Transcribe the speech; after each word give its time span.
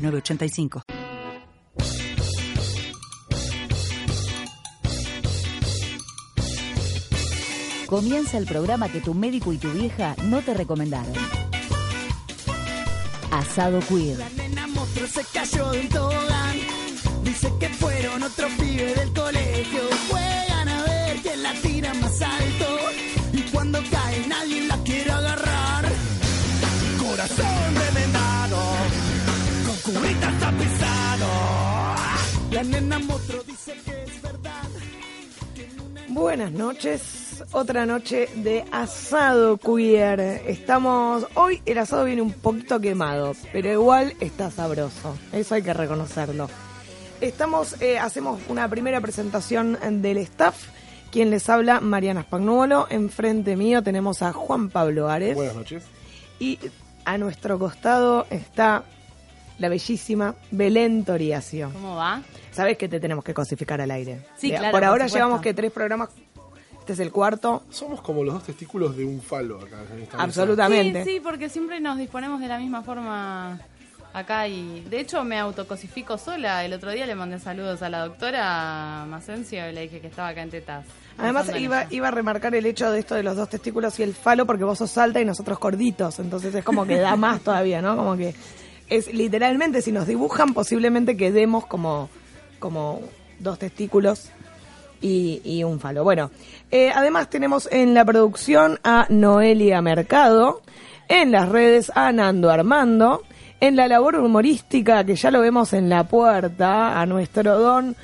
906985. 0.00 0.82
Comienza 7.90 8.38
el 8.38 8.46
programa 8.46 8.88
que 8.88 9.00
tu 9.00 9.14
médico 9.14 9.52
y 9.52 9.58
tu 9.58 9.68
vieja 9.72 10.14
no 10.22 10.42
te 10.42 10.54
recomendaron. 10.54 11.12
Asado 13.32 13.80
Queer. 13.80 14.16
La 14.16 14.28
nena 14.30 14.68
monstruo 14.68 15.08
se 15.08 15.24
cayó 15.24 15.72
de 15.72 15.80
un 15.80 15.88
tobogán. 15.88 16.56
Dice 17.24 17.52
que 17.58 17.68
fueron 17.70 18.22
otros 18.22 18.52
pibes 18.60 18.94
del 18.94 19.12
colegio. 19.12 19.80
Juegan 20.08 20.68
a 20.68 20.82
ver 20.84 21.16
quién 21.16 21.42
la 21.42 21.52
tira 21.54 21.92
más 21.94 22.22
alto. 22.22 22.78
Y 23.32 23.40
cuando 23.50 23.80
cae 23.90 24.24
nadie 24.28 24.68
la 24.68 24.76
quiere 24.84 25.10
agarrar. 25.10 25.92
Corazón. 26.96 27.59
Cubitas 30.10 30.40
tapizado. 30.40 31.26
La 32.50 32.64
nena 32.64 32.98
monstruo 32.98 33.44
dice 33.44 33.74
que 33.84 34.02
es 34.02 34.20
verdad. 34.20 34.68
Buenas 36.08 36.50
noches, 36.50 37.44
otra 37.52 37.86
noche 37.86 38.28
de 38.34 38.64
asado 38.72 39.56
queer. 39.58 40.18
Estamos, 40.48 41.28
hoy 41.34 41.62
el 41.64 41.78
asado 41.78 42.06
viene 42.06 42.22
un 42.22 42.32
poquito 42.32 42.80
quemado, 42.80 43.34
pero 43.52 43.70
igual 43.70 44.14
está 44.18 44.50
sabroso, 44.50 45.16
eso 45.32 45.54
hay 45.54 45.62
que 45.62 45.74
reconocerlo. 45.74 46.50
Estamos, 47.20 47.80
eh, 47.80 48.00
hacemos 48.00 48.40
una 48.48 48.68
primera 48.68 49.00
presentación 49.00 49.78
del 50.02 50.16
staff. 50.18 50.56
Quien 51.12 51.30
les 51.30 51.48
habla, 51.48 51.78
Mariana 51.78 52.22
Spagnuolo. 52.22 52.88
Enfrente 52.90 53.54
mío 53.56 53.80
tenemos 53.84 54.22
a 54.22 54.32
Juan 54.32 54.70
Pablo 54.70 55.08
Ares. 55.08 55.36
Buenas 55.36 55.54
noches. 55.54 55.84
Y 56.40 56.58
a 57.04 57.16
nuestro 57.16 57.60
costado 57.60 58.26
está 58.30 58.82
la 59.60 59.68
bellísima 59.68 60.34
Belén 60.50 61.04
Toriacio. 61.04 61.70
¿Cómo 61.72 61.94
va? 61.94 62.22
Sabes 62.50 62.76
que 62.76 62.88
te 62.88 62.98
tenemos 62.98 63.22
que 63.22 63.32
cosificar 63.34 63.80
al 63.80 63.90
aire. 63.92 64.22
Sí, 64.36 64.48
claro, 64.48 64.64
Por 64.64 64.72
por 64.72 64.84
ahora 64.84 65.04
supuesto. 65.04 65.18
llevamos 65.18 65.40
que 65.42 65.54
tres 65.54 65.70
programas. 65.70 66.08
Este 66.80 66.94
es 66.94 66.98
el 67.00 67.12
cuarto. 67.12 67.62
Somos 67.70 68.00
como 68.00 68.24
los 68.24 68.34
dos 68.34 68.42
testículos 68.44 68.96
de 68.96 69.04
un 69.04 69.20
falo 69.20 69.60
acá 69.60 69.76
en 69.94 70.02
esta. 70.02 70.20
Absolutamente. 70.20 71.04
Sí, 71.04 71.10
sí, 71.14 71.20
porque 71.20 71.48
siempre 71.48 71.78
nos 71.78 71.98
disponemos 71.98 72.40
de 72.40 72.48
la 72.48 72.58
misma 72.58 72.82
forma 72.82 73.60
acá 74.12 74.48
y 74.48 74.80
de 74.90 74.98
hecho 74.98 75.22
me 75.22 75.38
autocosifico 75.38 76.16
sola. 76.18 76.64
El 76.64 76.72
otro 76.72 76.90
día 76.90 77.06
le 77.06 77.14
mandé 77.14 77.38
saludos 77.38 77.82
a 77.82 77.90
la 77.90 78.00
doctora 78.06 79.04
Macencio 79.08 79.68
y 79.68 79.72
le 79.72 79.82
dije 79.82 80.00
que 80.00 80.06
estaba 80.08 80.28
acá 80.28 80.42
en 80.42 80.50
tetas. 80.50 80.86
Además 81.18 81.50
iba, 81.54 81.84
iba 81.90 82.08
a 82.08 82.10
remarcar 82.10 82.54
el 82.54 82.64
hecho 82.64 82.90
de 82.90 82.98
esto 83.00 83.14
de 83.14 83.22
los 83.22 83.36
dos 83.36 83.50
testículos 83.50 84.00
y 84.00 84.02
el 84.02 84.14
falo 84.14 84.46
porque 84.46 84.64
vos 84.64 84.78
sos 84.78 84.96
alta 84.96 85.20
y 85.20 85.24
nosotros 85.26 85.58
gorditos. 85.60 86.18
Entonces 86.18 86.54
es 86.54 86.64
como 86.64 86.86
que 86.86 86.96
da 86.96 87.14
más 87.14 87.42
todavía, 87.42 87.82
¿no? 87.82 87.94
Como 87.94 88.16
que 88.16 88.34
es 88.90 89.12
literalmente 89.14 89.80
si 89.80 89.92
nos 89.92 90.06
dibujan 90.06 90.52
posiblemente 90.52 91.16
quedemos 91.16 91.64
como, 91.66 92.10
como 92.58 93.00
dos 93.38 93.58
testículos 93.58 94.28
y, 95.00 95.40
y 95.44 95.64
un 95.64 95.80
falo. 95.80 96.04
Bueno, 96.04 96.30
eh, 96.70 96.90
además 96.94 97.30
tenemos 97.30 97.68
en 97.72 97.94
la 97.94 98.04
producción 98.04 98.78
a 98.84 99.06
Noelia 99.08 99.80
Mercado, 99.80 100.60
en 101.08 101.32
las 101.32 101.48
redes 101.48 101.90
a 101.94 102.12
Nando 102.12 102.50
Armando, 102.50 103.22
en 103.60 103.76
la 103.76 103.88
labor 103.88 104.16
humorística 104.16 105.04
que 105.04 105.16
ya 105.16 105.30
lo 105.30 105.40
vemos 105.40 105.72
en 105.72 105.88
la 105.88 106.04
puerta, 106.04 107.00
a 107.00 107.06
nuestro 107.06 107.58
don 107.58 107.96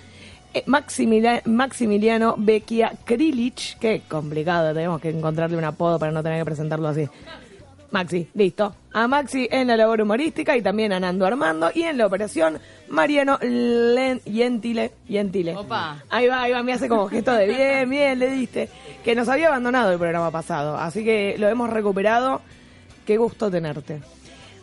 eh, 0.54 0.64
Maximila- 0.66 1.42
Maximiliano 1.44 2.34
Becchia 2.38 2.92
Krilich, 3.04 3.76
qué 3.78 4.02
complicado, 4.08 4.72
tenemos 4.72 5.00
que 5.00 5.10
encontrarle 5.10 5.56
un 5.56 5.64
apodo 5.64 5.98
para 5.98 6.12
no 6.12 6.22
tener 6.22 6.38
que 6.40 6.44
presentarlo 6.46 6.88
así. 6.88 7.08
Maxi, 7.90 8.28
listo. 8.34 8.74
A 8.92 9.06
Maxi 9.06 9.48
en 9.50 9.68
la 9.68 9.76
labor 9.76 10.00
humorística 10.00 10.56
y 10.56 10.62
también 10.62 10.92
a 10.92 11.00
Nando 11.00 11.26
Armando 11.26 11.70
y 11.74 11.82
en 11.82 11.98
la 11.98 12.06
operación 12.06 12.58
Mariano 12.88 13.38
Len 13.40 14.20
Gentile. 14.24 14.92
Gentile. 15.06 15.56
Opa. 15.56 16.02
Ahí 16.10 16.26
va, 16.28 16.42
ahí 16.42 16.52
va, 16.52 16.62
me 16.62 16.72
hace 16.72 16.88
como 16.88 17.08
gesto 17.08 17.32
de 17.32 17.46
bien, 17.46 17.90
bien, 17.90 18.18
le 18.18 18.30
diste. 18.30 18.68
Que 19.04 19.14
nos 19.14 19.28
había 19.28 19.48
abandonado 19.48 19.92
el 19.92 19.98
programa 19.98 20.30
pasado, 20.30 20.76
así 20.76 21.04
que 21.04 21.36
lo 21.38 21.48
hemos 21.48 21.70
recuperado. 21.70 22.40
Qué 23.06 23.16
gusto 23.16 23.50
tenerte. 23.50 24.00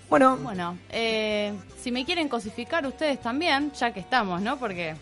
Bueno, 0.10 0.38
Bueno, 0.38 0.78
eh, 0.92 1.54
si 1.80 1.92
me 1.92 2.06
quieren 2.06 2.28
cosificar 2.30 2.86
ustedes 2.86 3.20
también, 3.22 3.72
ya 3.72 3.92
que 3.92 4.00
estamos, 4.00 4.42
¿no? 4.42 4.58
Porque 4.58 4.96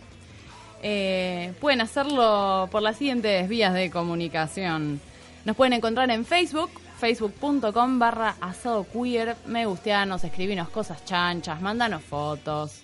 eh, 0.84 1.54
pueden 1.60 1.82
hacerlo 1.82 2.70
por 2.72 2.82
las 2.82 2.98
siguientes 2.98 3.50
vías 3.50 3.74
de 3.74 3.92
comunicación. 3.92 5.02
Nos 5.44 5.56
pueden 5.56 5.74
encontrar 5.74 6.10
en 6.12 6.24
Facebook, 6.24 6.70
facebook.com 7.02 7.98
barra 7.98 8.36
asado 8.42 8.86
queer, 8.94 9.36
me 9.48 9.66
gusteanos, 9.66 10.24
escribinos 10.24 10.70
cosas 10.70 11.04
chanchas, 11.04 11.60
mandanos 11.60 12.04
fotos. 12.04 12.84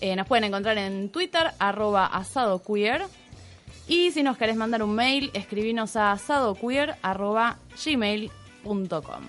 Eh, 0.00 0.16
nos 0.16 0.26
pueden 0.26 0.42
encontrar 0.44 0.76
en 0.78 1.10
Twitter, 1.10 1.52
arroba 1.60 2.06
asado 2.06 2.60
queer. 2.60 3.02
Y 3.86 4.10
si 4.10 4.24
nos 4.24 4.36
querés 4.36 4.56
mandar 4.56 4.82
un 4.82 4.94
mail, 4.96 5.30
escribinos 5.32 5.94
a 5.94 6.10
asadoqueer 6.10 6.96
arroba 7.02 7.58
gmail.com. 7.84 9.22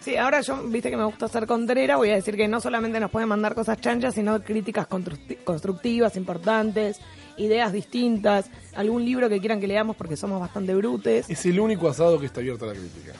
Sí, 0.00 0.16
ahora 0.16 0.40
yo, 0.40 0.62
viste 0.68 0.90
que 0.90 0.96
me 0.96 1.04
gusta 1.04 1.26
ser 1.26 1.46
contrera, 1.48 1.96
voy 1.96 2.10
a 2.10 2.14
decir 2.14 2.36
que 2.36 2.46
no 2.46 2.60
solamente 2.60 3.00
nos 3.00 3.10
pueden 3.10 3.28
mandar 3.28 3.56
cosas 3.56 3.80
chanchas, 3.80 4.14
sino 4.14 4.40
críticas 4.44 4.88
constructi- 4.88 5.42
constructivas, 5.42 6.16
importantes, 6.16 7.00
ideas 7.36 7.72
distintas, 7.72 8.46
algún 8.76 9.04
libro 9.04 9.28
que 9.28 9.40
quieran 9.40 9.60
que 9.60 9.66
leamos 9.66 9.96
porque 9.96 10.16
somos 10.16 10.38
bastante 10.40 10.76
brutes. 10.76 11.28
Es 11.28 11.44
el 11.44 11.58
único 11.58 11.88
asado 11.88 12.20
que 12.20 12.26
está 12.26 12.38
abierto 12.40 12.64
a 12.64 12.68
la 12.68 12.74
crítica. 12.74 13.14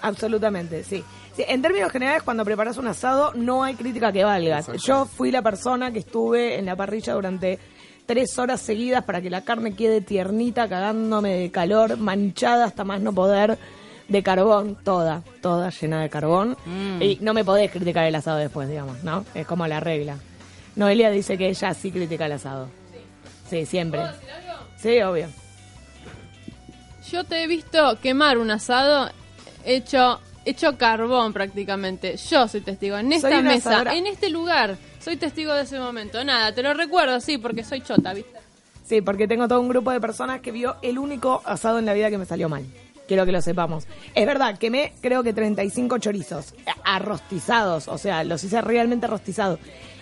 Absolutamente, 0.00 0.84
sí. 0.84 1.02
Sí, 1.34 1.44
En 1.46 1.60
términos 1.60 1.92
generales, 1.92 2.22
cuando 2.22 2.44
preparas 2.44 2.78
un 2.78 2.86
asado, 2.86 3.32
no 3.34 3.62
hay 3.62 3.74
crítica 3.74 4.10
que 4.10 4.24
valga. 4.24 4.62
Yo 4.84 5.04
fui 5.04 5.30
la 5.30 5.42
persona 5.42 5.92
que 5.92 5.98
estuve 5.98 6.58
en 6.58 6.66
la 6.66 6.76
parrilla 6.76 7.12
durante 7.12 7.58
tres 8.06 8.38
horas 8.38 8.60
seguidas 8.60 9.04
para 9.04 9.20
que 9.20 9.28
la 9.28 9.42
carne 9.42 9.74
quede 9.74 10.00
tiernita, 10.00 10.68
cagándome 10.68 11.34
de 11.34 11.50
calor, 11.50 11.98
manchada 11.98 12.64
hasta 12.64 12.84
más 12.84 13.00
no 13.00 13.12
poder, 13.12 13.58
de 14.08 14.22
carbón, 14.22 14.78
toda, 14.82 15.22
toda 15.42 15.70
llena 15.70 16.00
de 16.00 16.08
carbón. 16.08 16.56
Y 17.00 17.18
no 17.20 17.34
me 17.34 17.44
podés 17.44 17.70
criticar 17.70 18.06
el 18.06 18.14
asado 18.14 18.38
después, 18.38 18.68
digamos, 18.68 19.02
¿no? 19.02 19.24
Es 19.34 19.46
como 19.46 19.66
la 19.66 19.80
regla. 19.80 20.16
Noelia 20.76 21.10
dice 21.10 21.36
que 21.36 21.48
ella 21.48 21.74
sí 21.74 21.90
critica 21.90 22.26
el 22.26 22.32
asado. 22.32 22.68
Sí, 23.50 23.66
siempre. 23.66 24.02
Sí, 24.76 25.00
obvio. 25.02 25.28
Yo 27.10 27.24
te 27.24 27.42
he 27.42 27.46
visto 27.46 27.98
quemar 28.00 28.38
un 28.38 28.50
asado 28.50 29.10
hecho 29.66 30.20
hecho 30.44 30.78
carbón 30.78 31.32
prácticamente. 31.32 32.16
Yo 32.16 32.46
soy 32.46 32.60
testigo 32.60 32.96
en 32.96 33.12
esta 33.12 33.42
mesa, 33.42 33.70
asadora- 33.70 33.94
en 33.96 34.06
este 34.06 34.30
lugar. 34.30 34.76
Soy 35.00 35.16
testigo 35.16 35.52
de 35.52 35.62
ese 35.62 35.78
momento. 35.80 36.22
Nada, 36.24 36.54
te 36.54 36.62
lo 36.62 36.72
recuerdo, 36.72 37.20
sí, 37.20 37.36
porque 37.38 37.64
soy 37.64 37.80
chota, 37.80 38.14
¿viste? 38.14 38.38
Sí, 38.84 39.00
porque 39.02 39.26
tengo 39.26 39.48
todo 39.48 39.60
un 39.60 39.68
grupo 39.68 39.90
de 39.90 40.00
personas 40.00 40.40
que 40.40 40.52
vio 40.52 40.76
el 40.82 40.98
único 40.98 41.42
asado 41.44 41.80
en 41.80 41.84
la 41.86 41.92
vida 41.94 42.10
que 42.10 42.18
me 42.18 42.24
salió 42.26 42.48
mal. 42.48 42.64
Quiero 43.08 43.26
que 43.26 43.32
lo 43.32 43.42
sepamos. 43.42 43.86
Es 44.14 44.24
verdad, 44.26 44.56
quemé 44.58 44.92
creo 45.00 45.24
que 45.24 45.32
35 45.32 45.98
chorizos 45.98 46.52
eh, 46.66 46.70
arrostizados, 46.84 47.88
o 47.88 47.98
sea, 47.98 48.22
los 48.24 48.42
hice 48.44 48.60
realmente 48.60 49.06
rostizados. 49.08 49.58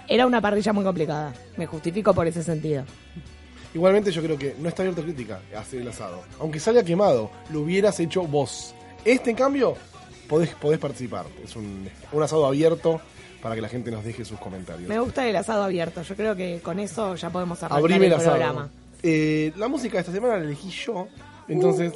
Era 0.09 0.27
una 0.27 0.43
parrilla 0.43 0.75
muy 0.75 0.85
complicada. 0.85 1.33
Me 1.57 1.65
justifico 1.67 2.13
por 2.13 2.27
ese 2.27 2.43
sentido. 2.43 2.85
Igualmente 3.75 4.11
yo 4.13 4.23
creo 4.23 4.39
que 4.39 4.55
no 4.59 4.69
está 4.69 4.83
abierto 4.83 5.01
a 5.01 5.05
crítica 5.05 5.41
hacer 5.57 5.81
el 5.81 5.89
asado. 5.89 6.23
Aunque 6.39 6.61
salga 6.61 6.83
quemado, 6.85 7.31
lo 7.51 7.61
hubieras 7.61 7.99
hecho 8.01 8.23
vos. 8.23 8.75
Este, 9.05 9.31
en 9.31 9.37
cambio, 9.37 9.77
podés, 10.29 10.51
podés 10.55 10.79
participar. 10.79 11.27
Es 11.43 11.57
un, 11.57 11.89
un 12.13 12.23
asado 12.23 12.47
abierto 12.47 13.01
para 13.43 13.55
que 13.55 13.61
la 13.61 13.69
gente 13.69 13.91
nos 13.91 14.05
deje 14.05 14.25
sus 14.25 14.39
comentarios. 14.39 14.89
Me 14.89 14.99
gusta 14.99 15.29
el 15.29 15.37
asado 15.37 15.63
abierto. 15.65 16.03
Yo 16.03 16.17
creo 16.17 16.35
que 16.35 16.61
con 16.63 16.79
eso 16.79 17.15
ya 17.15 17.31
podemos 17.31 17.63
arrancar 17.63 17.79
Abrime 17.79 18.07
el 18.07 18.13
el 18.13 18.19
asado. 18.19 18.31
programa. 18.37 18.71
Eh, 19.03 19.53
la 19.57 19.69
música 19.69 19.95
de 19.95 20.01
esta 20.01 20.13
semana 20.13 20.37
la 20.39 20.45
elegí 20.45 20.71
yo. 20.71 21.09
Entonces, 21.49 21.93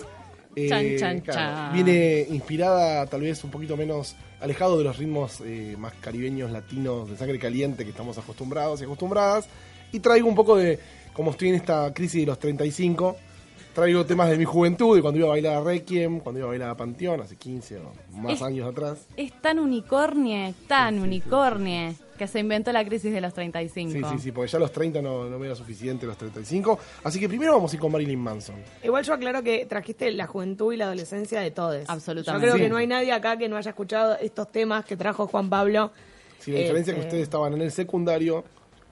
eh, 0.54 0.68
Chan, 0.68 0.96
chan, 0.98 1.20
claro, 1.20 1.40
chan. 1.40 1.72
viene 1.72 2.26
inspirada 2.30 3.06
tal 3.06 3.22
vez 3.22 3.42
un 3.44 3.50
poquito 3.50 3.76
menos 3.78 4.14
alejado 4.40 4.76
de 4.76 4.84
los 4.84 4.98
ritmos 4.98 5.40
eh, 5.44 5.74
más 5.78 5.94
caribeños, 5.94 6.50
latinos, 6.50 7.08
de 7.10 7.16
sangre 7.16 7.38
caliente 7.38 7.84
que 7.84 7.90
estamos 7.90 8.18
acostumbrados 8.18 8.80
y 8.82 8.84
acostumbradas. 8.84 9.46
Y 9.90 10.00
traigo 10.00 10.28
un 10.28 10.34
poco 10.34 10.56
de, 10.56 10.78
como 11.14 11.30
estoy 11.30 11.48
en 11.48 11.54
esta 11.54 11.94
crisis 11.94 12.20
de 12.20 12.26
los 12.26 12.38
35, 12.38 13.16
traigo 13.78 14.04
temas 14.04 14.28
de 14.28 14.36
mi 14.36 14.44
juventud, 14.44 14.96
de 14.96 15.02
cuando 15.02 15.18
iba 15.20 15.28
a 15.28 15.30
bailar 15.30 15.56
a 15.56 15.60
Requiem, 15.60 16.18
cuando 16.18 16.40
iba 16.40 16.48
a 16.48 16.50
bailar 16.50 16.70
a 16.70 16.76
Panteón, 16.76 17.20
hace 17.20 17.36
15 17.36 17.76
o 17.78 17.92
más 18.16 18.32
Es- 18.34 18.42
años 18.42 18.68
atrás. 18.68 19.06
Es 19.16 19.32
tan 19.40 19.60
unicornie, 19.60 20.52
tan 20.66 20.98
unicornie, 20.98 21.94
que 22.18 22.26
se 22.26 22.40
inventó 22.40 22.72
la 22.72 22.84
crisis 22.84 23.12
de 23.12 23.20
los 23.20 23.32
35. 23.32 23.92
Sí, 23.92 24.16
sí, 24.16 24.18
sí, 24.24 24.32
porque 24.32 24.50
ya 24.50 24.58
los 24.58 24.72
30 24.72 25.00
no, 25.00 25.26
no 25.30 25.38
me 25.38 25.46
era 25.46 25.54
suficiente, 25.54 26.06
los 26.06 26.16
35. 26.16 26.76
Así 27.04 27.20
que 27.20 27.28
primero 27.28 27.52
vamos 27.52 27.72
a 27.72 27.76
ir 27.76 27.80
con 27.80 27.92
Marilyn 27.92 28.18
Manson. 28.18 28.56
Igual 28.82 29.04
yo 29.04 29.14
aclaro 29.14 29.44
que 29.44 29.64
trajiste 29.66 30.10
la 30.10 30.26
juventud 30.26 30.72
y 30.72 30.76
la 30.76 30.86
adolescencia 30.86 31.40
de 31.40 31.52
todos. 31.52 31.84
Absolutamente. 31.88 32.46
Yo 32.46 32.50
creo 32.52 32.54
Sí. 32.56 32.60
que 32.62 32.68
no 32.68 32.78
hay 32.78 32.88
nadie 32.88 33.12
acá 33.12 33.36
que 33.38 33.48
no 33.48 33.56
haya 33.56 33.70
escuchado 33.70 34.16
estos 34.20 34.50
temas 34.50 34.84
que 34.84 34.96
trajo 34.96 35.28
Juan 35.28 35.48
Pablo. 35.48 35.92
Sí, 36.40 36.50
la 36.50 36.58
diferencia 36.58 36.90
es 36.90 36.94
que 36.96 37.00
Este, 37.02 37.08
ustedes 37.10 37.22
estaban 37.22 37.52
en 37.52 37.62
el 37.62 37.70
secundario 37.70 38.42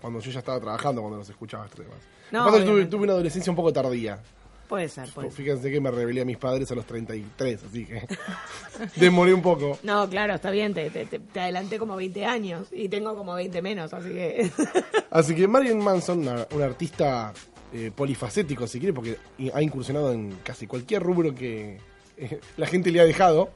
cuando 0.01 0.21
yo 0.21 0.31
ya 0.31 0.39
estaba 0.39 0.61
trabajando 0.61 1.01
cuando 1.01 1.19
los 1.19 1.29
escuchaba 1.29 1.65
estos 1.65 1.85
temas. 1.85 1.99
No, 2.31 2.45
tuve, 2.65 2.87
tuve 2.87 3.05
una 3.05 3.13
adolescencia 3.15 3.51
un 3.51 3.57
poco 3.57 3.73
tardía. 3.73 4.21
Puede 4.69 4.89
ser, 4.89 5.09
puede 5.11 5.29
ser. 5.31 5.37
Fíjense 5.37 5.71
que 5.71 5.81
me 5.81 5.91
rebelé 5.91 6.23
a 6.23 6.25
mis 6.25 6.39
padres 6.39 6.71
a 6.73 6.75
los 6.75 6.85
33, 6.87 7.65
así 7.65 7.85
que 7.85 8.03
demoré 8.97 9.33
un 9.33 9.43
poco. 9.43 9.79
No, 9.83 10.09
claro, 10.09 10.35
está 10.35 10.51
bien, 10.51 10.75
te, 10.75 10.91
te, 10.91 11.41
adelanté 11.41 11.79
como 11.79 11.95
20 11.97 12.25
años 12.25 12.69
y 12.73 12.89
tengo 12.89 13.15
como 13.17 13.35
20 13.35 13.63
menos, 13.63 13.93
así 13.95 14.09
que... 14.09 14.51
Así 15.11 15.35
que 15.35 15.47
Marilyn 15.49 15.79
Manson, 15.79 16.19
una- 16.21 16.47
un 16.53 16.63
artista 16.63 17.33
eh, 17.73 17.91
polifacético, 17.95 18.67
si 18.67 18.79
quiere, 18.79 18.93
porque 18.93 19.17
ha 19.53 19.63
incursionado 19.63 20.13
en 20.13 20.33
casi 20.43 20.67
cualquier 20.67 21.03
rubro 21.03 21.35
que 21.35 21.79
eh, 22.17 22.41
la 22.57 22.67
gente 22.67 22.91
le 22.91 23.01
ha 23.01 23.05
dejado. 23.05 23.51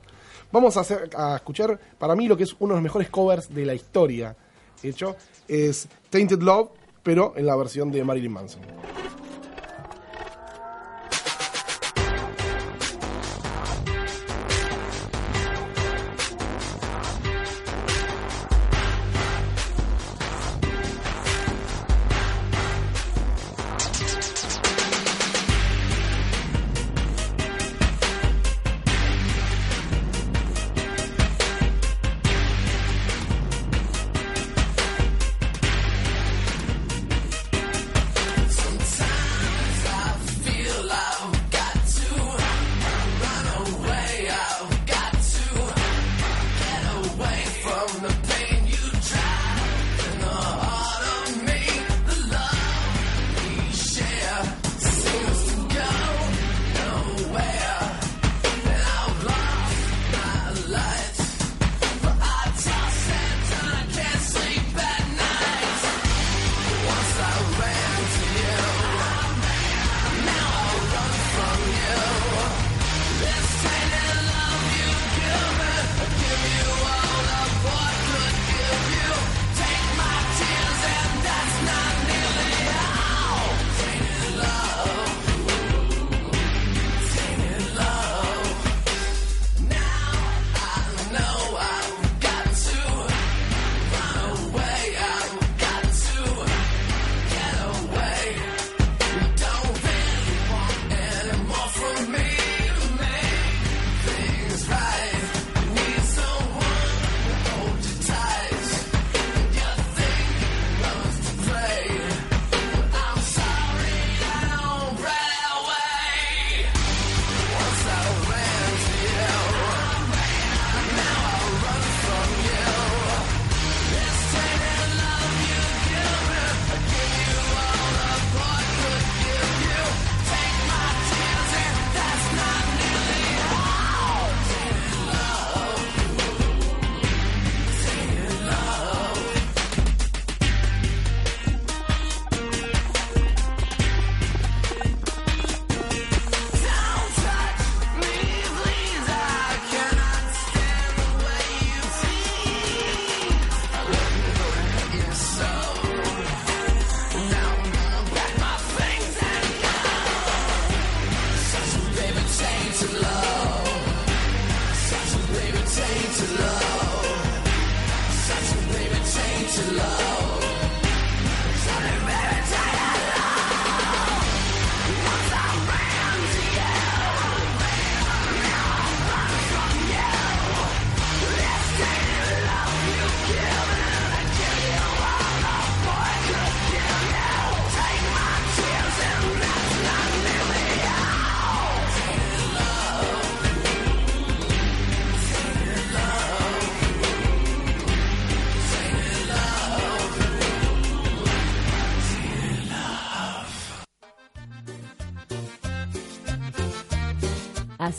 Vamos 0.52 0.76
a, 0.76 0.80
hacer, 0.80 1.10
a 1.16 1.36
escuchar, 1.36 1.78
para 1.98 2.14
mí, 2.16 2.26
lo 2.28 2.36
que 2.36 2.44
es 2.44 2.54
uno 2.58 2.74
de 2.74 2.78
los 2.78 2.82
mejores 2.82 3.08
covers 3.10 3.52
de 3.54 3.64
la 3.66 3.74
historia. 3.74 4.36
Hecho, 4.82 5.16
es 5.46 5.86
Tainted 6.08 6.40
Love, 6.40 6.70
pero 7.02 7.34
en 7.36 7.46
la 7.46 7.56
versión 7.56 7.90
de 7.92 8.02
Marilyn 8.04 8.32
Manson. 8.32 8.60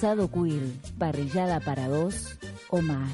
Asado 0.01 0.31
queer, 0.31 0.63
parrillada 0.97 1.59
para 1.59 1.87
dos 1.87 2.35
o 2.69 2.81
más. 2.81 3.11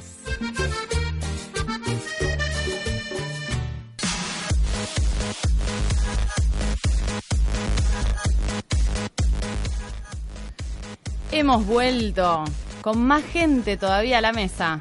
Hemos 11.34 11.65
vuelto 11.65 12.46
con 12.82 13.03
más 13.03 13.25
gente 13.25 13.75
todavía 13.75 14.20
a 14.20 14.22
la 14.22 14.32
mesa. 14.32 14.79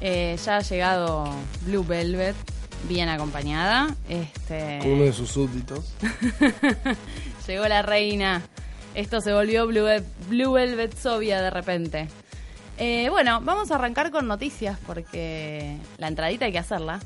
Eh, 0.00 0.38
ya 0.44 0.58
ha 0.58 0.60
llegado 0.60 1.28
Blue 1.62 1.82
Velvet, 1.84 2.36
bien 2.88 3.08
acompañada. 3.08 3.96
Este, 4.08 4.78
uno 4.84 5.02
de 5.02 5.12
sus 5.12 5.30
súbditos. 5.30 5.92
Llegó 7.48 7.66
la 7.66 7.82
reina. 7.82 8.44
Esto 8.96 9.20
se 9.20 9.32
volvió 9.32 9.66
Blue, 9.66 9.84
Ve- 9.84 10.02
Blue 10.28 10.52
Velvet 10.52 10.96
Sovia 10.96 11.40
de 11.42 11.50
repente. 11.50 12.08
Eh, 12.78 13.08
bueno, 13.10 13.40
vamos 13.42 13.70
a 13.70 13.76
arrancar 13.76 14.10
con 14.10 14.26
noticias 14.26 14.78
porque 14.86 15.76
la 15.98 16.08
entradita 16.08 16.46
hay 16.46 16.52
que 16.52 16.58
hacerla. 16.58 16.98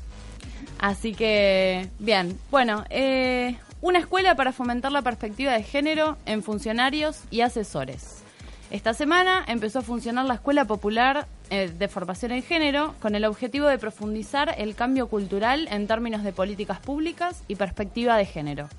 Así 0.79 1.13
que, 1.13 1.89
bien, 1.99 2.39
bueno, 2.49 2.85
eh, 2.89 3.57
Una 3.83 3.97
escuela 3.99 4.35
para 4.35 4.51
fomentar 4.51 4.91
la 4.91 5.01
perspectiva 5.01 5.53
de 5.53 5.63
género 5.63 6.15
en 6.27 6.43
funcionarios 6.43 7.21
y 7.31 7.41
asesores. 7.41 8.21
Esta 8.69 8.93
semana 8.93 9.43
empezó 9.47 9.79
a 9.79 9.81
funcionar 9.81 10.25
la 10.25 10.35
Escuela 10.35 10.65
Popular 10.65 11.25
eh, 11.49 11.71
de 11.77 11.87
Formación 11.87 12.31
en 12.31 12.43
Género 12.43 12.93
con 13.01 13.15
el 13.15 13.25
objetivo 13.25 13.65
de 13.67 13.79
profundizar 13.79 14.53
el 14.59 14.75
cambio 14.75 15.07
cultural 15.07 15.67
en 15.71 15.87
términos 15.87 16.23
de 16.23 16.31
políticas 16.31 16.79
públicas 16.79 17.41
y 17.47 17.55
perspectiva 17.55 18.17
de 18.17 18.25
género. 18.25 18.69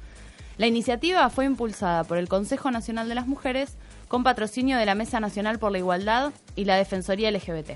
La 0.59 0.67
iniciativa 0.67 1.29
fue 1.31 1.47
impulsada 1.47 2.05
por 2.05 2.19
el 2.19 2.29
Consejo 2.29 2.71
Nacional 2.71 3.09
de 3.09 3.15
las 3.15 3.27
Mujeres 3.27 3.77
con 4.09 4.23
patrocinio 4.23 4.77
de 4.77 4.85
la 4.85 4.95
Mesa 4.95 5.19
Nacional 5.19 5.59
por 5.59 5.73
la 5.73 5.79
Igualdad 5.79 6.33
y 6.57 6.67
la 6.67 6.77
Defensoría 6.77 7.31
LGBT. 7.31 7.71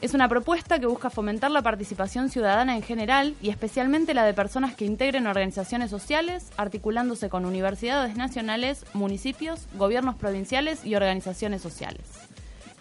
Es 0.00 0.14
una 0.14 0.28
propuesta 0.28 0.78
que 0.78 0.86
busca 0.86 1.10
fomentar 1.10 1.50
la 1.50 1.62
participación 1.62 2.30
ciudadana 2.30 2.76
en 2.76 2.82
general 2.82 3.34
y 3.42 3.48
especialmente 3.48 4.14
la 4.14 4.24
de 4.24 4.34
personas 4.34 4.76
que 4.76 4.84
integren 4.84 5.26
organizaciones 5.26 5.90
sociales, 5.90 6.50
articulándose 6.56 7.28
con 7.28 7.44
universidades 7.44 8.16
nacionales, 8.16 8.84
municipios, 8.92 9.66
gobiernos 9.74 10.14
provinciales 10.14 10.84
y 10.84 10.94
organizaciones 10.94 11.62
sociales. 11.62 12.02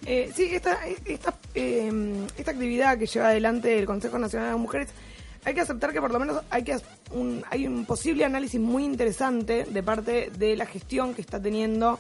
Eh, 0.05 0.31
sí, 0.35 0.51
eh, 1.55 2.27
esta 2.37 2.51
actividad 2.51 2.99
que 2.99 3.07
lleva 3.07 3.29
adelante 3.29 3.79
el 3.79 3.85
Consejo 3.85 4.19
Nacional 4.19 4.49
de 4.49 4.51
las 4.51 4.61
Mujeres, 4.61 4.89
hay 5.48 5.54
que 5.54 5.62
aceptar 5.62 5.94
que 5.94 6.01
por 6.01 6.12
lo 6.12 6.20
menos 6.20 6.42
hay, 6.50 6.63
que 6.63 6.77
un, 7.12 7.42
hay 7.50 7.66
un 7.68 7.86
posible 7.86 8.25
análisis 8.25 8.60
muy 8.60 8.84
interesante 8.84 9.63
de 9.63 9.82
parte 9.82 10.30
de 10.38 10.58
la 10.58 10.66
gestión 10.66 11.13
que 11.13 11.22
está 11.22 11.42
teniendo 11.42 12.00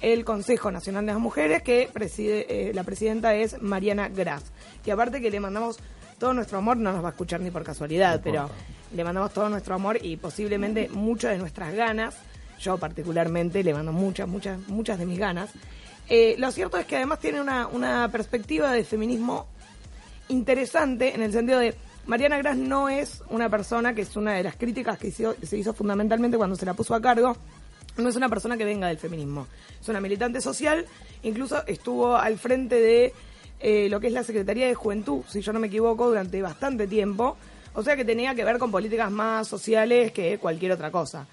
el 0.00 0.24
Consejo 0.24 0.70
Nacional 0.70 1.04
de 1.04 1.10
las 1.10 1.20
Mujeres, 1.20 1.64
que 1.64 1.90
preside, 1.92 2.68
eh, 2.68 2.72
la 2.72 2.84
presidenta 2.84 3.34
es 3.34 3.60
Mariana 3.60 4.08
Gras. 4.10 4.44
Y 4.86 4.92
aparte 4.92 5.20
que 5.20 5.28
le 5.28 5.40
mandamos 5.40 5.80
todo 6.20 6.34
nuestro 6.34 6.58
amor, 6.58 6.76
no 6.76 6.92
nos 6.92 7.02
va 7.02 7.08
a 7.08 7.10
escuchar 7.10 7.40
ni 7.40 7.50
por 7.50 7.64
casualidad, 7.64 8.20
pero 8.22 8.48
le 8.94 9.02
mandamos 9.02 9.32
todo 9.32 9.48
nuestro 9.48 9.74
amor 9.74 9.98
y 10.00 10.16
posiblemente 10.16 10.88
muchas 10.88 11.32
de 11.32 11.38
nuestras 11.38 11.74
ganas, 11.74 12.14
yo 12.60 12.78
particularmente 12.78 13.64
le 13.64 13.74
mando 13.74 13.90
muchas, 13.90 14.28
muchas, 14.28 14.60
muchas 14.68 15.00
de 15.00 15.06
mis 15.06 15.18
ganas. 15.18 15.50
Eh, 16.08 16.36
lo 16.38 16.52
cierto 16.52 16.78
es 16.78 16.86
que 16.86 16.94
además 16.94 17.18
tiene 17.18 17.40
una, 17.40 17.66
una 17.66 18.08
perspectiva 18.12 18.70
de 18.70 18.84
feminismo 18.84 19.48
interesante 20.28 21.12
en 21.12 21.22
el 21.22 21.32
sentido 21.32 21.58
de 21.58 21.74
Mariana 22.06 22.38
Gras 22.38 22.56
no 22.56 22.88
es 22.88 23.22
una 23.30 23.48
persona 23.48 23.94
que 23.94 24.02
es 24.02 24.16
una 24.16 24.34
de 24.34 24.42
las 24.42 24.56
críticas 24.56 24.98
que 24.98 25.10
se 25.10 25.56
hizo 25.56 25.72
fundamentalmente 25.72 26.36
cuando 26.36 26.56
se 26.56 26.66
la 26.66 26.74
puso 26.74 26.94
a 26.94 27.00
cargo 27.00 27.36
no 27.96 28.08
es 28.08 28.16
una 28.16 28.28
persona 28.28 28.56
que 28.56 28.64
venga 28.64 28.88
del 28.88 28.98
feminismo. 28.98 29.46
Es 29.80 29.88
una 29.88 30.00
militante 30.00 30.40
social, 30.40 30.84
incluso 31.22 31.64
estuvo 31.66 32.16
al 32.16 32.38
frente 32.38 32.80
de 32.80 33.12
eh, 33.60 33.88
lo 33.88 34.00
que 34.00 34.08
es 34.08 34.12
la 34.12 34.24
Secretaría 34.24 34.66
de 34.66 34.74
Juventud, 34.74 35.22
si 35.28 35.40
yo 35.40 35.52
no 35.52 35.60
me 35.60 35.68
equivoco, 35.68 36.08
durante 36.08 36.40
bastante 36.42 36.86
tiempo. 36.86 37.36
O 37.74 37.82
sea 37.82 37.96
que 37.96 38.04
tenía 38.04 38.34
que 38.34 38.44
ver 38.44 38.58
con 38.58 38.70
políticas 38.70 39.10
más 39.10 39.48
sociales 39.48 40.12
que 40.12 40.38
cualquier 40.38 40.72
otra 40.72 40.90
cosa. 40.90 41.26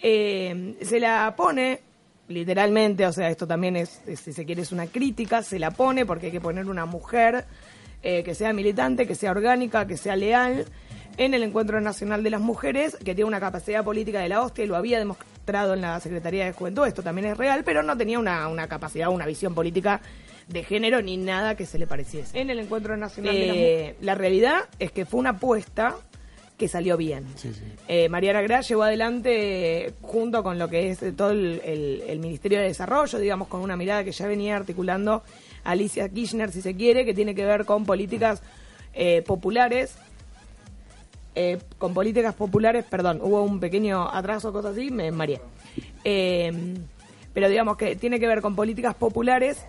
Eh, 0.00 0.76
se 0.82 1.00
la 1.00 1.34
pone, 1.36 1.80
literalmente, 2.28 3.06
o 3.06 3.12
sea, 3.12 3.28
esto 3.28 3.46
también 3.46 3.76
es, 3.76 4.00
si 4.16 4.32
se 4.32 4.44
quiere, 4.44 4.62
es 4.62 4.72
una 4.72 4.86
crítica, 4.86 5.42
se 5.42 5.58
la 5.58 5.70
pone 5.70 6.06
porque 6.06 6.26
hay 6.26 6.32
que 6.32 6.40
poner 6.40 6.66
una 6.66 6.84
mujer 6.84 7.44
eh, 8.02 8.22
que 8.22 8.34
sea 8.34 8.52
militante, 8.52 9.06
que 9.06 9.14
sea 9.14 9.30
orgánica, 9.32 9.86
que 9.86 9.96
sea 9.96 10.16
leal 10.16 10.64
en 11.16 11.34
el 11.34 11.42
Encuentro 11.42 11.80
Nacional 11.80 12.22
de 12.22 12.30
las 12.30 12.40
Mujeres, 12.40 12.96
que 12.96 13.14
tiene 13.14 13.24
una 13.24 13.40
capacidad 13.40 13.82
política 13.84 14.20
de 14.20 14.28
la 14.28 14.40
hostia 14.42 14.64
y 14.64 14.68
lo 14.68 14.76
había 14.76 14.98
demostrado 14.98 15.74
en 15.74 15.80
la 15.80 15.98
Secretaría 16.00 16.44
de 16.44 16.52
Juventud, 16.52 16.86
esto 16.86 17.02
también 17.02 17.26
es 17.26 17.36
real, 17.36 17.62
pero 17.64 17.82
no 17.82 17.96
tenía 17.96 18.18
una, 18.18 18.46
una 18.48 18.68
capacidad, 18.68 19.08
una 19.08 19.26
visión 19.26 19.54
política 19.54 20.00
de 20.46 20.62
género 20.62 21.02
ni 21.02 21.16
nada 21.16 21.56
que 21.56 21.66
se 21.66 21.78
le 21.78 21.86
pareciese. 21.86 22.38
En 22.38 22.50
el 22.50 22.58
Encuentro 22.60 22.96
Nacional 22.96 23.34
de 23.34 23.46
las 23.46 23.56
Eh, 23.56 23.60
Mujeres. 23.60 23.96
La 24.02 24.14
realidad 24.14 24.58
es 24.78 24.92
que 24.92 25.04
fue 25.06 25.18
una 25.20 25.30
apuesta 25.30 25.96
que 26.56 26.68
salió 26.68 26.96
bien. 26.96 27.24
Eh, 27.88 28.08
Mariana 28.08 28.42
Gra 28.42 28.60
llevó 28.62 28.82
adelante, 28.84 29.94
junto 30.00 30.42
con 30.42 30.58
lo 30.58 30.68
que 30.68 30.90
es 30.90 31.00
todo 31.16 31.30
el, 31.30 31.60
el- 31.64 32.02
el 32.08 32.18
Ministerio 32.18 32.58
de 32.58 32.64
Desarrollo, 32.64 33.18
digamos, 33.18 33.48
con 33.48 33.60
una 33.60 33.76
mirada 33.76 34.04
que 34.04 34.12
ya 34.12 34.26
venía 34.26 34.56
articulando 34.56 35.22
Alicia 35.64 36.08
Kirchner, 36.08 36.50
si 36.50 36.62
se 36.62 36.74
quiere, 36.74 37.04
que 37.04 37.14
tiene 37.14 37.34
que 37.34 37.44
ver 37.44 37.64
con 37.64 37.84
políticas 37.84 38.42
eh, 38.94 39.22
populares. 39.22 39.96
eh, 41.34 41.58
con 41.78 41.94
políticas 41.94 42.34
populares, 42.34 42.84
perdón, 42.84 43.20
hubo 43.22 43.42
un 43.42 43.60
pequeño 43.60 44.08
atraso, 44.12 44.52
cosas 44.52 44.72
así, 44.72 44.90
me 44.90 45.10
mareé. 45.12 45.40
Eh, 46.02 46.52
pero 47.32 47.48
digamos 47.48 47.76
que 47.76 47.94
tiene 47.96 48.18
que 48.18 48.26
ver 48.26 48.40
con 48.40 48.56
políticas 48.56 48.94
populares 48.94 49.64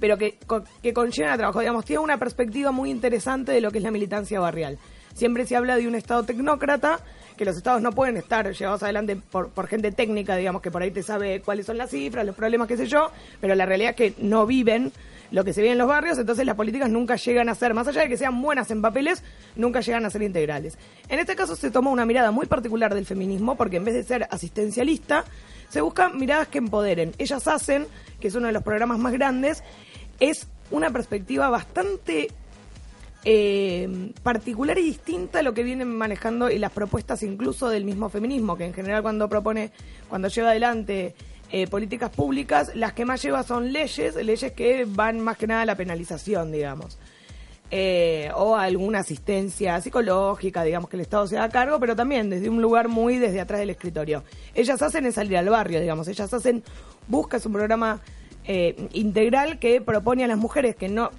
pero 0.00 0.16
que, 0.16 0.38
que 0.82 0.92
conllevan 0.92 1.32
a 1.32 1.36
trabajo. 1.36 1.60
Digamos, 1.60 1.84
tiene 1.84 2.00
una 2.00 2.18
perspectiva 2.18 2.72
muy 2.72 2.90
interesante 2.90 3.52
de 3.52 3.60
lo 3.60 3.70
que 3.70 3.78
es 3.78 3.84
la 3.84 3.90
militancia 3.90 4.40
barrial. 4.40 4.78
Siempre 5.14 5.46
se 5.46 5.56
habla 5.56 5.76
de 5.76 5.86
un 5.86 5.94
Estado 5.94 6.22
tecnócrata, 6.22 7.00
que 7.36 7.44
los 7.44 7.56
Estados 7.56 7.82
no 7.82 7.92
pueden 7.92 8.16
estar 8.16 8.50
llevados 8.52 8.82
adelante 8.82 9.16
por, 9.16 9.50
por 9.50 9.66
gente 9.66 9.92
técnica, 9.92 10.36
digamos, 10.36 10.62
que 10.62 10.70
por 10.70 10.82
ahí 10.82 10.90
te 10.90 11.02
sabe 11.02 11.40
cuáles 11.40 11.66
son 11.66 11.78
las 11.78 11.90
cifras, 11.90 12.24
los 12.26 12.36
problemas, 12.36 12.68
qué 12.68 12.76
sé 12.76 12.86
yo, 12.86 13.10
pero 13.40 13.54
la 13.54 13.66
realidad 13.66 13.90
es 13.90 13.96
que 13.96 14.14
no 14.18 14.46
viven 14.46 14.92
lo 15.32 15.44
que 15.44 15.54
se 15.54 15.62
ve 15.62 15.72
en 15.72 15.78
los 15.78 15.88
barrios, 15.88 16.18
entonces 16.18 16.44
las 16.44 16.54
políticas 16.56 16.90
nunca 16.90 17.16
llegan 17.16 17.48
a 17.48 17.54
ser, 17.54 17.72
más 17.72 17.88
allá 17.88 18.02
de 18.02 18.08
que 18.08 18.18
sean 18.18 18.40
buenas 18.42 18.70
en 18.70 18.82
papeles, 18.82 19.22
nunca 19.56 19.80
llegan 19.80 20.04
a 20.04 20.10
ser 20.10 20.22
integrales. 20.22 20.76
En 21.08 21.18
este 21.18 21.34
caso 21.34 21.56
se 21.56 21.70
toma 21.70 21.90
una 21.90 22.04
mirada 22.04 22.30
muy 22.30 22.46
particular 22.46 22.94
del 22.94 23.06
feminismo, 23.06 23.56
porque 23.56 23.78
en 23.78 23.84
vez 23.84 23.94
de 23.94 24.04
ser 24.04 24.28
asistencialista, 24.30 25.24
se 25.70 25.80
buscan 25.80 26.18
miradas 26.18 26.48
que 26.48 26.58
empoderen. 26.58 27.12
Ellas 27.16 27.48
hacen, 27.48 27.86
que 28.20 28.28
es 28.28 28.34
uno 28.34 28.46
de 28.46 28.52
los 28.52 28.62
programas 28.62 28.98
más 28.98 29.14
grandes, 29.14 29.64
es 30.20 30.46
una 30.70 30.90
perspectiva 30.90 31.48
bastante 31.48 32.28
eh, 33.24 34.12
particular 34.24 34.76
y 34.78 34.82
distinta 34.82 35.38
a 35.38 35.42
lo 35.42 35.54
que 35.54 35.62
vienen 35.62 35.96
manejando 35.96 36.50
y 36.50 36.58
las 36.58 36.72
propuestas 36.72 37.22
incluso 37.22 37.68
del 37.68 37.84
mismo 37.84 38.08
feminismo, 38.08 38.56
que 38.56 38.64
en 38.64 38.74
general 38.74 39.02
cuando 39.02 39.28
propone, 39.28 39.70
cuando 40.08 40.26
lleva 40.26 40.50
adelante 40.50 41.14
eh, 41.52 41.68
políticas 41.68 42.10
públicas, 42.10 42.72
las 42.74 42.94
que 42.94 43.04
más 43.04 43.22
lleva 43.22 43.44
son 43.44 43.72
leyes, 43.72 44.16
leyes 44.16 44.52
que 44.52 44.86
van 44.88 45.20
más 45.20 45.36
que 45.36 45.46
nada 45.46 45.62
a 45.62 45.66
la 45.66 45.76
penalización, 45.76 46.50
digamos. 46.50 46.98
Eh, 47.70 48.28
o 48.34 48.56
a 48.56 48.64
alguna 48.64 48.98
asistencia 48.98 49.80
psicológica, 49.80 50.64
digamos 50.64 50.90
que 50.90 50.96
el 50.96 51.02
Estado 51.02 51.26
se 51.28 51.38
haga 51.38 51.48
cargo, 51.48 51.78
pero 51.78 51.94
también 51.94 52.28
desde 52.28 52.50
un 52.50 52.60
lugar 52.60 52.88
muy 52.88 53.18
desde 53.18 53.40
atrás 53.40 53.60
del 53.60 53.70
escritorio. 53.70 54.24
Ellas 54.54 54.82
hacen 54.82 55.06
es 55.06 55.14
salir 55.14 55.36
al 55.36 55.48
barrio, 55.48 55.80
digamos, 55.80 56.08
ellas 56.08 56.34
hacen, 56.34 56.64
buscas 57.06 57.46
un 57.46 57.52
programa 57.52 58.00
integral 58.44 59.60
que 59.60 59.80
propone 59.80 60.24
a 60.24 60.26
las 60.26 60.36
mujeres 60.36 60.74
que 60.74 60.88
no 60.88 61.12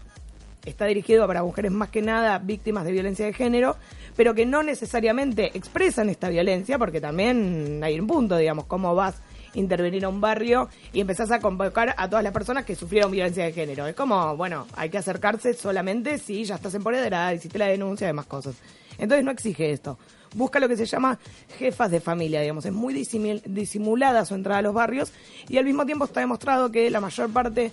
está 0.66 0.86
dirigido 0.86 1.28
para 1.28 1.44
mujeres 1.44 1.72
más 1.72 1.90
que 1.90 2.02
nada 2.02 2.40
víctimas 2.40 2.86
de 2.86 2.92
violencia 2.92 3.26
de 3.26 3.34
género, 3.34 3.76
pero 4.16 4.34
que 4.34 4.46
no 4.46 4.64
necesariamente 4.64 5.52
expresan 5.56 6.10
esta 6.10 6.30
violencia, 6.30 6.78
porque 6.78 7.02
también 7.02 7.82
hay 7.84 8.00
un 8.00 8.08
punto, 8.08 8.38
digamos, 8.38 8.66
cómo 8.66 8.96
vas 8.96 9.16
a 9.16 9.60
intervenir 9.60 10.06
a 10.06 10.10
un 10.10 10.22
barrio 10.22 10.70
y 10.94 11.02
empezás 11.02 11.32
a 11.32 11.40
convocar 11.40 11.94
a 11.98 12.10
todas 12.10 12.24
las 12.24 12.34
personas 12.34 12.66
que 12.66 12.76
sufrieron 12.76 13.12
violencia 13.12 13.46
de 13.46 13.54
género. 13.54 13.88
Es 13.88 13.96
como, 13.96 14.36
bueno, 14.38 14.68
hay 14.76 14.90
que 14.90 14.98
acercarse 14.98 15.54
solamente 15.54 16.18
si 16.18 16.44
ya 16.46 16.56
estás 16.56 16.74
empoderada, 16.76 17.34
hiciste 17.34 17.60
la 17.60 17.68
denuncia 17.68 18.06
y 18.06 18.08
demás 18.08 18.26
cosas. 18.26 18.56
Entonces 18.98 19.26
no 19.26 19.32
exige 19.32 19.72
esto. 19.72 19.98
Busca 20.36 20.60
lo 20.60 20.68
que 20.68 20.78
se 20.78 20.86
llama 20.86 21.20
jefas 21.60 21.92
de 21.92 22.00
familia, 22.00 22.42
digamos. 22.42 22.66
Es 22.66 22.74
muy 22.74 22.94
disimulada 22.94 24.26
su 24.26 24.34
entrada 24.34 24.60
a 24.60 24.62
los 24.64 24.74
barrios 24.74 25.12
y 25.48 25.58
al 25.58 25.66
mismo 25.66 25.86
tiempo 25.86 26.06
está 26.06 26.22
demostrado 26.22 26.72
que 26.72 26.90
la 26.90 27.00
mayor 27.00 27.32
parte 27.32 27.72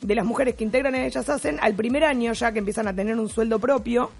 de 0.00 0.14
las 0.14 0.24
mujeres 0.24 0.54
que 0.54 0.64
integran 0.64 0.94
en 0.94 1.02
ellas 1.02 1.28
hacen, 1.28 1.58
al 1.60 1.74
primer 1.74 2.04
año 2.04 2.32
ya 2.32 2.52
que 2.52 2.58
empiezan 2.58 2.88
a 2.88 2.94
tener 2.94 3.18
un 3.18 3.28
sueldo 3.28 3.58
propio, 3.58 4.10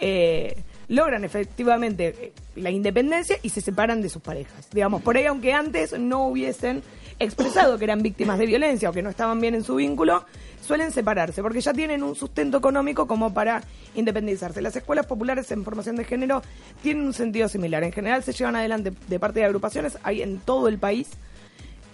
eh, 0.00 0.56
logran 0.88 1.24
efectivamente 1.24 2.14
eh, 2.20 2.32
la 2.56 2.70
independencia 2.70 3.36
y 3.42 3.50
se 3.50 3.60
separan 3.60 4.00
de 4.00 4.08
sus 4.08 4.22
parejas. 4.22 4.68
Digamos, 4.72 5.02
por 5.02 5.16
ahí 5.16 5.26
aunque 5.26 5.52
antes 5.52 5.98
no 5.98 6.26
hubiesen 6.26 6.82
expresado 7.18 7.78
que 7.78 7.84
eran 7.84 8.02
víctimas 8.02 8.38
de 8.38 8.46
violencia 8.46 8.90
o 8.90 8.92
que 8.92 9.02
no 9.02 9.10
estaban 9.10 9.40
bien 9.40 9.54
en 9.54 9.64
su 9.64 9.76
vínculo, 9.76 10.24
suelen 10.64 10.92
separarse 10.92 11.42
porque 11.42 11.60
ya 11.60 11.72
tienen 11.72 12.02
un 12.02 12.14
sustento 12.14 12.58
económico 12.58 13.06
como 13.06 13.34
para 13.34 13.62
independizarse. 13.94 14.62
Las 14.62 14.76
escuelas 14.76 15.06
populares 15.06 15.50
en 15.50 15.64
formación 15.64 15.96
de 15.96 16.04
género 16.04 16.42
tienen 16.82 17.06
un 17.06 17.12
sentido 17.12 17.48
similar. 17.48 17.82
En 17.82 17.92
general 17.92 18.22
se 18.22 18.32
llevan 18.32 18.56
adelante 18.56 18.92
de 19.08 19.18
parte 19.18 19.40
de 19.40 19.46
agrupaciones, 19.46 19.98
hay 20.02 20.22
en 20.22 20.38
todo 20.38 20.68
el 20.68 20.78
país 20.78 21.08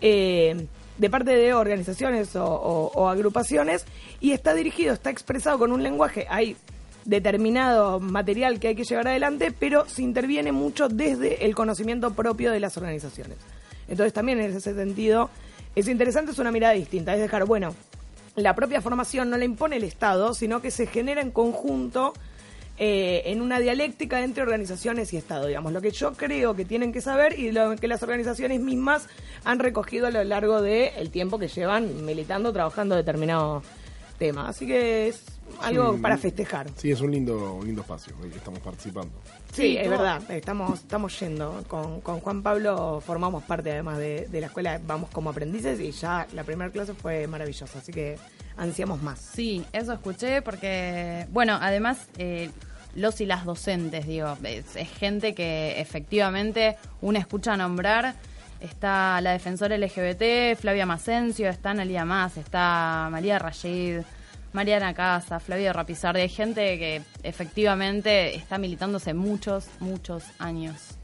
eh, 0.00 0.66
de 0.98 1.10
parte 1.10 1.32
de 1.32 1.54
organizaciones 1.54 2.30
o, 2.36 3.08
agrupaciones 3.08 3.84
y 4.20 4.32
está 4.32 4.54
dirigido, 4.54 4.94
está 4.94 5.10
expresado 5.10 5.58
con 5.58 5.72
un 5.72 5.82
lenguaje, 5.82 6.26
hay 6.28 6.56
determinado 7.04 8.00
material 8.00 8.58
que 8.60 8.68
hay 8.68 8.74
que 8.74 8.84
llevar 8.84 9.08
adelante, 9.08 9.52
pero 9.58 9.86
se 9.86 10.02
interviene 10.02 10.52
mucho 10.52 10.88
desde 10.88 11.44
el 11.44 11.54
conocimiento 11.54 12.12
propio 12.14 12.50
de 12.52 12.60
las 12.60 12.76
organizaciones. 12.76 13.36
Entonces 13.88 14.12
también 14.12 14.40
en 14.40 14.56
ese 14.56 14.74
sentido 14.74 15.30
es 15.74 15.88
interesante, 15.88 16.32
es 16.32 16.38
una 16.38 16.52
mirada 16.52 16.72
distinta, 16.72 17.14
es 17.14 17.20
dejar, 17.20 17.44
bueno, 17.44 17.74
la 18.36 18.54
propia 18.54 18.80
formación 18.80 19.30
no 19.30 19.36
la 19.36 19.44
impone 19.44 19.76
el 19.76 19.84
Estado, 19.84 20.34
sino 20.34 20.62
que 20.62 20.70
se 20.70 20.86
genera 20.86 21.20
en 21.20 21.30
conjunto 21.30 22.14
eh, 22.78 23.22
en 23.26 23.40
una 23.40 23.60
dialéctica 23.60 24.22
entre 24.22 24.42
organizaciones 24.42 25.12
y 25.12 25.16
Estado, 25.16 25.46
digamos, 25.46 25.72
lo 25.72 25.80
que 25.80 25.90
yo 25.92 26.12
creo 26.14 26.54
que 26.54 26.64
tienen 26.64 26.92
que 26.92 27.00
saber 27.00 27.38
y 27.38 27.52
lo 27.52 27.76
que 27.76 27.86
las 27.88 28.02
organizaciones 28.02 28.60
mismas 28.60 29.06
han 29.44 29.58
recogido 29.60 30.06
a 30.06 30.10
lo 30.10 30.24
largo 30.24 30.60
del 30.60 31.10
tiempo 31.10 31.38
que 31.38 31.48
llevan 31.48 32.04
militando, 32.04 32.52
trabajando 32.52 32.96
determinado 32.96 33.62
tema. 34.18 34.48
Así 34.48 34.66
que 34.66 35.08
es 35.08 35.24
algo 35.60 35.94
Sí. 35.94 36.00
para 36.00 36.16
festejar. 36.16 36.68
Sí, 36.76 36.90
es 36.90 37.00
un 37.00 37.10
lindo, 37.12 37.54
un 37.54 37.66
lindo 37.66 37.82
espacio 37.82 38.12
en 38.18 38.24
el 38.24 38.30
que 38.30 38.38
estamos 38.38 38.60
participando. 38.60 39.12
Sí, 39.52 39.76
es 39.76 39.88
verdad, 39.88 40.20
estamos, 40.30 40.80
estamos 40.80 41.18
yendo. 41.20 41.62
Con, 41.68 42.00
con 42.00 42.18
Juan 42.20 42.42
Pablo 42.42 43.00
formamos 43.04 43.44
parte 43.44 43.70
además 43.72 43.98
de, 43.98 44.26
de 44.28 44.40
la 44.40 44.46
escuela, 44.48 44.80
vamos 44.84 45.10
como 45.10 45.30
aprendices 45.30 45.78
y 45.80 45.92
ya 45.92 46.26
la 46.32 46.42
primera 46.42 46.70
clase 46.72 46.94
fue 46.94 47.26
maravillosa, 47.28 47.78
así 47.78 47.92
que 47.92 48.16
ansiamos 48.56 49.02
más. 49.02 49.18
Sí, 49.18 49.64
eso 49.72 49.92
escuché 49.92 50.42
porque, 50.42 51.26
bueno, 51.30 51.58
además 51.60 52.08
eh, 52.18 52.50
los 52.94 53.20
y 53.20 53.26
las 53.26 53.44
docentes, 53.44 54.06
digo, 54.06 54.36
es, 54.44 54.74
gente 54.98 55.34
que 55.34 55.80
efectivamente 55.80 56.76
uno 57.00 57.18
escucha 57.18 57.56
nombrar. 57.56 58.14
Está 58.60 59.20
la 59.20 59.32
defensora 59.32 59.76
LGBT, 59.76 60.58
Flavia 60.58 60.86
Macencio, 60.86 61.50
está 61.50 61.70
Analia 61.70 62.04
Más, 62.06 62.38
está 62.38 63.08
María 63.10 63.38
Rayid, 63.38 64.00
Mariana 64.54 64.94
Casa, 64.94 65.38
Flavia 65.38 65.72
Rapizardi. 65.72 66.22
Hay 66.22 66.28
gente 66.30 66.78
que 66.78 67.02
efectivamente 67.24 68.34
está 68.36 68.56
militándose 68.56 69.12
muchos, 69.12 69.66
muchos 69.80 70.24
años. 70.38 70.96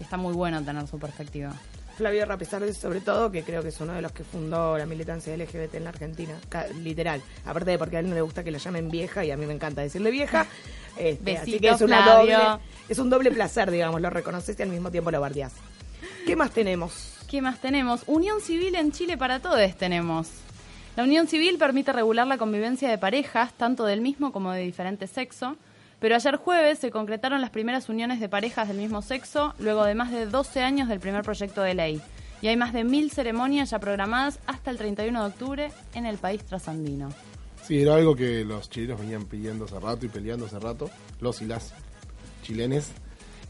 Está 0.00 0.16
muy 0.16 0.32
bueno 0.32 0.60
tener 0.64 0.88
su 0.88 0.98
perspectiva. 0.98 1.52
Flavio 1.94 2.24
Rapizardi, 2.26 2.72
sobre 2.72 3.00
todo, 3.00 3.30
que 3.30 3.42
creo 3.42 3.62
que 3.62 3.68
es 3.68 3.80
uno 3.80 3.92
de 3.92 4.02
los 4.02 4.12
que 4.12 4.24
fundó 4.24 4.76
la 4.76 4.86
militancia 4.86 5.36
LGBT 5.36 5.74
en 5.74 5.84
la 5.84 5.90
Argentina, 5.90 6.38
literal. 6.82 7.22
Aparte 7.44 7.72
de 7.72 7.78
porque 7.78 7.96
a 7.96 8.00
él 8.00 8.08
no 8.08 8.14
le 8.14 8.20
gusta 8.20 8.44
que 8.44 8.50
la 8.50 8.58
llamen 8.58 8.90
vieja 8.90 9.24
y 9.24 9.30
a 9.30 9.36
mí 9.36 9.46
me 9.46 9.54
encanta 9.54 9.82
decirle 9.82 10.10
vieja. 10.10 10.46
Este, 10.96 11.36
así 11.36 11.58
que 11.58 11.70
es 11.70 11.80
una 11.80 12.04
Flavio. 12.04 12.38
doble, 12.38 12.62
es 12.88 12.98
un 13.00 13.10
doble 13.10 13.32
placer, 13.32 13.68
digamos, 13.68 14.00
lo 14.00 14.10
reconoces 14.10 14.56
y 14.56 14.62
al 14.62 14.68
mismo 14.68 14.92
tiempo 14.92 15.10
lo 15.10 15.20
bardeás. 15.20 15.52
¿Qué 16.24 16.36
más 16.36 16.52
tenemos? 16.52 17.18
¿Qué 17.28 17.42
más 17.42 17.60
tenemos? 17.60 18.04
Unión 18.06 18.40
civil 18.40 18.76
en 18.76 18.92
Chile 18.92 19.18
para 19.18 19.40
todos 19.40 19.76
tenemos. 19.76 20.28
La 20.96 21.02
unión 21.02 21.26
civil 21.26 21.58
permite 21.58 21.92
regular 21.92 22.28
la 22.28 22.38
convivencia 22.38 22.88
de 22.88 22.96
parejas, 22.96 23.52
tanto 23.54 23.84
del 23.84 24.00
mismo 24.00 24.30
como 24.30 24.52
de 24.52 24.60
diferente 24.62 25.08
sexo, 25.08 25.56
pero 26.04 26.16
ayer 26.16 26.36
jueves 26.36 26.80
se 26.80 26.90
concretaron 26.90 27.40
las 27.40 27.48
primeras 27.48 27.88
uniones 27.88 28.20
de 28.20 28.28
parejas 28.28 28.68
del 28.68 28.76
mismo 28.76 29.00
sexo, 29.00 29.54
luego 29.58 29.84
de 29.84 29.94
más 29.94 30.12
de 30.12 30.26
12 30.26 30.60
años 30.60 30.86
del 30.86 31.00
primer 31.00 31.22
proyecto 31.22 31.62
de 31.62 31.72
ley. 31.72 31.98
Y 32.42 32.48
hay 32.48 32.58
más 32.58 32.74
de 32.74 32.84
mil 32.84 33.10
ceremonias 33.10 33.70
ya 33.70 33.78
programadas 33.78 34.38
hasta 34.46 34.70
el 34.70 34.76
31 34.76 35.18
de 35.18 35.26
octubre 35.26 35.72
en 35.94 36.04
el 36.04 36.18
país 36.18 36.44
trasandino. 36.44 37.08
Sí, 37.62 37.80
era 37.80 37.94
algo 37.94 38.14
que 38.14 38.44
los 38.44 38.68
chilenos 38.68 39.00
venían 39.00 39.24
pidiendo 39.24 39.64
hace 39.64 39.80
rato 39.80 40.04
y 40.04 40.10
peleando 40.10 40.44
hace 40.44 40.58
rato, 40.60 40.90
los 41.22 41.40
y 41.40 41.46
las 41.46 41.72
chilenes. 42.42 42.92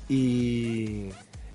Y 0.08 1.08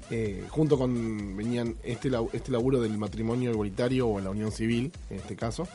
eh, 0.09 0.47
junto 0.49 0.77
con 0.77 1.37
venían 1.37 1.75
este, 1.81 2.11
este 2.33 2.51
laburo 2.51 2.81
del 2.81 2.97
matrimonio 2.97 3.51
igualitario 3.51 4.09
o 4.09 4.19
la 4.19 4.31
unión 4.31 4.51
civil, 4.51 4.91
en 5.09 5.15
este 5.15 5.37
caso, 5.37 5.65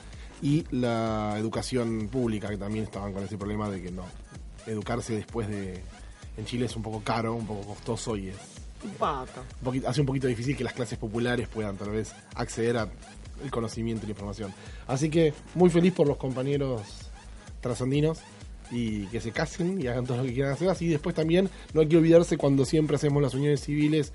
y 0.43 0.66
la 0.71 1.37
educación 1.38 2.11
pública, 2.12 2.50
que 2.50 2.59
también 2.59 2.85
estaban 2.85 3.14
con 3.14 3.25
ese 3.25 3.38
problema 3.38 3.71
de 3.71 3.81
que 3.81 3.90
no, 3.90 4.04
educarse 4.66 5.14
después 5.14 5.49
de... 5.49 5.80
En 6.37 6.44
Chile 6.47 6.66
es 6.66 6.75
un 6.76 6.83
poco 6.83 7.00
caro, 7.04 7.35
un 7.35 7.47
poco 7.47 7.62
costoso 7.75 8.16
y 8.16 8.28
es 8.28 8.37
Un 8.83 9.64
poquito- 9.64 9.88
hace 9.88 10.00
un 10.00 10.06
poquito 10.06 10.26
difícil 10.26 10.56
que 10.56 10.64
las 10.64 10.73
clases 10.73 10.99
populares 10.99 11.47
puedan 11.49 11.76
tal 11.76 11.90
vez 11.90 12.12
acceder 12.35 12.76
al 12.76 12.90
conocimiento 13.50 14.04
y 14.04 14.09
la 14.09 14.12
información. 14.12 14.52
Así 14.87 15.11
que 15.11 15.33
muy 15.54 15.71
feliz 15.71 15.92
por 15.92 16.09
los 16.09 16.16
compañeros 16.16 16.83
trasandinos 17.61 18.18
y 18.71 19.06
que 19.06 19.21
se 19.21 19.30
casen 19.30 19.80
y 19.80 19.87
hagan 19.87 20.06
todo 20.06 20.18
lo 20.18 20.25
que 20.25 20.33
quieran 20.35 20.52
hacer. 20.52 20.68
Así 20.68 20.88
después 20.88 21.14
también 21.14 21.49
no 21.73 21.80
hay 21.83 21.88
que 21.88 21.97
olvidarse 21.97 22.37
cuando 22.37 22.64
siempre 22.64 22.97
hacemos 22.97 23.23
las 23.23 23.35
uniones 23.35 23.61
civiles 23.61 24.12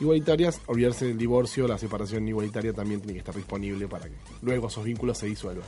igualitarias, 0.00 0.60
olvidarse 0.66 1.06
del 1.06 1.16
divorcio, 1.18 1.66
la 1.68 1.78
separación 1.78 2.26
igualitaria 2.28 2.72
también 2.72 3.00
tiene 3.00 3.14
que 3.14 3.18
estar 3.20 3.34
disponible 3.34 3.86
para 3.88 4.06
que 4.06 4.14
luego 4.42 4.66
esos 4.68 4.84
vínculos 4.84 5.18
se 5.18 5.26
disuelvan. 5.26 5.66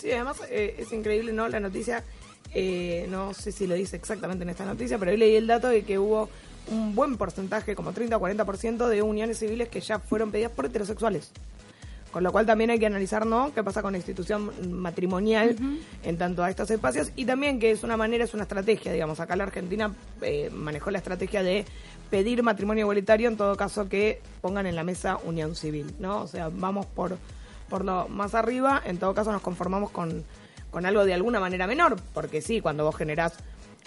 Sí, 0.00 0.10
además 0.12 0.38
eh, 0.48 0.76
es 0.78 0.92
increíble, 0.92 1.32
¿no? 1.32 1.48
La 1.48 1.60
noticia, 1.60 2.02
eh, 2.54 3.06
no 3.10 3.34
sé 3.34 3.52
si 3.52 3.66
lo 3.66 3.74
dice 3.74 3.96
exactamente 3.96 4.42
en 4.42 4.50
esta 4.50 4.64
noticia, 4.64 4.98
pero 4.98 5.10
hoy 5.10 5.16
leí 5.16 5.36
el 5.36 5.46
dato 5.46 5.68
de 5.68 5.82
que 5.82 5.98
hubo 5.98 6.28
un 6.70 6.94
buen 6.94 7.16
porcentaje, 7.16 7.74
como 7.74 7.92
30 7.92 8.16
o 8.16 8.20
40% 8.20 8.88
de 8.88 9.02
uniones 9.02 9.38
civiles 9.38 9.68
que 9.68 9.80
ya 9.80 9.98
fueron 9.98 10.30
pedidas 10.30 10.52
por 10.52 10.66
heterosexuales. 10.66 11.30
Con 12.10 12.22
lo 12.24 12.32
cual 12.32 12.46
también 12.46 12.70
hay 12.70 12.78
que 12.78 12.86
analizar, 12.86 13.26
¿no? 13.26 13.52
¿Qué 13.52 13.62
pasa 13.62 13.82
con 13.82 13.92
la 13.92 13.98
institución 13.98 14.50
matrimonial 14.80 15.56
en 16.02 16.16
tanto 16.16 16.42
a 16.42 16.48
estos 16.48 16.70
espacios? 16.70 17.12
Y 17.16 17.26
también 17.26 17.60
que 17.60 17.70
es 17.70 17.82
una 17.82 17.98
manera, 17.98 18.24
es 18.24 18.32
una 18.32 18.44
estrategia, 18.44 18.92
digamos. 18.92 19.20
Acá 19.20 19.36
la 19.36 19.44
Argentina 19.44 19.94
eh, 20.22 20.48
manejó 20.50 20.90
la 20.90 20.98
estrategia 20.98 21.42
de 21.42 21.66
pedir 22.08 22.42
matrimonio 22.42 22.84
igualitario 22.84 23.28
en 23.28 23.36
todo 23.36 23.54
caso 23.56 23.90
que 23.90 24.22
pongan 24.40 24.66
en 24.66 24.74
la 24.74 24.84
mesa 24.84 25.18
unión 25.22 25.54
civil, 25.54 25.94
¿no? 25.98 26.22
O 26.22 26.26
sea, 26.26 26.48
vamos 26.48 26.86
por, 26.86 27.18
por 27.68 27.84
lo 27.84 28.08
más 28.08 28.34
arriba, 28.34 28.82
en 28.86 28.96
todo 28.96 29.12
caso 29.12 29.30
nos 29.30 29.42
conformamos 29.42 29.90
con, 29.90 30.24
con 30.70 30.86
algo 30.86 31.04
de 31.04 31.14
alguna 31.14 31.40
manera 31.40 31.66
menor, 31.66 31.96
porque 32.14 32.40
sí, 32.40 32.60
cuando 32.60 32.84
vos 32.84 32.96
generás 32.96 33.34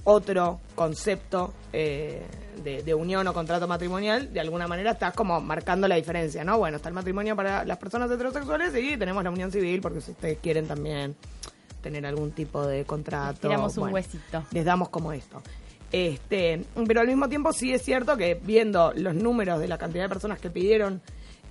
otro 0.03 0.59
concepto 0.73 1.53
eh, 1.73 2.25
de, 2.63 2.81
de 2.81 2.93
unión 2.93 3.27
o 3.27 3.33
contrato 3.33 3.67
matrimonial, 3.67 4.33
de 4.33 4.39
alguna 4.39 4.67
manera 4.67 4.91
estás 4.91 5.13
como 5.13 5.39
marcando 5.41 5.87
la 5.87 5.95
diferencia, 5.95 6.43
¿no? 6.43 6.57
Bueno, 6.57 6.77
está 6.77 6.89
el 6.89 6.95
matrimonio 6.95 7.35
para 7.35 7.63
las 7.65 7.77
personas 7.77 8.09
heterosexuales 8.09 8.73
y 8.75 8.97
tenemos 8.97 9.23
la 9.23 9.29
unión 9.29 9.51
civil 9.51 9.81
porque 9.81 10.01
si 10.01 10.11
ustedes 10.11 10.39
quieren 10.41 10.67
también 10.67 11.15
tener 11.81 12.05
algún 12.05 12.31
tipo 12.31 12.65
de 12.65 12.85
contrato. 12.85 13.47
Tiramos 13.47 13.75
un 13.77 13.81
bueno, 13.81 13.95
huesito. 13.95 14.43
Les 14.51 14.63
damos 14.63 14.89
como 14.89 15.11
esto. 15.11 15.41
Este, 15.91 16.63
pero 16.87 17.01
al 17.01 17.07
mismo 17.07 17.27
tiempo 17.27 17.51
sí 17.51 17.73
es 17.73 17.81
cierto 17.81 18.15
que 18.15 18.35
viendo 18.35 18.93
los 18.95 19.13
números 19.13 19.59
de 19.59 19.67
la 19.67 19.77
cantidad 19.77 20.03
de 20.03 20.09
personas 20.09 20.39
que 20.39 20.49
pidieron 20.49 21.01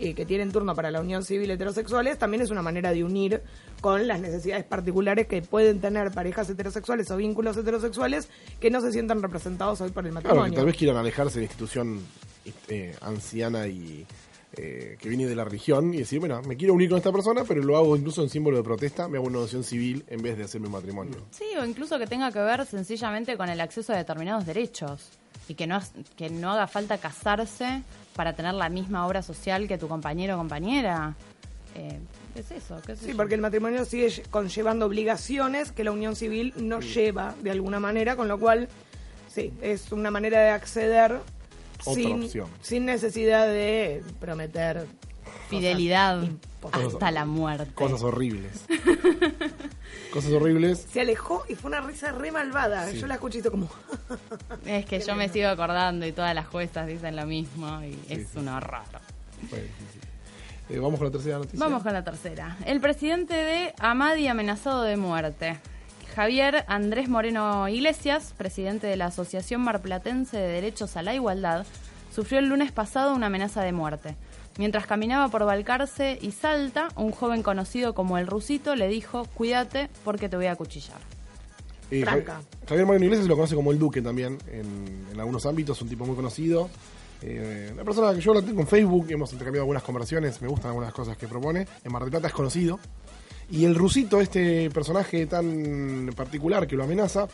eh, 0.01 0.15
que 0.15 0.25
tienen 0.27 0.51
turno 0.51 0.75
para 0.75 0.91
la 0.91 1.01
unión 1.01 1.23
civil 1.23 1.51
heterosexuales, 1.51 2.19
también 2.19 2.43
es 2.43 2.51
una 2.51 2.63
manera 2.63 2.93
de 2.93 3.05
unir 3.05 3.43
con 3.81 4.07
las 4.09 4.21
necesidades 4.21 4.65
particulares 4.65 5.27
que 5.27 5.43
pueden 5.43 5.81
tener 5.81 6.11
parejas 6.11 6.49
heterosexuales 6.51 7.11
o 7.11 7.17
vínculos 7.17 7.57
heterosexuales 7.57 8.29
que 8.59 8.71
no 8.71 8.81
se 8.81 8.93
sientan 8.93 9.23
representados 9.23 9.81
hoy 9.81 9.91
por 9.91 10.05
el 10.07 10.11
Claro, 10.13 10.25
matrimonio. 10.29 10.51
que 10.53 10.57
tal 10.57 10.67
vez 10.67 10.77
quieran 10.77 10.97
alejarse 10.97 11.35
de 11.35 11.41
la 11.41 11.45
institución 11.45 12.01
eh, 12.69 12.97
anciana 13.03 13.67
y 13.69 14.07
eh, 14.57 14.97
que 15.01 15.09
viene 15.09 15.27
de 15.27 15.37
la 15.37 15.45
religión 15.45 15.95
y 15.95 15.99
decir, 15.99 16.19
bueno, 16.19 16.43
me 16.43 16.57
quiero 16.57 16.75
unir 16.75 16.89
con 16.89 16.99
esta 16.99 17.13
persona, 17.13 17.45
pero 17.47 17.63
lo 17.63 17.77
hago 17.77 17.97
incluso 17.97 18.23
en 18.23 18.29
símbolo 18.29 18.57
de 18.57 18.65
protesta, 18.65 19.07
me 19.07 19.19
hago 19.19 19.27
una 19.29 19.39
unión 19.39 19.63
civil 19.63 20.05
en 20.09 20.23
vez 20.23 20.37
de 20.37 20.45
hacerme 20.45 20.67
un 20.67 20.73
matrimonio. 20.73 21.17
Sí, 21.31 21.45
o 21.61 21.65
incluso 21.65 21.99
que 21.99 22.07
tenga 22.07 22.33
que 22.33 22.41
ver 22.41 22.67
sencillamente 22.67 23.37
con 23.37 23.49
el 23.49 23.61
acceso 23.61 23.93
a 23.93 23.97
determinados 23.97 24.45
derechos 24.47 25.11
y 25.49 25.55
que 25.55 25.67
no, 25.69 25.81
que 26.17 26.31
no 26.31 26.51
haga 26.53 26.67
falta 26.67 26.99
casarse 26.99 27.83
para 28.21 28.35
tener 28.35 28.53
la 28.53 28.69
misma 28.69 29.07
obra 29.07 29.23
social 29.23 29.67
que 29.67 29.79
tu 29.79 29.89
compañero 29.89 30.35
o 30.35 30.37
compañera. 30.37 31.15
Eh, 31.75 31.99
es 32.35 32.51
eso, 32.51 32.77
qué 32.85 32.95
sé 32.95 33.05
Sí, 33.07 33.11
yo. 33.13 33.17
porque 33.17 33.35
el 33.35 33.41
matrimonio 33.41 33.87
sigue 33.87 34.09
lle- 34.09 34.29
conllevando 34.29 34.85
obligaciones 34.85 35.73
que 35.73 35.85
la 35.85 35.91
unión 35.91 36.15
civil 36.17 36.53
no 36.59 36.81
lleva 36.81 37.35
de 37.43 37.51
alguna 37.51 37.81
manera, 37.81 38.17
con 38.17 38.29
lo 38.29 38.39
cual, 38.39 38.69
sí, 39.27 39.55
es 39.63 39.91
una 39.91 40.11
manera 40.11 40.39
de 40.43 40.51
acceder 40.51 41.19
Otra 41.87 41.95
sin, 41.95 42.29
sin 42.61 42.85
necesidad 42.85 43.47
de 43.47 44.03
prometer 44.21 44.87
Fidelidad 45.49 46.23
hasta 46.73 47.11
la 47.11 47.25
muerte. 47.25 47.73
Cosas 47.73 48.03
horribles. 48.03 48.67
Cosas 50.13 50.33
horribles. 50.33 50.87
Se 50.93 51.01
alejó 51.01 51.45
y 51.49 51.55
fue 51.55 51.71
una 51.71 51.81
risa 51.81 52.13
re 52.13 52.33
malvada. 52.33 52.89
Sí. 52.91 52.99
Yo 52.99 53.07
la 53.07 53.15
escuché 53.15 53.39
y 53.39 53.43
todo 53.43 53.53
como... 53.53 53.71
Es 54.67 54.85
que 54.87 55.01
yo 55.01 55.15
me 55.15 55.29
sigo 55.29 55.49
acordando 55.49 56.07
y 56.07 56.13
todas 56.13 56.35
las 56.35 56.47
juezas 56.47 56.87
dicen 56.87 57.17
lo 57.17 57.27
mismo 57.27 57.83
y 57.83 57.99
es 58.09 58.29
sí. 58.29 58.39
un 58.39 58.49
horror. 58.49 58.83
Bueno, 59.49 59.67
sí, 59.79 59.85
sí. 59.93 60.01
Eh, 60.71 60.79
Vamos 60.79 60.99
con 60.99 61.07
la 61.09 61.13
tercera 61.13 61.39
noticia. 61.39 61.59
Vamos 61.59 61.83
con 61.83 61.93
la 61.93 62.05
tercera. 62.05 62.57
El 62.65 62.81
presidente 62.81 63.35
de 63.35 63.75
Amadi 63.79 64.29
amenazado 64.29 64.83
de 64.83 64.97
muerte. 64.97 65.59
Javier 66.15 66.65
Andrés 66.67 67.09
Moreno 67.09 67.69
Iglesias, 67.69 68.35
presidente 68.37 68.87
de 68.87 68.97
la 68.97 69.07
Asociación 69.07 69.61
Marplatense 69.63 70.37
de 70.37 70.49
Derechos 70.49 70.97
a 70.97 71.03
la 71.03 71.15
Igualdad, 71.15 71.67
sufrió 72.15 72.41
el 72.41 72.49
lunes 72.49 72.73
pasado 72.73 73.15
una 73.15 73.27
amenaza 73.27 73.63
de 73.63 73.73
muerte. 73.73 74.17
Mientras 74.61 74.87
caminaba 74.87 75.29
por 75.29 75.47
Balcarce 75.47 76.19
y 76.21 76.33
Salta, 76.33 76.89
un 76.95 77.13
joven 77.13 77.43
conocido 77.43 77.95
como 77.95 78.19
el 78.19 78.27
Rusito 78.27 78.77
le 78.77 78.89
dijo, 78.89 79.25
cuídate 79.33 79.89
porque 80.05 80.29
te 80.29 80.37
voy 80.37 80.45
a 80.47 80.53
acuchillar. 80.53 80.99
Eh, 81.91 82.03
Franca. 82.03 82.35
Javi- 82.35 82.69
Javier 82.69 82.85
Moreno 82.87 83.05
Iglesias 83.07 83.27
lo 83.27 83.37
conoce 83.37 83.55
como 83.55 83.73
el 83.73 83.79
Duque 83.79 84.03
también 84.03 84.37
en, 84.53 85.07
en 85.15 85.19
algunos 85.19 85.47
ámbitos, 85.47 85.81
un 85.81 85.89
tipo 85.89 86.05
muy 86.05 86.15
conocido. 86.15 86.69
Eh, 87.23 87.71
una 87.73 87.85
persona 87.85 88.13
que 88.13 88.21
yo 88.21 88.35
la 88.35 88.43
tengo 88.43 88.61
en 88.61 88.67
Facebook, 88.67 89.07
hemos 89.09 89.33
intercambiado 89.33 89.63
algunas 89.63 89.83
conversaciones, 89.83 90.43
me 90.43 90.49
gustan 90.49 90.69
algunas 90.73 90.93
cosas 90.93 91.17
que 91.17 91.27
propone. 91.27 91.67
En 91.83 91.91
Mar 91.91 92.03
del 92.03 92.11
Plata 92.11 92.27
es 92.27 92.35
conocido. 92.35 92.79
Y 93.51 93.65
el 93.65 93.75
rusito, 93.75 94.21
este 94.21 94.69
personaje 94.69 95.25
tan 95.25 96.11
particular 96.15 96.67
que 96.67 96.77
lo 96.77 96.85
amenaza, 96.85 97.29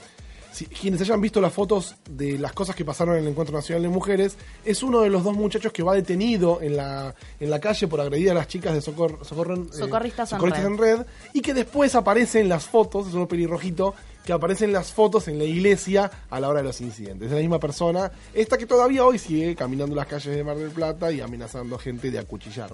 si- 0.52 0.66
quienes 0.66 1.00
hayan 1.00 1.20
visto 1.20 1.40
las 1.40 1.52
fotos 1.52 1.96
de 2.08 2.38
las 2.38 2.52
cosas 2.52 2.74
que 2.76 2.84
pasaron 2.84 3.16
en 3.16 3.22
el 3.24 3.28
Encuentro 3.28 3.54
Nacional 3.56 3.82
de 3.82 3.88
Mujeres, 3.88 4.36
es 4.64 4.82
uno 4.82 5.00
de 5.00 5.10
los 5.10 5.22
dos 5.24 5.34
muchachos 5.34 5.72
que 5.72 5.82
va 5.82 5.94
detenido 5.94 6.60
en 6.62 6.76
la, 6.76 7.14
en 7.40 7.50
la 7.50 7.60
calle 7.60 7.86
por 7.88 8.00
agredir 8.00 8.30
a 8.30 8.34
las 8.34 8.48
chicas 8.48 8.74
de 8.74 8.80
Socor, 8.80 9.18
eh, 9.22 9.24
Socorristas 9.24 10.32
en 10.32 10.38
Red. 10.40 10.66
en 10.66 10.78
red 10.78 11.06
y 11.32 11.40
que 11.40 11.54
después 11.54 11.94
aparece 11.94 12.40
en 12.40 12.48
las 12.48 12.64
fotos, 12.64 13.08
es 13.08 13.14
un 13.14 13.26
pelirrojito, 13.26 13.94
que 14.24 14.32
aparece 14.32 14.64
en 14.64 14.72
las 14.72 14.92
fotos 14.92 15.28
en 15.28 15.38
la 15.38 15.44
iglesia 15.44 16.10
a 16.30 16.40
la 16.40 16.48
hora 16.48 16.58
de 16.60 16.64
los 16.66 16.80
incidentes. 16.80 17.28
Es 17.28 17.32
la 17.32 17.38
misma 17.40 17.60
persona, 17.60 18.10
esta 18.34 18.58
que 18.58 18.66
todavía 18.66 19.04
hoy 19.04 19.18
sigue 19.20 19.54
caminando 19.54 19.94
las 19.94 20.06
calles 20.08 20.34
de 20.34 20.42
Mar 20.42 20.56
del 20.56 20.70
Plata 20.70 21.12
y 21.12 21.20
amenazando 21.20 21.76
a 21.76 21.78
gente 21.78 22.10
de 22.10 22.18
acuchillar. 22.18 22.72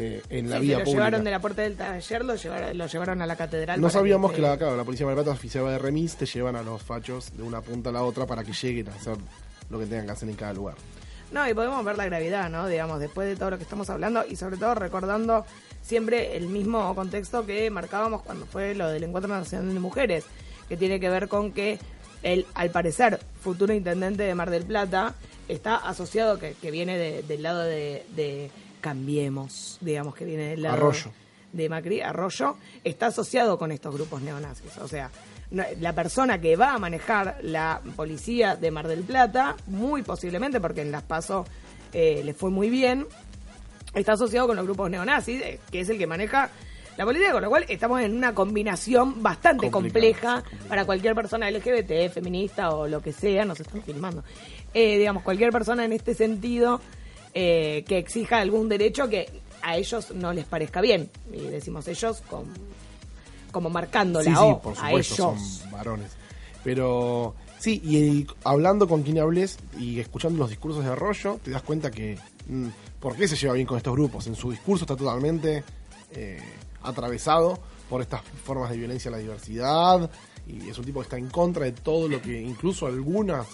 Eh, 0.00 0.22
en 0.30 0.48
la 0.48 0.56
Sí, 0.58 0.62
vía 0.66 0.74
se 0.76 0.78
lo 0.80 0.84
pública. 0.84 1.04
llevaron 1.04 1.24
de 1.24 1.30
la 1.30 1.40
puerta 1.40 1.62
del 1.62 1.76
taller, 1.76 2.24
lo 2.24 2.34
llevaron, 2.36 2.78
lo 2.78 2.86
llevaron 2.86 3.20
a 3.22 3.26
la 3.26 3.36
catedral. 3.36 3.80
No 3.80 3.90
sabíamos 3.90 4.32
que, 4.32 4.40
la, 4.40 4.56
claro, 4.56 4.76
la 4.76 4.84
policía 4.84 5.04
de 5.06 5.10
Mar 5.10 5.16
del 5.16 5.24
Plata 5.24 5.36
oficiaba 5.38 5.72
de 5.72 5.78
remis, 5.78 6.16
te 6.16 6.24
llevan 6.26 6.56
a 6.56 6.62
los 6.62 6.82
fachos 6.82 7.36
de 7.36 7.42
una 7.42 7.60
punta 7.60 7.90
a 7.90 7.92
la 7.92 8.02
otra 8.04 8.24
para 8.26 8.44
que 8.44 8.52
lleguen 8.52 8.88
a 8.88 8.94
hacer 8.94 9.16
lo 9.70 9.78
que 9.78 9.86
tengan 9.86 10.06
que 10.06 10.12
hacer 10.12 10.28
en 10.28 10.36
cada 10.36 10.52
lugar. 10.54 10.76
No, 11.32 11.46
y 11.46 11.52
podemos 11.52 11.84
ver 11.84 11.98
la 11.98 12.06
gravedad, 12.06 12.48
¿no? 12.48 12.66
Digamos, 12.68 13.00
después 13.00 13.28
de 13.28 13.36
todo 13.36 13.50
lo 13.50 13.58
que 13.58 13.64
estamos 13.64 13.90
hablando 13.90 14.24
y 14.26 14.36
sobre 14.36 14.56
todo 14.56 14.74
recordando 14.76 15.44
siempre 15.82 16.36
el 16.36 16.48
mismo 16.48 16.94
contexto 16.94 17.44
que 17.44 17.68
marcábamos 17.70 18.22
cuando 18.22 18.46
fue 18.46 18.74
lo 18.74 18.88
del 18.88 19.04
Encuentro 19.04 19.28
Nacional 19.34 19.74
de 19.74 19.80
Mujeres, 19.80 20.24
que 20.68 20.76
tiene 20.76 21.00
que 21.00 21.08
ver 21.10 21.28
con 21.28 21.52
que 21.52 21.78
el, 22.22 22.46
al 22.54 22.70
parecer, 22.70 23.18
futuro 23.42 23.74
intendente 23.74 24.22
de 24.22 24.34
Mar 24.34 24.50
del 24.50 24.64
Plata 24.64 25.14
está 25.48 25.76
asociado, 25.76 26.38
que, 26.38 26.54
que 26.60 26.70
viene 26.70 26.96
de- 26.96 27.22
del 27.22 27.42
lado 27.42 27.60
de, 27.62 28.04
de 28.16 28.50
Cambiemos, 28.80 29.78
digamos, 29.80 30.14
que 30.14 30.24
viene 30.24 30.50
del 30.50 30.62
lado 30.62 30.76
Arroyo. 30.76 31.10
de 31.52 31.68
Macri, 31.68 32.00
Arroyo, 32.00 32.56
está 32.84 33.06
asociado 33.06 33.58
con 33.58 33.72
estos 33.72 33.94
grupos 33.94 34.22
neonazis. 34.22 34.76
O 34.78 34.88
sea, 34.88 35.10
la 35.50 35.92
persona 35.94 36.40
que 36.40 36.56
va 36.56 36.74
a 36.74 36.78
manejar 36.78 37.38
la 37.42 37.80
policía 37.96 38.56
de 38.56 38.70
Mar 38.70 38.86
del 38.86 39.02
Plata, 39.02 39.56
muy 39.66 40.02
posiblemente, 40.02 40.60
porque 40.60 40.82
en 40.82 40.92
Las 40.92 41.02
Paso 41.02 41.46
eh, 41.92 42.22
le 42.24 42.34
fue 42.34 42.50
muy 42.50 42.68
bien, 42.68 43.06
está 43.94 44.12
asociado 44.12 44.46
con 44.46 44.56
los 44.56 44.64
grupos 44.66 44.90
neonazis, 44.90 45.40
eh, 45.40 45.60
que 45.70 45.80
es 45.80 45.88
el 45.88 45.98
que 45.98 46.06
maneja 46.06 46.50
la 46.98 47.04
policía, 47.04 47.30
con 47.30 47.42
lo 47.42 47.48
cual 47.48 47.64
estamos 47.68 48.00
en 48.02 48.16
una 48.16 48.34
combinación 48.34 49.22
bastante 49.22 49.70
compleja 49.70 50.42
para 50.68 50.84
cualquier 50.84 51.14
persona 51.14 51.48
LGBT, 51.48 52.12
feminista 52.12 52.70
o 52.70 52.88
lo 52.88 53.00
que 53.00 53.12
sea, 53.12 53.44
nos 53.44 53.60
están 53.60 53.82
filmando. 53.82 54.24
Eh, 54.74 54.98
digamos, 54.98 55.22
cualquier 55.22 55.50
persona 55.50 55.84
en 55.84 55.92
este 55.92 56.12
sentido 56.14 56.80
eh, 57.34 57.84
que 57.86 57.98
exija 57.98 58.38
algún 58.38 58.68
derecho 58.68 59.08
que 59.08 59.28
a 59.62 59.76
ellos 59.76 60.12
no 60.12 60.32
les 60.32 60.44
parezca 60.44 60.80
bien. 60.80 61.10
Y 61.32 61.40
decimos 61.40 61.86
ellos 61.88 62.22
con, 62.28 62.46
como 63.50 63.70
marcando 63.70 64.22
la 64.22 64.30
sí, 64.30 64.36
O 64.36 64.60
por 64.60 64.72
a 64.74 64.76
supuesto, 64.76 65.32
ellos. 65.32 65.58
son 65.60 65.70
varones. 65.70 66.12
Pero 66.64 67.34
sí, 67.58 67.80
y, 67.84 68.26
hablando 68.44 68.88
con 68.88 69.02
quien 69.02 69.18
hables 69.18 69.58
y 69.78 70.00
escuchando 70.00 70.38
los 70.38 70.50
discursos 70.50 70.84
de 70.84 70.90
Arroyo, 70.90 71.38
te 71.42 71.50
das 71.50 71.62
cuenta 71.62 71.90
que 71.90 72.18
mm, 72.48 72.68
por 73.00 73.16
qué 73.16 73.28
se 73.28 73.36
lleva 73.36 73.54
bien 73.54 73.66
con 73.66 73.76
estos 73.76 73.94
grupos. 73.94 74.26
En 74.26 74.34
su 74.34 74.50
discurso 74.50 74.84
está 74.84 74.96
totalmente 74.96 75.64
eh, 76.12 76.40
atravesado 76.82 77.58
por 77.88 78.02
estas 78.02 78.22
formas 78.44 78.70
de 78.70 78.76
violencia 78.76 79.08
a 79.08 79.12
la 79.12 79.18
diversidad 79.18 80.10
y 80.46 80.68
es 80.68 80.78
un 80.78 80.84
tipo 80.84 81.00
que 81.00 81.04
está 81.04 81.18
en 81.18 81.28
contra 81.28 81.64
de 81.64 81.72
todo 81.72 82.08
lo 82.08 82.20
que 82.20 82.40
incluso 82.40 82.86
algunas 82.86 83.46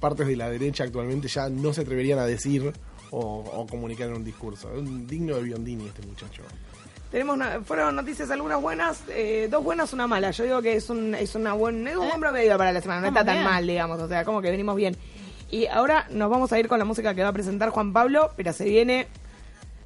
partes 0.00 0.26
de 0.26 0.36
la 0.36 0.48
derecha 0.48 0.84
actualmente 0.84 1.28
ya 1.28 1.48
no 1.48 1.72
se 1.72 1.82
atreverían 1.82 2.18
a 2.18 2.24
decir 2.24 2.72
o, 3.10 3.44
o 3.52 3.66
comunicar 3.66 4.08
en 4.08 4.16
un 4.16 4.24
discurso. 4.24 4.72
Es 4.72 4.78
un 4.78 5.06
digno 5.06 5.36
de 5.36 5.42
Biondini 5.42 5.86
este 5.86 6.06
muchacho. 6.06 6.42
Tenemos 7.10 7.38
fueron 7.64 7.96
noticias 7.96 8.30
algunas 8.30 8.62
buenas, 8.62 9.02
eh, 9.08 9.48
dos 9.50 9.64
buenas, 9.64 9.92
una 9.92 10.06
mala. 10.06 10.30
Yo 10.30 10.44
digo 10.44 10.62
que 10.62 10.76
es 10.76 10.88
un 10.90 11.14
es 11.16 11.34
una 11.34 11.54
buen, 11.54 11.86
es 11.88 11.96
un 11.96 12.06
buen 12.06 12.20
promedio 12.20 12.56
para 12.56 12.72
la 12.72 12.80
semana, 12.80 13.00
no 13.00 13.08
está 13.08 13.24
tan 13.24 13.36
bien. 13.36 13.44
mal, 13.44 13.66
digamos, 13.66 14.00
o 14.00 14.06
sea, 14.06 14.24
como 14.24 14.40
que 14.40 14.50
venimos 14.50 14.76
bien. 14.76 14.96
Y 15.50 15.66
ahora 15.66 16.06
nos 16.10 16.30
vamos 16.30 16.52
a 16.52 16.60
ir 16.60 16.68
con 16.68 16.78
la 16.78 16.84
música 16.84 17.12
que 17.12 17.24
va 17.24 17.30
a 17.30 17.32
presentar 17.32 17.70
Juan 17.70 17.92
Pablo, 17.92 18.30
pero 18.36 18.52
se 18.52 18.64
viene 18.64 19.08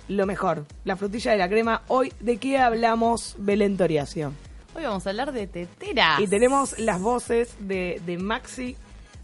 lo 0.08 0.26
mejor, 0.26 0.66
la 0.84 0.96
frutilla 0.96 1.32
de 1.32 1.38
la 1.38 1.48
crema. 1.48 1.80
Hoy, 1.88 2.12
¿de 2.20 2.37
qué 2.37 2.58
hablamos, 2.58 3.37
Belén 3.38 3.78
Toriacio? 3.78 4.32
Hoy 4.76 4.82
vamos 4.84 5.06
a 5.06 5.10
hablar 5.10 5.32
de 5.32 5.46
teteras. 5.46 6.20
Y 6.20 6.26
tenemos 6.26 6.78
las 6.78 7.00
voces 7.00 7.54
de, 7.60 8.02
de 8.04 8.18
Maxi 8.18 8.76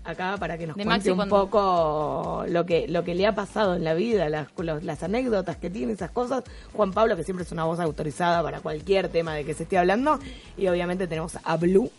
acá 0.04 0.36
para 0.38 0.56
que 0.58 0.66
nos 0.66 0.76
De 0.76 0.84
cuente 0.84 0.98
Maxi 0.98 1.10
un 1.10 1.16
cuando- 1.16 1.36
poco 1.46 2.44
lo 2.48 2.64
que 2.66 2.88
lo 2.88 3.04
que 3.04 3.14
le 3.14 3.26
ha 3.26 3.34
pasado 3.34 3.74
en 3.76 3.84
la 3.84 3.94
vida, 3.94 4.28
las, 4.28 4.48
los- 4.56 4.82
las 4.82 5.02
anécdotas 5.02 5.56
que 5.56 5.70
tiene, 5.70 5.92
esas 5.92 6.10
cosas. 6.10 6.42
Juan 6.72 6.92
Pablo, 6.92 7.16
que 7.16 7.24
siempre 7.24 7.44
es 7.44 7.52
una 7.52 7.64
voz 7.64 7.80
autorizada 7.80 8.42
para 8.42 8.60
cualquier 8.60 9.08
tema 9.08 9.34
de 9.34 9.44
que 9.44 9.54
se 9.54 9.64
esté 9.64 9.78
hablando. 9.78 10.18
Y 10.56 10.66
obviamente 10.68 11.06
tenemos 11.06 11.38
a 11.42 11.56
Blue 11.56 11.90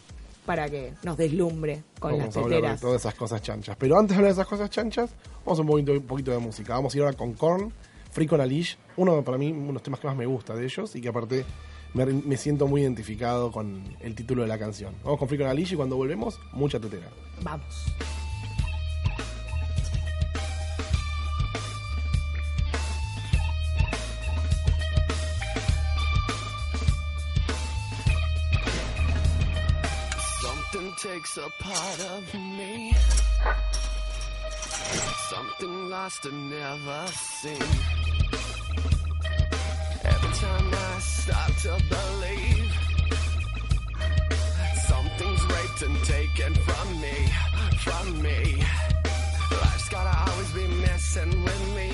para 0.45 0.67
que 0.69 0.93
nos 1.03 1.17
deslumbre 1.17 1.83
con 1.99 2.11
vamos 2.13 2.25
las 2.27 2.37
a 2.37 2.39
hablar 2.39 2.49
de 2.49 2.61
teteras. 2.61 2.81
todas 2.81 3.01
esas 3.01 3.13
cosas 3.13 3.41
chanchas. 3.41 3.75
Pero 3.77 3.97
antes 3.97 4.09
de 4.09 4.15
hablar 4.15 4.33
de 4.33 4.41
esas 4.41 4.47
cosas 4.47 4.69
chanchas, 4.71 5.11
vamos 5.45 5.59
a 5.59 5.61
un 5.61 5.67
poquito, 5.67 5.91
un 5.93 6.01
poquito 6.01 6.31
de 6.31 6.39
música. 6.39 6.73
Vamos 6.73 6.93
a 6.93 6.97
ir 6.97 7.03
ahora 7.03 7.15
con 7.15 7.33
Korn, 7.33 7.71
Free 8.11 8.25
con 8.27 8.41
a 8.41 8.45
Leash, 8.45 8.75
uno 8.97 9.21
para 9.23 9.37
mí, 9.37 9.51
uno 9.51 9.67
de 9.67 9.73
los 9.73 9.83
temas 9.83 9.99
que 9.99 10.07
más 10.07 10.15
me 10.17 10.25
gusta 10.25 10.53
de 10.55 10.65
ellos 10.65 10.95
y 10.95 11.01
que 11.01 11.07
aparte 11.09 11.45
me, 11.93 12.05
me 12.05 12.37
siento 12.37 12.67
muy 12.67 12.81
identificado 12.81 13.51
con 13.51 13.83
el 13.99 14.15
título 14.15 14.43
de 14.43 14.47
la 14.47 14.57
canción. 14.57 14.93
Vamos 15.03 15.19
con 15.19 15.27
Free 15.27 15.37
con 15.37 15.47
a 15.47 15.53
Leash 15.53 15.73
y 15.73 15.75
cuando 15.75 15.95
volvemos, 15.95 16.39
mucha 16.53 16.79
tetera. 16.79 17.07
Vamos. 17.41 17.85
Something 30.41 30.93
takes 31.03 31.37
a 31.37 31.49
part 31.59 31.99
of 31.99 32.33
me. 32.33 32.93
Something 35.29 35.89
lost 35.89 36.25
and 36.25 36.49
never 36.49 37.07
seen. 37.07 37.61
Every 40.03 40.33
time 40.33 40.70
start 41.01 41.57
to 41.57 41.77
believe 41.89 42.71
something's 44.87 45.43
raped 45.45 45.81
and 45.81 45.97
taken 46.03 46.53
from 46.53 47.01
me, 47.01 47.17
from 47.79 48.21
me. 48.21 48.63
Life's 49.51 49.89
gotta 49.89 50.31
always 50.31 50.51
be 50.51 50.67
messing 50.81 51.43
with 51.43 51.75
me. 51.75 51.90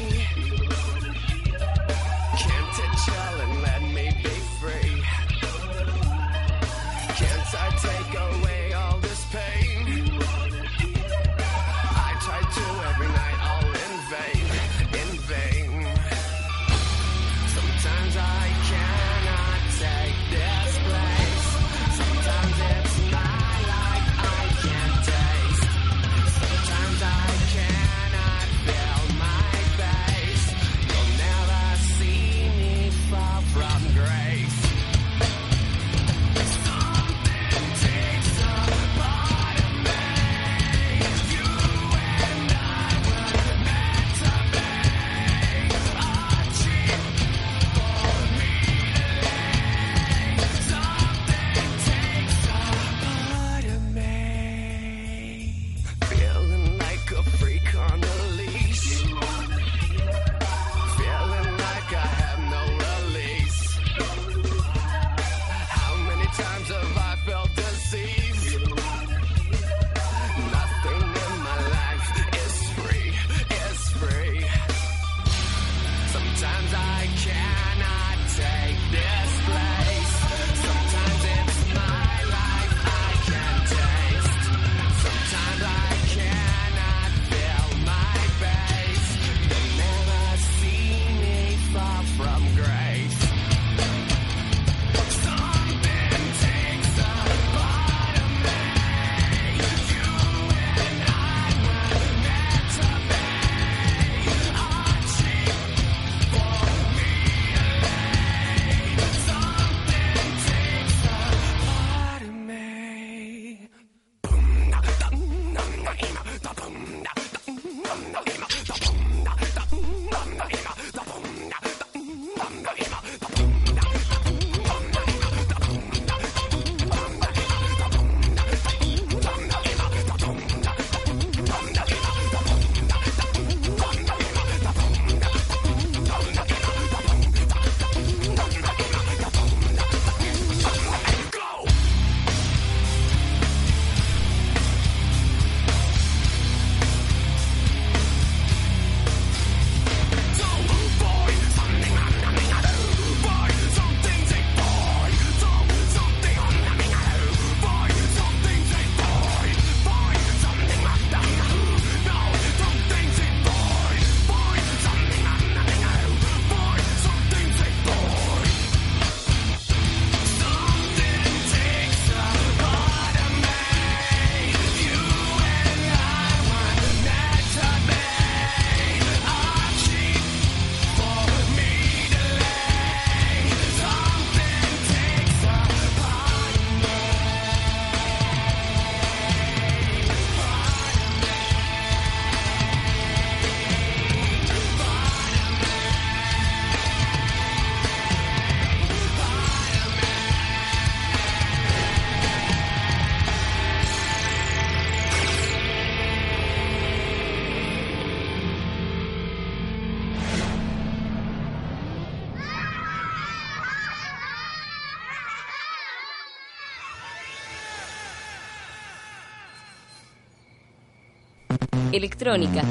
Electrónica. 221.97 222.61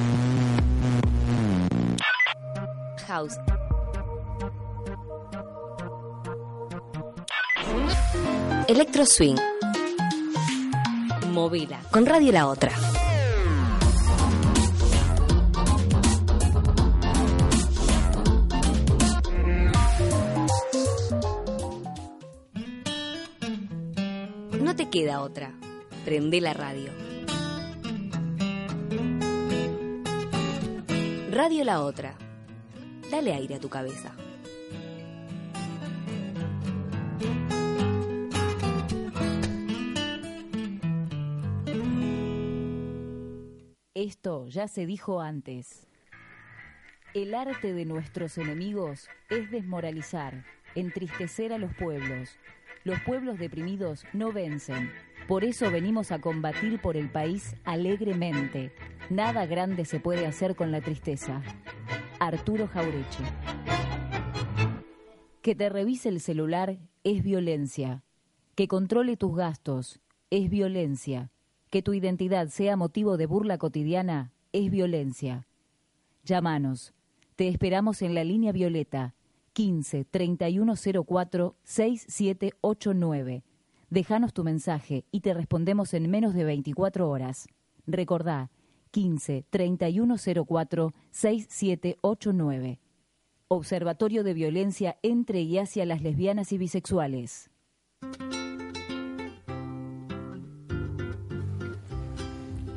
House. 3.09 3.37
Electro 8.69 9.05
Swing. 9.05 9.37
Movila. 11.33 11.81
Con 11.91 12.07
Radio 12.07 12.31
La 12.31 12.47
Otra. 12.47 12.71
No 24.61 24.77
te 24.77 24.89
queda 24.89 25.21
otra. 25.21 25.53
Prende 26.05 26.41
la 26.41 26.53
radio. 26.53 27.16
Radio 31.39 31.65
La 31.65 31.83
Otra. 31.83 32.17
Dale 33.11 33.35
aire 33.35 33.57
a 33.57 33.61
tu 33.61 33.69
cabeza. 33.69 34.17
Esto 43.93 44.47
ya 44.49 44.67
se 44.67 44.87
dijo 44.87 45.21
antes. 45.21 45.87
El 47.13 47.35
arte 47.35 47.75
de 47.75 47.85
nuestros 47.85 48.39
enemigos 48.39 49.11
es 49.29 49.51
desmoralizar, 49.51 50.47
entristecer 50.75 51.53
a 51.53 51.59
los 51.59 51.75
pueblos. 51.75 52.39
Los 52.83 52.99
pueblos 53.03 53.39
deprimidos 53.39 54.07
no 54.15 54.33
vencen. 54.33 54.91
Por 55.29 55.43
eso 55.43 55.73
venimos 55.73 56.13
a 56.13 56.21
combatir 56.21 56.81
por 56.81 56.97
el 56.97 57.11
país 57.11 57.57
alegremente. 57.65 58.73
Nada 59.11 59.45
grande 59.47 59.85
se 59.85 59.99
puede 59.99 60.25
hacer 60.25 60.55
con 60.55 60.71
la 60.71 60.81
tristeza. 60.81 61.43
Arturo 62.21 62.69
Jaureche. 62.69 63.25
Que 65.43 65.57
te 65.57 65.69
revise 65.69 66.11
el 66.11 66.21
celular 66.21 66.79
es 67.03 67.25
violencia. 67.25 68.05
Que 68.55 68.69
controle 68.69 69.17
tus 69.17 69.35
gastos 69.35 70.01
es 70.31 70.49
violencia. 70.49 71.33
Que 71.71 71.83
tu 71.83 71.93
identidad 71.93 72.47
sea 72.49 72.77
motivo 72.77 73.17
de 73.17 73.27
burla 73.27 73.59
cotidiana 73.59 74.33
es 74.53 74.71
violencia. 74.71 75.49
Llámanos. 76.25 76.95
Te 77.35 77.49
esperamos 77.49 78.01
en 78.01 78.15
la 78.15 78.23
línea 78.23 78.53
violeta 78.53 79.17
15 79.55 80.05
3104 80.05 81.57
6789. 81.65 83.43
Déjanos 83.89 84.35
tu 84.35 84.43
mensaje 84.43 85.05
y 85.13 85.21
te 85.21 85.33
respondemos 85.33 85.95
en 85.95 86.11
menos 86.11 86.35
de 86.35 86.43
24 86.43 87.09
horas. 87.09 87.47
Recordá 87.87 88.51
15 88.91 89.45
3104 89.49 90.93
6789. 91.13 92.81
Observatorio 93.47 94.25
de 94.25 94.35
Violencia 94.35 94.99
entre 95.03 95.43
y 95.43 95.59
hacia 95.59 95.87
las 95.87 96.03
lesbianas 96.03 96.51
y 96.53 96.59
bisexuales. 96.59 97.49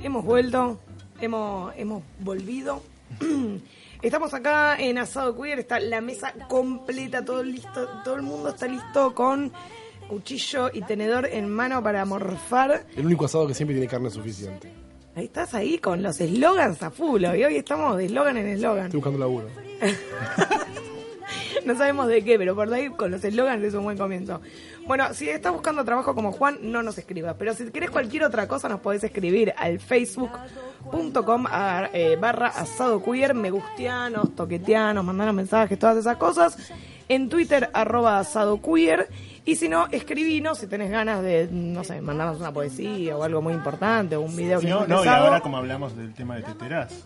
Hemos 0.04 0.24
vuelto, 0.24 0.80
hemos, 1.19 1.74
hemos 1.76 2.04
volvido. 2.19 2.84
Estamos 4.04 4.32
acá 4.36 4.78
en 4.80 5.00
Asado 5.00 5.36
Queer, 5.36 5.58
está 5.60 5.80
la 5.80 6.02
mesa 6.02 6.34
completa, 6.48 7.26
todo 7.26 7.43
listo, 7.43 7.88
todo 8.04 8.15
el 8.15 8.22
mundo 8.22 8.50
está 8.50 8.67
listo 8.67 9.15
con 9.15 9.52
cuchillo 10.10 10.69
y 10.74 10.82
tenedor 10.82 11.26
en 11.28 11.50
mano 11.50 11.82
para 11.82 12.04
morfar. 12.04 12.86
El 12.98 13.06
único 13.06 13.26
asado 13.26 13.48
que 13.48 13.54
siempre 13.54 13.76
tiene 13.76 13.88
carne 13.89 14.10
suficiente. 14.10 14.74
Ahí 15.15 15.26
estás 15.26 15.54
ahí 15.54 15.78
con 15.80 16.04
los 16.04 16.19
eslogans 16.19 16.82
a 16.84 16.91
full, 16.91 17.24
y 17.24 17.43
hoy 17.43 17.56
estamos 17.58 17.95
de 17.98 18.06
eslogan 18.06 18.38
en 18.38 18.48
eslogan. 18.48 18.86
Estoy 18.88 18.98
buscando 19.00 19.19
laburo. 19.19 19.48
No 21.65 21.76
sabemos 21.76 22.08
de 22.08 22.24
qué, 22.24 22.38
pero 22.39 22.56
por 22.56 22.74
ahí 22.74 22.89
con 22.89 23.12
los 23.12 23.24
eslogans 23.24 23.63
es 23.63 23.74
un 23.74 23.84
buen 23.84 23.98
comienzo. 23.98 24.41
Bueno, 24.88 25.13
si 25.13 25.30
estás 25.30 25.52
buscando 25.52 25.84
trabajo 25.84 26.15
como 26.15 26.32
Juan, 26.32 26.58
no 26.62 26.82
nos 26.82 26.98
escribas. 26.98 27.36
Pero 27.38 27.54
si 27.54 27.65
querés 27.69 27.91
cualquier 27.91 28.24
otra 28.24 28.48
cosa, 28.48 28.69
nos 28.69 28.80
podés 28.80 29.04
escribir 29.04 29.54
al 29.58 29.80
facebook.com 29.80 31.45
a- 31.48 31.89
eh, 31.93 32.15
barra 32.19 32.48
asado 32.48 33.04
queer, 33.04 33.36
me 33.36 33.52
gustianos, 33.52 34.34
toquetianos, 34.36 35.04
mandanos 35.04 35.36
mensajes, 35.36 35.78
todas 35.78 35.98
esas 35.98 36.17
cosas. 36.17 36.58
En 37.10 37.30
Twitter, 37.30 37.69
arroba 37.74 38.17
asado 38.19 38.60
queer. 38.62 39.08
Y 39.45 39.56
si 39.56 39.69
no, 39.69 39.88
escribinos 39.91 40.60
si 40.60 40.67
tenés 40.67 40.91
ganas 40.91 41.23
de, 41.23 41.49
no 41.52 41.84
sé, 41.84 41.99
mandarnos 42.02 42.39
una 42.39 42.54
poesía 42.54 43.17
o 43.17 43.23
algo 43.23 43.41
muy 43.41 43.54
importante 43.54 44.15
o 44.15 44.21
un 44.21 44.36
video 44.36 44.60
Si 44.60 44.67
que 44.67 44.71
no, 44.71 44.86
no, 44.86 45.04
y 45.04 45.08
ahora 45.08 45.41
como 45.41 45.58
hablamos 45.58 45.95
del 45.95 46.13
tema 46.13 46.36
de 46.36 46.43
teteras, 46.43 47.04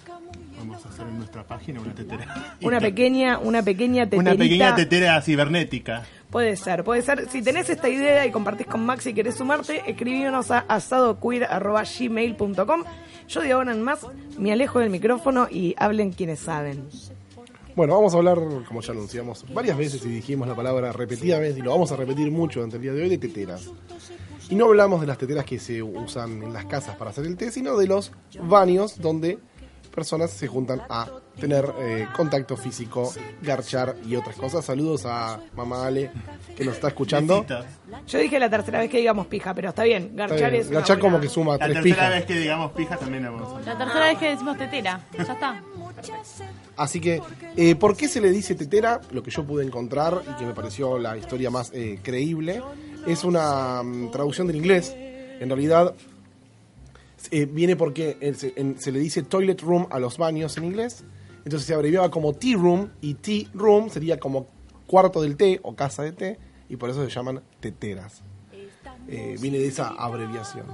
vamos 0.57 0.85
a 0.85 0.89
hacer 0.89 1.07
en 1.07 1.15
nuestra 1.17 1.43
página 1.43 1.79
una 1.81 1.93
tetera. 1.93 2.25
Una 2.61 2.79
pequeña, 2.79 3.39
una 3.39 3.63
pequeña 3.63 4.05
teterita. 4.05 4.31
Una 4.31 4.39
pequeña 4.39 4.75
tetera 4.75 5.21
cibernética. 5.21 6.03
Puede 6.29 6.55
ser, 6.55 6.83
puede 6.83 7.01
ser. 7.03 7.29
Si 7.29 7.41
tenés 7.43 7.69
esta 7.69 7.89
idea 7.89 8.25
y 8.25 8.31
compartís 8.31 8.65
con 8.65 8.83
Max 8.85 9.05
y 9.05 9.13
querés 9.13 9.35
sumarte, 9.35 9.83
escribínos 9.85 10.49
a 10.49 10.65
asadoqueer.gmail.com. 10.67 12.83
Yo 13.27 13.41
digo 13.41 13.55
ahora 13.55 13.71
en 13.71 13.83
más, 13.83 14.05
me 14.37 14.51
alejo 14.51 14.79
del 14.79 14.89
micrófono 14.89 15.47
y 15.49 15.75
hablen 15.77 16.11
quienes 16.11 16.39
saben. 16.39 16.89
Bueno, 17.75 17.95
vamos 17.95 18.13
a 18.13 18.17
hablar, 18.17 18.37
como 18.67 18.81
ya 18.81 18.91
anunciamos 18.91 19.45
varias 19.51 19.75
veces 19.75 20.05
y 20.05 20.09
dijimos 20.09 20.47
la 20.47 20.55
palabra 20.55 20.91
repetidamente, 20.91 21.59
y 21.59 21.63
lo 21.63 21.71
vamos 21.71 21.91
a 21.91 21.95
repetir 21.95 22.29
mucho 22.29 22.59
durante 22.59 22.75
el 22.75 22.83
día 22.83 22.93
de 22.93 23.01
hoy, 23.01 23.09
de 23.09 23.17
teteras. 23.17 23.67
Y 24.47 24.53
no 24.53 24.65
hablamos 24.65 25.01
de 25.01 25.07
las 25.07 25.17
teteras 25.17 25.43
que 25.43 25.57
se 25.57 25.81
usan 25.81 26.43
en 26.43 26.53
las 26.53 26.65
casas 26.65 26.95
para 26.97 27.09
hacer 27.09 27.25
el 27.25 27.35
té, 27.35 27.49
sino 27.49 27.75
de 27.75 27.87
los 27.87 28.11
baños 28.43 29.01
donde 29.01 29.39
personas 29.93 30.31
se 30.31 30.47
juntan 30.47 30.81
a 30.89 31.07
tener 31.39 31.71
eh, 31.79 32.07
contacto 32.15 32.57
físico, 32.57 33.13
garchar 33.41 33.95
y 34.05 34.15
otras 34.15 34.35
cosas. 34.35 34.65
Saludos 34.65 35.05
a 35.05 35.39
mamá 35.55 35.85
Ale, 35.87 36.11
que 36.55 36.65
nos 36.65 36.75
está 36.75 36.89
escuchando. 36.89 37.43
Besitos. 37.43 37.65
Yo 38.07 38.19
dije 38.19 38.39
la 38.39 38.49
tercera 38.49 38.79
vez 38.79 38.89
que 38.89 38.97
digamos 38.97 39.27
pija, 39.27 39.53
pero 39.53 39.69
está 39.69 39.83
bien. 39.83 40.03
Está 40.03 40.27
Garchar 40.27 40.51
bien, 40.51 40.61
es. 40.61 40.67
una 40.67 40.79
Garchar 40.79 40.99
como 40.99 41.19
que 41.19 41.29
suma 41.29 41.53
La 41.53 41.65
tres 41.65 41.73
tercera 41.75 41.95
pijas. 41.95 42.09
vez 42.09 42.25
que 42.25 42.39
digamos 42.39 42.71
pija 42.71 42.97
también 42.97 43.23
la 43.23 43.29
vamos 43.31 43.53
a. 43.53 43.61
La 43.61 43.77
tercera 43.77 44.05
vez 44.07 44.17
que 44.17 44.29
decimos 44.29 44.57
tetera. 44.57 45.01
Ya 45.17 45.23
está. 45.23 45.63
Así 46.75 46.99
que, 46.99 47.21
eh, 47.55 47.75
¿por 47.75 47.95
qué 47.95 48.07
se 48.07 48.19
le 48.19 48.31
dice 48.31 48.55
tetera? 48.55 48.99
Lo 49.11 49.23
que 49.23 49.31
yo 49.31 49.43
pude 49.45 49.63
encontrar 49.63 50.21
y 50.29 50.33
que 50.39 50.45
me 50.45 50.53
pareció 50.53 50.97
la 50.97 51.15
historia 51.17 51.49
más 51.49 51.71
eh, 51.73 51.99
creíble 52.01 52.61
es 53.07 53.23
una 53.23 53.81
mm, 53.83 54.11
traducción 54.11 54.47
del 54.47 54.55
inglés. 54.57 54.93
En 54.95 55.49
realidad, 55.49 55.93
eh, 57.31 57.45
viene 57.45 57.75
porque 57.75 58.17
se, 58.37 58.53
en- 58.55 58.79
se 58.79 58.91
le 58.91 58.99
dice 58.99 59.23
toilet 59.23 59.61
room 59.61 59.87
a 59.91 59.99
los 59.99 60.17
baños 60.17 60.57
en 60.57 60.65
inglés. 60.65 61.03
Entonces 61.45 61.67
se 61.67 61.73
abreviaba 61.73 62.09
como 62.09 62.33
tea 62.33 62.55
room 62.57 62.89
y 63.01 63.15
tea 63.15 63.47
room 63.53 63.89
sería 63.89 64.19
como 64.19 64.47
cuarto 64.87 65.21
del 65.21 65.35
té 65.35 65.59
o 65.63 65.75
casa 65.75 66.03
de 66.03 66.11
té 66.13 66.39
y 66.69 66.77
por 66.77 66.89
eso 66.89 67.03
se 67.03 67.09
llaman 67.11 67.41
teteras. 67.59 68.21
Eh, 69.09 69.35
viene 69.41 69.57
de 69.59 69.67
esa 69.67 69.89
abreviación. 69.89 70.65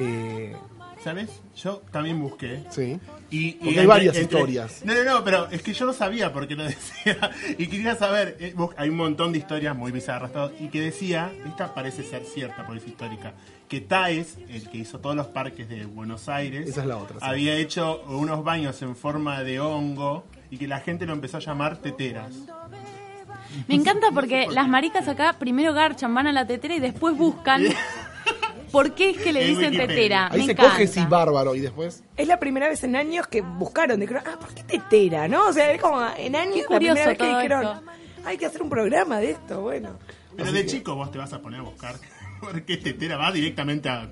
Eh, 0.00 0.56
¿Sabes? 1.04 1.28
Yo 1.56 1.82
también 1.92 2.18
busqué. 2.20 2.64
sí. 2.70 2.98
Y, 3.30 3.48
y 3.48 3.52
Porque 3.54 3.80
hay 3.80 3.86
varias 3.86 4.16
entre- 4.16 4.38
historias. 4.38 4.82
No, 4.84 4.94
no, 4.94 5.04
no, 5.04 5.24
pero 5.24 5.48
es 5.50 5.60
que 5.60 5.72
yo 5.74 5.84
no 5.86 5.92
sabía 5.92 6.32
por 6.32 6.46
qué 6.48 6.54
lo 6.54 6.62
decía. 6.64 7.30
Y 7.58 7.66
quería 7.66 7.94
saber, 7.96 8.36
eh, 8.40 8.52
bus- 8.56 8.74
hay 8.78 8.88
un 8.90 8.96
montón 8.96 9.32
de 9.32 9.38
historias 9.38 9.76
muy 9.76 9.90
bizarras 9.92 10.32
todo, 10.32 10.52
y 10.60 10.68
que 10.68 10.80
decía, 10.80 11.30
esta 11.46 11.74
parece 11.74 12.04
ser 12.04 12.24
cierta 12.24 12.64
porque 12.64 12.80
es 12.82 12.88
histórica, 12.88 13.34
que 13.68 13.80
Taes, 13.80 14.38
el 14.48 14.68
que 14.70 14.78
hizo 14.78 15.00
todos 15.00 15.16
los 15.16 15.26
parques 15.26 15.68
de 15.68 15.84
Buenos 15.84 16.28
Aires, 16.28 16.68
Esa 16.68 16.82
es 16.82 16.86
la 16.86 16.96
otra, 16.96 17.18
sí. 17.18 17.26
había 17.26 17.54
hecho 17.56 18.02
unos 18.08 18.44
baños 18.44 18.80
en 18.82 18.94
forma 18.96 19.42
de 19.42 19.58
hongo 19.60 20.24
y 20.50 20.56
que 20.58 20.68
la 20.68 20.78
gente 20.80 21.04
lo 21.04 21.12
empezó 21.12 21.38
a 21.38 21.40
llamar 21.40 21.78
teteras. 21.78 22.32
Me 23.68 23.74
encanta 23.74 24.08
porque 24.12 24.46
las 24.50 24.68
maricas 24.68 25.06
acá 25.08 25.34
primero 25.38 25.72
garchan, 25.72 26.14
van 26.14 26.26
a 26.28 26.32
la 26.32 26.46
tetera 26.46 26.74
y 26.76 26.80
después 26.80 27.16
buscan 27.16 27.62
por 28.74 28.94
qué 28.94 29.10
es 29.10 29.18
que 29.18 29.32
le 29.32 29.42
En 29.42 29.54
dicen 29.56 29.76
tetera. 29.76 30.26
Ahí 30.32 30.40
Me 30.40 30.46
se 30.46 30.52
encanta. 30.52 30.72
coge 30.72 30.86
sí 30.88 31.00
bárbaro 31.08 31.54
y 31.54 31.60
después 31.60 32.02
Es 32.16 32.26
la 32.26 32.40
primera 32.40 32.68
vez 32.68 32.82
en 32.82 32.96
años 32.96 33.28
que 33.28 33.40
buscaron, 33.40 34.00
dijeron, 34.00 34.24
ah, 34.26 34.36
¿por 34.38 34.52
qué 34.52 34.64
tetera? 34.64 35.28
¿No? 35.28 35.46
O 35.48 35.52
sea, 35.52 35.70
es 35.70 35.80
como 35.80 36.04
en 36.18 36.34
años 36.34 36.66
Qué 36.66 36.72
la 36.74 36.78
primera 36.78 37.06
vez 37.06 37.18
que 37.18 37.24
dijeron, 37.28 37.62
esto. 37.62 37.82
hay 38.24 38.36
que 38.36 38.46
hacer 38.46 38.62
un 38.62 38.68
programa 38.68 39.18
de 39.20 39.30
esto, 39.30 39.60
bueno. 39.60 39.90
Pero 40.36 40.50
de 40.50 40.66
chico 40.66 40.96
vos 40.96 41.12
te 41.12 41.18
vas 41.18 41.32
a 41.32 41.40
poner 41.40 41.60
a 41.60 41.62
buscar 41.62 41.94
por 42.40 42.60
qué 42.62 42.76
tetera 42.76 43.16
va 43.16 43.30
directamente 43.30 43.88
a... 43.88 44.10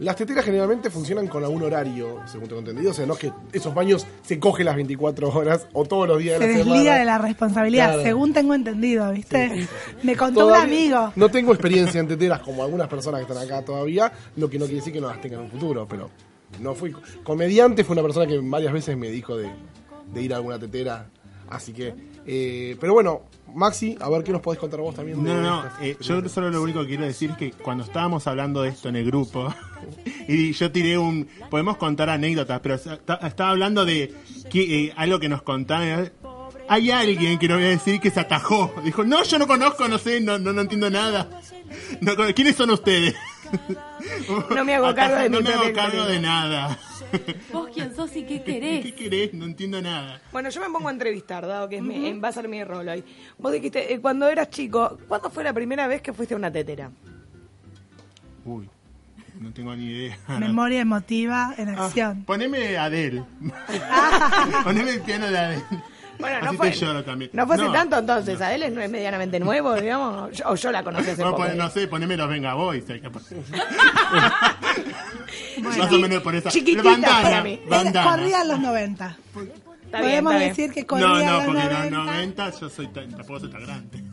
Las 0.00 0.16
teteras 0.16 0.44
generalmente 0.46 0.88
funcionan 0.90 1.28
con 1.28 1.44
algún 1.44 1.62
horario, 1.62 2.20
según 2.26 2.48
tengo 2.48 2.60
entendido. 2.60 2.90
O 2.90 2.94
sea, 2.94 3.04
no 3.06 3.12
es 3.12 3.18
que 3.18 3.32
esos 3.52 3.74
baños 3.74 4.06
se 4.22 4.38
cogen 4.40 4.64
las 4.66 4.74
24 4.74 5.28
horas 5.28 5.66
o 5.74 5.84
todos 5.84 6.08
los 6.08 6.18
días 6.18 6.38
Se 6.38 6.46
de 6.46 6.52
la 6.52 6.56
desliga 6.58 6.78
semana. 6.78 6.98
de 6.98 7.04
la 7.04 7.18
responsabilidad, 7.18 7.86
Claro. 7.88 8.02
según 8.02 8.32
tengo 8.32 8.54
entendido, 8.54 9.12
¿viste? 9.12 9.68
Me 10.02 10.16
contó 10.16 10.40
Todavía- 10.40 10.64
un 10.64 10.66
amigo. 10.96 11.12
No 11.16 11.28
tengo 11.30 11.52
experiencia 11.52 12.00
en 12.00 12.08
teteras 12.08 12.40
como 12.40 12.64
algunas 12.64 12.88
personas 12.88 13.24
que 13.24 13.30
están 13.32 13.44
acá 13.46 13.62
todavía, 13.62 14.10
lo 14.36 14.48
que 14.48 14.58
no 14.58 14.64
quiere 14.64 14.78
decir 14.78 14.92
que 14.94 15.00
no 15.02 15.08
las 15.08 15.20
tengan 15.20 15.40
en 15.40 15.44
un 15.46 15.50
futuro, 15.52 15.86
pero 15.86 16.08
no 16.60 16.74
fui 16.74 16.92
comediante, 17.22 17.84
fue 17.84 17.92
una 17.92 18.02
persona 18.02 18.26
que 18.26 18.38
varias 18.42 18.72
veces 18.72 18.96
me 18.96 19.10
dijo 19.10 19.36
de, 19.36 19.50
de 20.14 20.22
ir 20.22 20.32
a 20.32 20.36
alguna 20.36 20.58
tetera 20.58 21.06
Así 21.50 21.72
que, 21.72 21.92
eh, 22.26 22.76
pero 22.80 22.92
bueno, 22.92 23.22
Maxi, 23.54 23.96
a 24.00 24.08
ver 24.08 24.22
qué 24.22 24.32
nos 24.32 24.40
podés 24.40 24.60
contar 24.60 24.80
vos 24.80 24.94
también. 24.94 25.22
No, 25.22 25.34
de 25.34 25.42
no, 25.42 25.64
eh, 25.80 25.96
yo 26.00 26.28
solo 26.28 26.50
lo 26.50 26.62
único 26.62 26.80
que 26.82 26.88
quiero 26.88 27.04
decir 27.04 27.30
es 27.30 27.36
que 27.36 27.50
cuando 27.52 27.84
estábamos 27.84 28.26
hablando 28.26 28.62
de 28.62 28.70
esto 28.70 28.88
en 28.88 28.96
el 28.96 29.04
grupo, 29.04 29.52
y 30.28 30.52
yo 30.52 30.70
tiré 30.70 30.98
un... 30.98 31.28
Podemos 31.50 31.76
contar 31.76 32.10
anécdotas, 32.10 32.60
pero 32.60 32.74
estaba 32.74 33.50
hablando 33.50 33.84
de 33.84 34.14
que, 34.50 34.86
eh, 34.86 34.92
algo 34.96 35.18
que 35.18 35.28
nos 35.28 35.42
contaban. 35.42 36.12
Hay 36.68 36.90
alguien 36.90 37.38
que 37.38 37.48
no 37.48 37.56
voy 37.56 37.64
a 37.64 37.68
decir 37.68 38.00
que 38.00 38.10
se 38.10 38.20
atajó. 38.20 38.72
Dijo, 38.84 39.02
no, 39.04 39.24
yo 39.24 39.38
no 39.38 39.46
conozco, 39.46 39.88
no 39.88 39.98
sé, 39.98 40.20
no, 40.20 40.38
no, 40.38 40.52
no 40.52 40.60
entiendo 40.60 40.90
nada. 40.90 41.28
No 42.00 42.16
¿Quiénes 42.34 42.56
son 42.56 42.70
ustedes? 42.70 43.14
No 44.54 44.64
me 44.64 44.74
hago 44.74 44.94
cargo 44.94 45.16
de 45.16 45.28
no 45.30 45.38
mi 45.38 45.44
me 45.48 45.54
hago 45.54 45.72
cargo 45.72 46.04
de 46.04 46.20
nada. 46.20 46.78
¿Vos 47.52 47.68
quién 47.74 47.94
sos 47.94 48.14
y 48.16 48.24
qué 48.24 48.42
querés? 48.42 48.82
¿Qué 48.84 48.94
querés? 48.94 49.34
No 49.34 49.44
entiendo 49.44 49.80
nada. 49.82 50.20
Bueno, 50.32 50.48
yo 50.50 50.60
me 50.60 50.68
pongo 50.70 50.88
a 50.88 50.92
entrevistar, 50.92 51.46
dado 51.46 51.68
que 51.68 51.76
es 51.76 51.82
mi- 51.82 52.06
eh, 52.06 52.18
va 52.18 52.28
a 52.28 52.32
ser 52.32 52.48
mi 52.48 52.62
rol 52.64 52.88
hoy. 52.88 53.04
Vos 53.38 53.52
dijiste, 53.52 53.92
eh, 53.92 54.00
cuando 54.00 54.28
eras 54.28 54.50
chico, 54.50 54.98
¿cuándo 55.08 55.30
fue 55.30 55.42
la 55.44 55.52
primera 55.52 55.86
vez 55.86 56.02
que 56.02 56.12
fuiste 56.12 56.34
a 56.34 56.36
una 56.36 56.50
tetera? 56.52 56.90
Uy, 58.44 58.68
no 59.40 59.52
tengo 59.52 59.74
ni 59.76 59.86
idea. 59.86 60.18
Memoria 60.38 60.80
emotiva 60.80 61.54
en 61.58 61.70
Ah, 61.70 61.86
acción. 61.86 62.24
poneme 62.24 62.76
Adele. 62.78 63.24
poneme 64.64 64.90
el 64.92 65.00
piano 65.00 65.30
de 65.30 65.38
Adele. 65.38 65.62
Bueno, 66.20 66.40
no 66.42 66.48
Así 66.48 66.56
fue, 66.56 66.70
te 66.70 66.76
lloro 66.76 67.04
también. 67.04 67.30
no 67.32 67.46
fue 67.46 67.56
hace 67.56 67.68
tanto 67.68 67.98
entonces, 67.98 68.40
a 68.40 68.54
él 68.54 68.74
no 68.74 68.80
es 68.80 68.90
medianamente 68.90 69.40
nuevo, 69.40 69.74
digamos, 69.74 70.30
yo- 70.36 70.44
o 70.48 70.54
yo 70.54 70.70
la 70.72 70.82
conocí 70.82 71.10
hace 71.10 71.22
Bueno, 71.22 71.36
poco. 71.36 71.48
pon- 71.48 71.56
no 71.58 71.70
sé, 71.70 71.86
poneme 71.88 72.16
los 72.16 72.28
Venga 72.28 72.54
Boys. 72.54 72.88
hay 72.90 73.00
que 73.00 73.10
poner. 73.10 73.28
Más 75.62 75.92
o 75.92 75.98
menos 75.98 76.22
por 76.22 76.34
esa. 76.34 76.50
chiquititas 76.50 76.84
bandana, 76.84 77.22
para 77.22 77.42
mí. 77.42 77.60
bandana. 77.68 78.10
Corría 78.10 78.42
en 78.42 78.48
los 78.48 78.60
90. 78.60 79.16
Está 79.84 79.98
Podemos 79.98 80.02
bien, 80.02 80.16
está 80.26 80.30
bien. 80.38 80.48
decir 80.50 80.72
que 80.72 80.86
corría 80.86 81.06
No, 81.08 81.14
no, 81.18 81.32
los 81.36 81.44
porque 81.46 81.60
en 81.62 81.66
90. 81.72 81.90
los 81.96 82.06
90 82.06 82.50
yo 82.60 82.68
soy 82.68 82.88
tan- 82.88 83.10
tampoco 83.10 83.40
soy 83.40 83.50
tan 83.50 83.62
grande. 83.66 84.04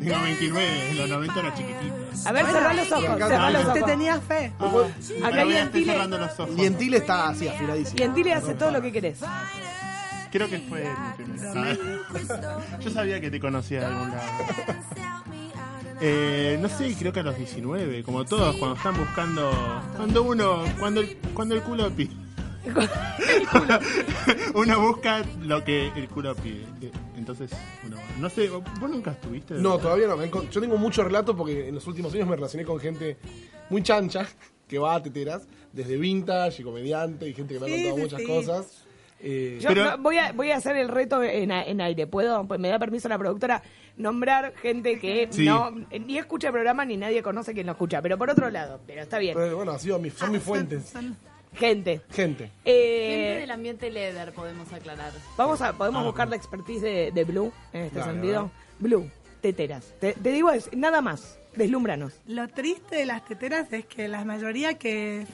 Tengo 0.00 0.20
29, 0.22 0.90
en 0.90 0.98
los 0.98 1.08
90 1.08 1.40
era 1.40 1.54
chiquitito. 1.54 1.94
A 2.26 2.32
ver, 2.32 2.46
cerrá 2.46 2.72
los 2.74 2.92
ojos, 2.92 3.18
cerrá 3.18 3.50
los 3.50 3.62
Te 3.72 3.78
ojos. 3.80 3.90
tenía 3.90 4.20
fe. 4.20 4.52
Acá 4.58 4.64
Ahora 4.68 5.44
voy 5.44 5.52
a 5.52 5.56
estar 5.56 5.62
Antile, 5.66 5.92
cerrando 5.92 6.18
los 6.18 6.40
ojos. 6.40 6.54
Y 6.58 6.66
en 6.66 6.74
Tile 6.76 6.96
está 6.98 7.28
así, 7.28 7.48
afiladísimo. 7.48 7.96
y 7.98 8.02
Antile 8.02 8.34
hace 8.34 8.54
todo 8.54 8.70
lo 8.72 8.82
que 8.82 8.92
querés. 8.92 9.18
Creo 10.32 10.48
que 10.48 10.58
fue 10.60 10.82
mi 10.82 11.24
primer- 11.24 12.80
Yo 12.80 12.90
sabía 12.90 13.20
que 13.20 13.30
te 13.30 13.38
conocía 13.38 13.80
de 13.80 13.86
algún 13.86 14.10
lado. 14.10 14.22
Eh, 16.00 16.58
no 16.60 16.68
sé, 16.68 16.96
creo 16.98 17.12
que 17.12 17.20
a 17.20 17.22
los 17.22 17.36
19, 17.36 18.02
como 18.02 18.24
todos, 18.24 18.56
cuando 18.56 18.76
están 18.76 18.96
buscando. 18.96 19.52
Cuando 19.96 20.22
uno. 20.24 20.64
Cuando 20.80 21.00
el, 21.00 21.16
cuando 21.34 21.54
el 21.54 21.62
culo 21.62 21.90
pide. 21.90 22.10
uno 24.54 24.80
busca 24.80 25.22
lo 25.42 25.62
que 25.62 25.88
el 25.94 26.08
culo 26.08 26.34
pide. 26.34 26.64
Entonces, 27.16 27.50
uno. 27.86 27.98
No 28.18 28.30
sé, 28.30 28.48
¿vos 28.48 28.64
nunca 28.90 29.12
estuviste? 29.12 29.54
No, 29.54 29.78
todavía 29.78 30.08
no. 30.08 30.16
Yo 30.50 30.60
tengo 30.60 30.76
mucho 30.76 31.04
relato 31.04 31.36
porque 31.36 31.68
en 31.68 31.74
los 31.74 31.86
últimos 31.86 32.12
años 32.14 32.26
me 32.26 32.34
relacioné 32.36 32.64
con 32.64 32.80
gente 32.80 33.16
muy 33.70 33.82
chancha 33.82 34.26
que 34.66 34.78
va 34.78 34.94
a 34.94 35.02
teteras, 35.02 35.46
desde 35.72 35.96
vintage 35.98 36.62
y 36.62 36.64
comediante 36.64 37.28
y 37.28 37.34
gente 37.34 37.54
que 37.54 37.60
me 37.60 37.66
ha 37.66 37.68
contado 37.68 37.94
sí, 37.96 38.02
muchas 38.02 38.20
sí. 38.20 38.26
cosas. 38.26 38.84
Eh, 39.24 39.58
Yo 39.60 39.72
no, 39.74 39.98
voy, 39.98 40.18
a, 40.18 40.32
voy 40.32 40.50
a 40.50 40.56
hacer 40.56 40.76
el 40.76 40.88
reto 40.88 41.22
en, 41.22 41.50
en 41.52 41.80
aire. 41.80 42.06
¿Puedo? 42.06 42.44
Pues 42.48 42.58
me 42.58 42.68
da 42.68 42.78
permiso 42.78 43.08
la 43.08 43.16
productora 43.18 43.62
nombrar 43.96 44.52
gente 44.56 44.98
que 44.98 45.28
Sí. 45.30 45.44
no 45.44 45.70
ni 45.70 46.18
escucha 46.18 46.48
el 46.48 46.52
programa 46.52 46.84
ni 46.84 46.96
nadie 46.96 47.22
conoce 47.22 47.52
quien 47.54 47.66
lo 47.66 47.72
escucha. 47.72 48.02
Pero 48.02 48.18
por 48.18 48.30
otro 48.30 48.50
lado, 48.50 48.80
pero 48.86 49.02
está 49.02 49.18
bien. 49.18 49.34
pero 49.36 49.56
bueno, 49.56 49.72
ha 49.72 49.78
sido 49.78 49.98
mi- 49.98 50.10
son 50.10 50.28
Ah, 50.28 50.32
mis 50.32 50.42
fuentes. 50.42 50.92
Gente. 51.54 52.00
Gente. 52.10 52.50
Eh, 52.64 53.08
Gente 53.10 53.40
del 53.40 53.50
ambiente 53.50 53.90
leather, 53.90 54.32
podemos 54.32 54.72
aclarar. 54.72 55.12
Vamos 55.36 55.60
a, 55.60 55.74
podemos 55.74 56.02
buscar 56.04 56.28
la 56.28 56.36
expertise 56.36 56.80
de, 56.80 57.12
de 57.12 57.24
Blue 57.24 57.52
en 57.74 57.82
este 57.82 57.98
Dale, 57.98 58.12
sentido. 58.12 58.34
dale. 58.34 58.50
Blue, 58.78 59.10
teteras. 59.42 59.92
Te, 60.00 60.14
te 60.14 60.32
digo 60.32 60.50
es, 60.50 60.72
nada 60.74 61.00
más. 61.02 61.38
Deslúmbranos. 61.54 62.14
Lo 62.26 62.48
triste 62.48 62.96
de 62.96 63.04
las 63.04 63.24
teteras 63.26 63.70
es 63.74 63.84
que 63.84 64.08
la 64.08 64.24
mayoría 64.24 64.78
que 64.78 65.26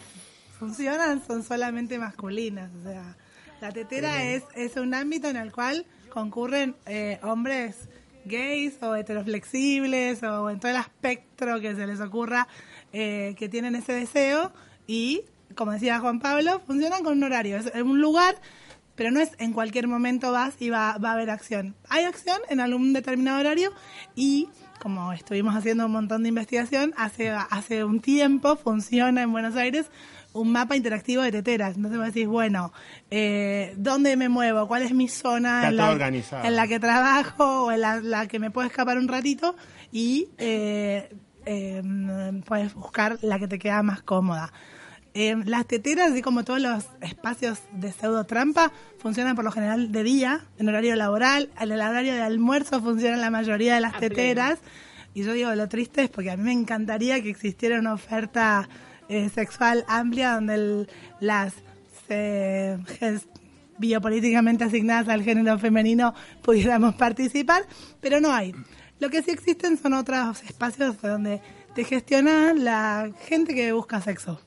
funcionan 0.59 1.25
son 1.25 1.45
solamente 1.45 1.99
masculinas. 1.99 2.71
O 2.81 2.83
sea, 2.83 3.17
la 3.61 3.73
tetera 3.73 4.25
es, 4.25 4.45
es 4.55 4.77
un 4.77 4.95
ámbito 4.95 5.29
en 5.29 5.37
el 5.37 5.53
cual 5.53 5.87
concurren 6.11 6.77
eh, 6.87 7.19
hombres 7.23 7.89
gays 8.25 8.83
o 8.83 8.95
heteroflexibles 8.95 10.23
o 10.23 10.51
en 10.51 10.61
todo 10.61 10.71
el 10.71 10.79
espectro 10.79 11.61
que 11.61 11.75
se 11.75 11.87
les 11.87 12.01
ocurra 12.01 12.47
eh, 12.93 13.35
que 13.39 13.49
tienen 13.49 13.75
ese 13.75 13.93
deseo 13.93 14.53
y, 14.87 15.23
como 15.55 15.73
decía 15.73 15.99
Juan 16.01 16.21
Pablo, 16.21 16.61
funcionan 16.67 17.03
con 17.03 17.15
un 17.19 17.25
horario. 17.25 17.57
Es 17.57 17.83
un 17.83 18.01
lugar 18.01 18.37
pero 18.95 19.13
no 19.13 19.21
es 19.21 19.31
en 19.39 19.53
cualquier 19.53 19.87
momento 19.87 20.33
vas 20.33 20.57
y 20.59 20.71
va, 20.71 20.99
va 20.99 21.11
a 21.11 21.13
haber 21.13 21.31
acción. 21.31 21.77
Hay 21.89 22.03
acción 22.03 22.41
en 22.49 22.59
algún 22.59 22.93
determinado 22.93 23.39
horario 23.39 23.73
y 24.17 24.49
como 24.81 25.13
estuvimos 25.13 25.55
haciendo 25.55 25.87
un 25.87 25.93
montón 25.93 26.23
de 26.23 26.31
investigación, 26.31 26.95
hace, 26.97 27.31
hace 27.31 27.85
un 27.85 28.01
tiempo 28.01 28.57
funciona 28.57 29.23
en 29.23 29.31
Buenos 29.31 29.57
Aires 29.57 29.91
un 30.33 30.53
mapa 30.53 30.77
interactivo 30.77 31.23
de 31.23 31.33
teteras. 31.33 31.77
Entonces 31.77 31.99
vos 31.99 32.07
decís, 32.07 32.27
bueno, 32.27 32.73
eh, 33.11 33.75
¿dónde 33.77 34.17
me 34.17 34.29
muevo? 34.29 34.69
¿Cuál 34.69 34.83
es 34.83 34.93
mi 34.93 35.09
zona 35.09 35.59
Está 35.59 35.69
en 35.69 35.77
todo 35.77 35.87
la, 35.87 35.93
organizado. 35.93 36.45
en 36.45 36.57
la 36.57 36.69
que 36.69 36.81
trabajo 36.81 37.65
o 37.65 37.73
en 37.73 37.81
la, 37.81 38.01
la 38.01 38.27
que 38.27 38.39
me 38.39 38.51
puedo 38.51 38.67
escapar 38.67 38.99
un 38.99 39.09
ratito? 39.09 39.57
Y 39.91 40.29
eh, 40.39 41.09
eh, 41.47 41.83
puedes 42.47 42.75
buscar 42.75 43.19
la 43.23 43.39
que 43.39 43.49
te 43.49 43.59
queda 43.59 43.83
más 43.83 44.03
cómoda. 44.03 44.53
Eh, 45.15 45.35
las 45.47 45.67
teteras, 45.67 46.13
así 46.13 46.23
como 46.23 46.45
todos 46.45 46.61
los 46.61 46.85
espacios 47.01 47.61
de 47.73 47.91
pseudo 47.91 48.25
trampa, 48.25 48.71
funcionan 48.99 49.35
por 49.35 49.45
lo 49.45 49.51
general 49.51 49.91
de 49.91 50.03
día, 50.03 50.45
en 50.59 50.69
horario 50.69 50.95
laboral. 50.95 51.51
En 51.59 51.73
el 51.73 51.81
horario 51.81 52.15
de 52.15 52.23
almuerzo 52.23 52.81
funcionan 52.81 53.21
la 53.21 53.31
mayoría 53.31 53.75
de 53.75 53.81
las 53.81 53.95
A 53.95 53.99
teteras. 53.99 54.59
Y 55.15 55.25
yo 55.25 55.33
digo, 55.33 55.53
lo 55.55 55.69
triste 55.69 56.03
es 56.03 56.11
porque 56.11 56.31
a 56.31 56.37
mí 56.37 56.45
me 56.45 56.53
encantaría 56.53 57.21
que 57.23 57.31
existiera 57.31 57.79
una 57.79 57.95
oferta 57.95 58.69
eh, 59.09 59.29
sexual 59.31 59.85
amplia 59.89 60.35
donde 60.35 60.55
el- 60.55 60.89
las 61.21 61.55
eh, 62.09 62.79
biopolíticamente 63.79 64.65
asignadas 64.65 65.09
al 65.09 65.23
género 65.23 65.59
femenino 65.59 66.15
pudiéramos 66.43 66.95
participar, 66.95 67.63
pero 68.01 68.21
no 68.21 68.33
hay. 68.33 68.55
Lo 68.99 69.11
que 69.11 69.23
sí 69.23 69.31
existen 69.31 69.77
son 69.79 69.93
otros 69.93 70.43
espacios 70.43 71.01
donde 71.01 71.41
te 71.75 71.85
gestiona 71.85 72.53
la 72.55 73.11
gente 73.29 73.55
que 73.55 73.73
busca 73.73 74.01
sexo. 74.01 74.41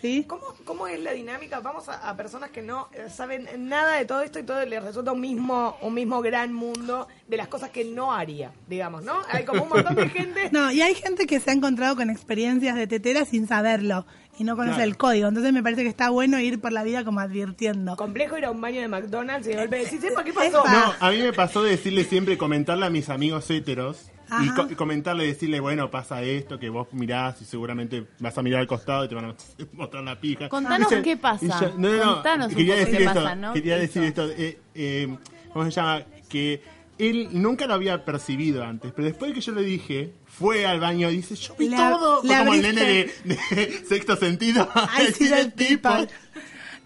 ¿Sí? 0.00 0.24
¿Cómo, 0.28 0.42
¿Cómo 0.64 0.86
es 0.86 1.00
la 1.00 1.12
dinámica? 1.12 1.60
Vamos 1.60 1.88
a, 1.88 2.08
a 2.08 2.16
personas 2.16 2.50
que 2.50 2.62
no 2.62 2.88
eh, 2.92 3.06
saben 3.08 3.48
nada 3.68 3.96
de 3.96 4.04
todo 4.04 4.20
esto 4.22 4.38
y 4.38 4.42
todo 4.42 4.64
les 4.64 4.82
resulta 4.82 5.12
un 5.12 5.20
mismo, 5.20 5.76
un 5.80 5.94
mismo 5.94 6.20
gran 6.22 6.52
mundo 6.52 7.08
de 7.26 7.36
las 7.36 7.48
cosas 7.48 7.70
que 7.70 7.84
no 7.84 8.12
haría, 8.12 8.52
digamos, 8.68 9.02
¿no? 9.04 9.14
Hay 9.30 9.44
como 9.44 9.62
un 9.62 9.68
montón 9.70 9.94
de 9.94 10.08
gente. 10.10 10.48
No, 10.52 10.70
y 10.70 10.82
hay 10.82 10.94
gente 10.94 11.26
que 11.26 11.40
se 11.40 11.50
ha 11.50 11.54
encontrado 11.54 11.96
con 11.96 12.10
experiencias 12.10 12.76
de 12.76 12.86
tetera 12.86 13.24
sin 13.24 13.46
saberlo 13.48 14.06
y 14.38 14.44
no 14.44 14.54
conoce 14.54 14.74
Claro. 14.76 14.90
el 14.90 14.96
código. 14.98 15.28
Entonces 15.28 15.52
me 15.54 15.62
parece 15.62 15.82
que 15.82 15.88
está 15.88 16.10
bueno 16.10 16.38
ir 16.40 16.60
por 16.60 16.70
la 16.72 16.82
vida 16.82 17.04
como 17.04 17.20
advirtiendo. 17.20 17.96
Complejo 17.96 18.36
ir 18.36 18.44
a 18.44 18.50
un 18.50 18.60
baño 18.60 18.82
de 18.82 18.88
McDonald's 18.88 19.46
y 19.46 19.50
de 19.50 19.56
golpe 19.56 19.78
decir, 19.78 20.00
"Sepa, 20.00 20.22
¿qué 20.24 20.32
pasó? 20.34 20.62
No, 20.66 20.92
a 21.00 21.10
mí 21.10 21.18
me 21.18 21.32
pasó 21.32 21.62
de 21.62 21.70
decirle 21.70 22.04
siempre, 22.04 22.36
comentarle 22.36 22.84
a 22.84 22.90
mis 22.90 23.08
amigos 23.08 23.50
héteros. 23.50 24.10
Y, 24.42 24.48
co- 24.50 24.66
y 24.70 24.74
comentarle, 24.74 25.24
decirle, 25.26 25.60
bueno, 25.60 25.90
pasa 25.90 26.20
esto, 26.22 26.58
que 26.58 26.68
vos 26.68 26.88
mirás 26.92 27.40
y 27.42 27.44
seguramente 27.44 28.06
vas 28.18 28.36
a 28.36 28.42
mirar 28.42 28.60
al 28.60 28.66
costado 28.66 29.04
y 29.04 29.08
te 29.08 29.14
van 29.14 29.26
a 29.26 29.34
mostrar 29.72 30.02
la 30.02 30.20
pija. 30.20 30.48
Contanos 30.48 30.88
qué 31.02 31.16
pasa. 31.16 31.44
y 31.44 31.48
yo- 31.48 31.74
no, 31.78 31.88
no, 31.90 31.96
no, 32.06 32.14
Contanos 32.14 32.48
un 32.48 32.54
quería 32.56 32.74
poco 32.74 32.84
decir 32.86 32.98
qué 32.98 33.04
esto, 33.04 33.22
pasa, 33.22 33.34
¿no? 33.36 33.52
quería 33.52 33.74
¿Qué 33.76 33.80
decir 33.80 34.02
hizo? 34.02 34.08
esto, 34.24 34.30
eh, 34.36 34.58
eh, 34.74 35.16
¿cómo 35.52 35.64
se 35.64 35.70
llama? 35.70 36.02
Que 36.28 36.60
él 36.98 37.28
nunca 37.32 37.66
lo 37.66 37.74
había 37.74 38.04
percibido 38.04 38.64
antes, 38.64 38.90
pero 38.96 39.06
después 39.06 39.32
que 39.34 39.40
yo 39.40 39.52
le 39.52 39.62
dije, 39.62 40.12
fue 40.26 40.66
al 40.66 40.80
baño 40.80 41.10
y 41.10 41.16
dice, 41.18 41.34
yo 41.36 41.54
vi 41.58 41.68
todo, 41.70 42.22
fue 42.22 42.36
como 42.38 42.54
el 42.54 42.62
nene 42.62 42.80
de, 42.84 43.12
de 43.24 43.84
sexto 43.88 44.16
sentido. 44.16 44.68
I 44.98 45.12
see 45.12 45.28
the 45.28 45.50
tipo. 45.50 45.88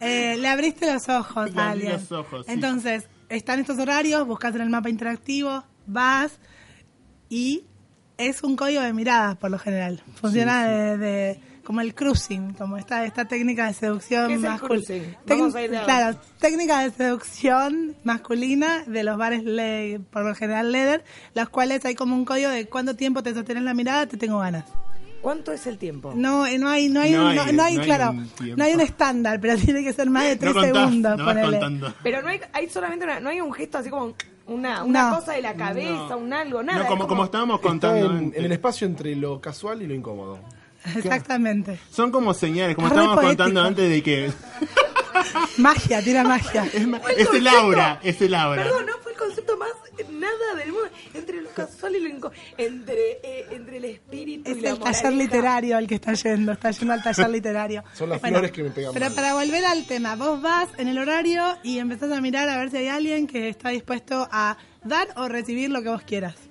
Eh, 0.01 0.36
le 0.38 0.49
abriste 0.49 0.93
los 0.93 1.09
ojos 1.09 1.55
Le 1.55 1.61
abrí 1.61 1.88
los 1.88 2.11
ojos, 2.12 2.47
sí. 2.47 2.53
Entonces, 2.53 3.05
están 3.28 3.61
estos 3.61 3.78
horarios, 3.78 4.26
buscas 4.26 4.55
en 4.55 4.62
el 4.62 4.70
mapa 4.70 4.88
interactivo, 4.91 5.62
vas 5.86 6.38
y 7.31 7.64
es 8.18 8.43
un 8.43 8.55
código 8.57 8.83
de 8.83 8.93
miradas 8.93 9.37
por 9.39 9.51
lo 9.51 9.59
general. 9.59 10.03
Funciona 10.16 10.66
De, 10.66 10.99
de- 10.99 11.41
como 11.64 11.81
el 11.83 11.95
cruising, 11.95 12.55
como 12.55 12.76
esta, 12.78 13.05
esta 13.05 13.26
técnica 13.26 13.66
de 13.68 13.74
seducción 13.74 14.26
¿Qué 14.28 14.35
es 14.35 14.43
el 14.43 14.49
masculina. 14.51 15.85
Claro, 15.85 16.18
técnica 16.41 16.81
de 16.81 16.91
seducción 16.91 17.95
masculina 18.03 18.83
de 18.87 19.05
los 19.05 19.16
bares 19.16 19.45
le- 19.45 20.01
por 20.11 20.24
lo 20.26 20.35
general 20.35 20.72
leather, 20.72 21.05
las 21.33 21.49
cuales 21.49 21.85
hay 21.85 21.95
como 21.95 22.16
un 22.16 22.24
código 22.24 22.51
de 22.51 22.66
cuánto 22.66 22.97
tiempo 22.97 23.22
te 23.22 23.33
sostienes 23.35 23.62
la 23.62 23.72
mirada, 23.74 24.07
te 24.07 24.16
tengo 24.16 24.41
ganas. 24.41 24.64
¿Cuánto 25.22 25.53
es 25.53 25.66
el 25.66 25.76
tiempo? 25.78 26.12
No, 26.16 26.47
eh, 26.47 26.59
no 26.59 26.68
hay, 26.70 26.89
no 26.89 27.01
hay, 27.03 27.12
No 27.12 27.28
un- 27.28 27.35
no, 27.37 27.43
hay- 27.43 27.53
no 27.53 27.62
hay, 27.62 27.74
no 27.76 27.81
hay 27.83 27.87
claro, 27.87 28.14
no 28.57 28.64
hay 28.64 28.74
un 28.74 28.81
estándar, 28.81 29.39
pero 29.41 29.55
tiene 29.59 29.85
que 29.85 29.93
ser 29.93 30.09
más 30.11 30.24
de 30.24 30.37
tres 30.37 30.55
No 30.55 30.61
contás, 30.62 30.83
segundos, 30.89 31.20
ponele. 31.20 31.61
Pero 32.03 32.22
no 32.22 32.28
hay, 32.28 32.41
hay 32.53 32.68
solamente 32.68 33.05
una, 33.05 33.20
no 33.20 33.28
hay 33.28 33.41
un 33.41 33.53
gesto 33.53 33.78
así 33.78 33.91
como 33.91 34.14
una, 34.51 34.85
una 34.85 35.11
No. 35.11 35.17
cosa 35.17 35.33
de 35.33 35.43
la 35.43 35.55
cabeza, 35.55 36.07
No. 36.11 36.19
un 36.19 36.33
algo, 36.33 36.63
nada. 36.63 36.79
No, 36.79 36.85
es 36.85 36.91
como, 36.91 37.07
como 37.07 37.25
estábamos 37.25 37.57
Está 37.57 37.69
contando 37.69 38.17
en, 38.19 38.33
el 38.37 38.53
espacio 38.53 38.87
entre 38.87 39.15
lo 39.17 39.41
casual 39.41 39.83
y 39.83 39.87
lo 39.87 39.95
incómodo. 39.95 40.39
Exactamente. 40.97 41.79
Son 41.91 42.11
como 42.11 42.33
señales, 42.35 42.75
como 42.75 42.89
estábamos 42.89 43.17
poético. 43.17 43.37
contando 43.45 43.63
antes 43.63 43.91
de 43.91 44.03
que 44.03 44.31
magia, 45.59 46.03
tira 46.03 46.25
magia. 46.25 46.65
Es, 46.67 46.75
el 46.75 46.95
es 47.17 47.29
el 47.33 47.47
aura, 47.47 48.01
es 48.03 48.21
el 48.21 48.35
aura. 48.35 48.63
Perdón, 48.63 48.87
no 48.87 48.99
fue 48.99 49.13
el 49.13 49.19
concepto 49.19 49.57
más 49.57 49.71
nada 50.09 50.55
del 50.57 50.73
mundo. 50.73 50.89
Entre 51.15 51.41
lo 51.41 51.51
casual 51.51 51.97
y 51.97 52.01
lo 52.01 52.33
entre, 52.57 53.21
eh, 53.23 53.47
entre 53.51 53.77
el 53.79 53.85
espíritu 53.85 54.51
es 54.51 54.59
y 54.59 54.61
la 54.61 54.71
el 54.71 54.79
taller 54.79 55.13
literario 55.13 55.77
al 55.77 55.87
que 55.87 55.97
está 55.97 56.13
yendo, 56.15 56.53
está 56.53 56.71
yendo 56.71 56.95
al 56.95 57.03
taller 57.03 57.31
literario. 57.31 57.85
Son 57.95 58.09
las 58.09 58.21
flores 58.21 58.53
que 58.53 58.63
me 58.63 58.71
pegan 58.71 58.93
Pero 58.93 59.11
para 59.15 59.35
volver 59.35 59.65
al 59.65 59.87
tema, 59.87 60.17
vos 60.17 60.41
vas 60.41 60.69
en 60.79 60.89
el 60.89 60.99
horario 60.99 61.59
y 61.63 61.79
empezás 61.79 62.13
a 62.13 62.21
mirar 62.21 62.49
a 62.49 62.59
ver 62.59 62.71
si 62.71 62.79
hay 62.79 62.89
alguien 62.89 63.27
que 63.27 63.49
está 63.49 63.71
dispuesto 63.71 64.29
a 64.31 64.57
dar 64.85 65.09
o 65.17 65.29
recibir 65.29 65.71
lo 65.71 65.83
que 65.83 65.89
vos 65.89 66.03
quieras. 66.03 66.50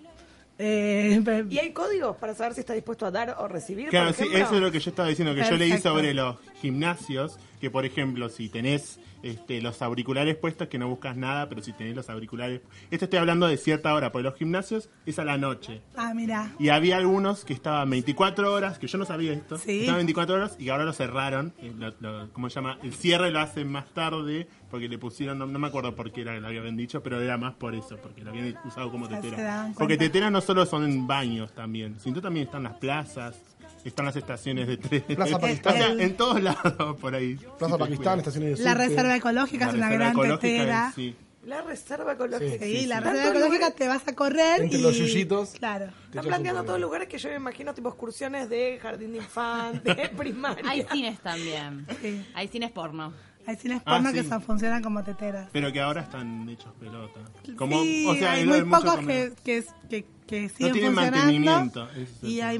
Eh, 0.62 1.22
¿Y 1.49 1.57
hay 1.57 1.72
códigos 1.72 2.18
para 2.18 2.36
saber 2.36 2.53
si 2.53 2.60
está 2.60 2.74
dispuesto 2.74 3.05
a 3.05 3.12
dar 3.12 3.38
o 3.39 3.47
recibir? 3.47 3.88
Claro, 3.88 4.07
por 4.07 4.16
sí, 4.16 4.24
ejemplo? 4.24 4.45
eso 4.45 4.55
es 4.55 4.62
lo 4.62 4.72
que 4.74 4.80
yo 4.82 4.89
estaba 4.89 5.07
diciendo, 5.07 5.34
que 5.34 5.49
yo 5.49 5.55
leí 5.55 5.78
sobre 5.78 6.14
los 6.14 6.36
gimnasios, 6.62 7.39
que 7.62 7.72
por 7.72 7.86
ejemplo, 7.86 8.28
si 8.28 8.49
tenés 8.49 8.99
este, 9.24 9.61
los 9.61 9.82
auriculares 9.82 10.36
puestos, 10.36 10.67
que 10.67 10.78
no 10.78 10.88
buscas 10.88 11.15
nada, 11.17 11.49
pero 11.49 11.61
si 11.61 11.74
tenés 11.74 11.95
los 11.95 12.09
auriculares... 12.09 12.61
Esto 12.91 13.05
estoy 13.05 13.20
hablando 13.20 13.47
de 13.47 13.57
cierta 13.57 13.93
hora, 13.93 14.11
porque 14.11 14.24
los 14.24 14.36
gimnasios 14.36 14.89
es 15.05 15.20
a 15.20 15.26
la 15.26 15.38
noche. 15.38 15.82
Ah, 15.95 16.13
mira. 16.15 16.51
Y 16.59 16.70
había 16.70 16.97
algunos 16.97 17.45
que 17.45 17.53
estaban 17.53 17.89
24 17.89 18.51
horas, 18.53 18.80
que 18.80 18.88
yo 18.88 18.97
no 18.97 19.05
sabía 19.05 19.34
esto, 19.34 19.57
Sí. 19.57 19.82
estaban 19.82 19.99
24 19.99 20.36
horas 20.36 20.55
y 20.59 20.70
ahora 20.70 20.86
lo 20.86 20.93
cerraron. 20.93 21.53
eh, 21.59 21.74
lo- 21.78 21.93
lo- 21.99 22.30
¿Cómo 22.34 22.49
se 22.49 22.55
llama? 22.55 22.78
El 22.84 22.93
cierre 22.93 23.32
lo 23.32 23.39
hacen 23.39 23.72
más 23.72 23.86
tarde 23.93 24.47
porque 24.70 24.88
le 24.88 24.97
pusieron, 24.97 25.38
no, 25.39 25.45
no 25.45 25.59
me 25.59 25.67
acuerdo 25.67 25.95
por 25.95 26.11
qué 26.11 26.22
era 26.22 26.34
que 26.34 26.41
lo 26.41 26.47
habían 26.47 26.78
dicho, 26.78 27.01
pero 27.03 27.20
era 27.20 27.38
más 27.38 27.53
por 27.55 27.74
eso, 27.76 27.97
porque 27.97 28.24
lo 28.24 28.30
habían 28.32 28.55
usado 28.65 28.91
como 28.91 29.07
tetera. 29.07 29.72
Porque 29.78 29.97
tetera 29.97 30.30
no 30.30 30.41
solo 30.41 30.65
son 30.65 30.84
en 30.84 31.07
baños 31.07 31.51
también, 31.53 31.99
sino 31.99 32.22
también 32.22 32.45
están 32.45 32.63
las 32.63 32.74
plazas, 32.74 33.41
están 33.86 34.05
las 34.05 34.15
estaciones 34.15 34.67
de 34.67 34.77
tren. 34.77 35.01
Plaza 35.15 35.36
O 35.38 35.39
Pakistán. 35.39 35.73
sea, 35.73 35.91
en 35.91 36.17
todos 36.17 36.41
lados 36.41 36.97
por 36.99 37.15
ahí. 37.15 37.36
Plaza 37.57 37.75
Si 37.75 37.80
Pakistán, 37.80 38.19
estaciones 38.19 38.57
de 38.57 38.63
La 38.63 38.71
subte. 38.73 38.88
reserva 38.88 39.15
ecológica 39.15 39.65
La 39.65 39.71
es 39.71 39.77
una 39.77 39.89
reserva 39.89 40.13
gran 40.25 40.39
tetera. 40.39 40.88
es- 40.89 40.95
sí. 40.95 41.15
La 41.45 41.61
reserva 41.61 42.13
ecológica. 42.13 42.65
Sí, 42.65 42.80
Sí, 42.82 42.86
la 42.86 42.97
sí. 42.97 43.03
reserva 43.05 43.30
ecológica 43.30 43.55
lugares- 43.69 43.75
te 43.75 43.88
vas 43.88 44.07
a 44.07 44.13
correr 44.13 44.61
Entre 44.61 44.77
y... 44.77 44.82
los 44.82 44.95
yuyitos. 44.97 45.51
Claro. 45.51 45.86
Están 46.09 46.25
planteando 46.25 46.63
todos 46.65 46.80
lugares 46.82 47.07
que 47.07 47.17
yo 47.17 47.30
me 47.30 47.36
imagino 47.38 47.73
tipo 47.73 47.88
excursiones 47.89 48.49
de 48.49 48.77
jardín 48.82 49.13
de 49.13 49.19
infantes, 49.19 50.09
primaria. 50.17 50.69
Hay 50.69 50.86
cines 50.91 51.17
también. 51.21 51.88
Sí. 52.01 52.25
Hay 52.36 52.47
cines 52.49 52.71
porno. 52.71 53.13
Hay 53.47 53.55
cines 53.55 53.81
Ah, 53.85 53.93
porno 53.95 54.09
sí. 54.11 54.15
que 54.15 54.23
son- 54.23 54.41
funcionan 54.41 54.83
como 54.83 55.03
teteras. 55.03 55.49
Pero 55.51 55.71
que 55.73 55.81
ahora 55.81 56.01
están 56.01 56.47
hechos 56.49 56.71
pelota. 56.79 57.19
Como, 57.57 57.81
sí, 57.81 58.05
o 58.07 58.13
sea, 58.15 58.33
hay 58.33 58.45
muy 58.45 58.61
pocos 58.63 58.97
que, 58.99 59.33
que, 59.43 59.63
que, 59.89 60.05
que 60.27 60.49
siguen 60.49 60.73
tienen 60.73 60.93
funcionando. 60.93 61.17
mantenimiento, 61.51 61.87
Y, 62.21 62.41
hay, 62.41 62.57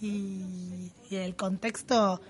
y, 0.00 0.92
y 1.10 1.16
el 1.16 1.34
contexto 1.34 2.20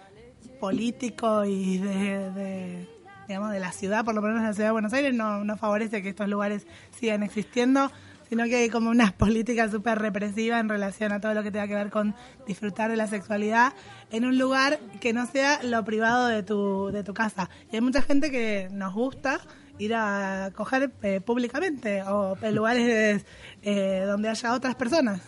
político 0.61 1.45
y 1.45 1.79
de, 1.79 2.31
de, 2.33 2.89
digamos, 3.29 3.53
de 3.53 3.61
la 3.61 3.73
ciudad, 3.73 4.05
por 4.05 4.15
lo 4.15 4.23
menos 4.23 4.39
en 4.39 4.45
la 4.45 4.53
ciudad 4.55 4.69
de 4.69 4.73
Buenos 4.73 4.93
Aires, 4.93 5.15
no, 5.15 5.45
no 5.45 5.57
favorece 5.57 6.03
que 6.03 6.11
estos 6.11 6.29
lugares 6.29 6.67
sigan 6.99 7.23
existiendo, 7.23 7.91
sino 8.31 8.45
que 8.45 8.57
hay 8.57 8.71
como 8.71 8.89
una 8.89 9.13
política 9.19 9.69
súper 9.71 9.99
represiva 9.99 10.59
en 10.59 10.71
relación 10.71 11.13
a 11.13 11.21
todo 11.21 11.35
lo 11.35 11.43
que 11.43 11.51
tenga 11.51 11.69
que 11.69 11.75
ver 11.75 11.91
con 11.91 12.15
disfrutar 12.47 12.91
de 12.91 12.97
la 12.97 13.07
sexualidad 13.07 13.75
en 14.11 14.25
un 14.25 14.39
lugar 14.39 14.79
que 15.01 15.13
no 15.13 15.27
sea 15.27 15.63
lo 15.63 15.85
privado 15.85 16.27
de 16.29 16.43
tu, 16.43 16.91
de 16.91 17.05
tu 17.05 17.13
casa. 17.13 17.51
Y 17.71 17.75
hay 17.77 17.83
mucha 17.83 18.01
gente 18.01 18.31
que 18.31 18.69
nos 18.73 18.95
gusta 18.95 19.41
ir 19.79 19.95
a 19.95 20.51
coger 20.55 20.91
eh, 21.03 21.21
públicamente 21.21 22.03
o 22.03 22.37
en 22.41 22.55
lugares 22.55 23.25
eh, 23.63 24.05
donde 24.07 24.29
haya 24.31 24.55
otras 24.55 24.75
personas. 24.77 25.21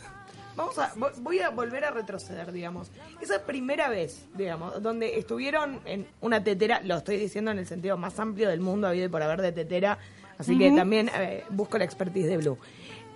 Vamos 0.54 0.78
a, 0.78 0.92
vo- 0.94 1.10
voy 1.22 1.38
a 1.40 1.48
volver 1.48 1.82
a 1.86 1.90
retroceder, 1.90 2.52
digamos. 2.52 2.90
Esa 3.22 3.40
primera 3.46 3.88
vez, 3.88 4.26
digamos, 4.36 4.82
donde 4.82 5.18
estuvieron 5.18 5.80
en 5.86 6.06
una 6.20 6.44
tetera, 6.44 6.82
lo 6.84 6.98
estoy 6.98 7.16
diciendo 7.16 7.50
en 7.50 7.58
el 7.58 7.66
sentido 7.66 7.96
más 7.96 8.20
amplio 8.20 8.50
del 8.50 8.60
mundo, 8.60 8.86
habido 8.86 9.06
y 9.06 9.08
por 9.08 9.22
haber 9.22 9.40
de 9.40 9.52
tetera, 9.52 9.96
así 10.36 10.58
que 10.58 10.70
también 10.76 11.10
eh, 11.16 11.44
busco 11.48 11.78
la 11.78 11.84
expertise 11.84 12.26
de 12.28 12.36
Blue. 12.36 12.58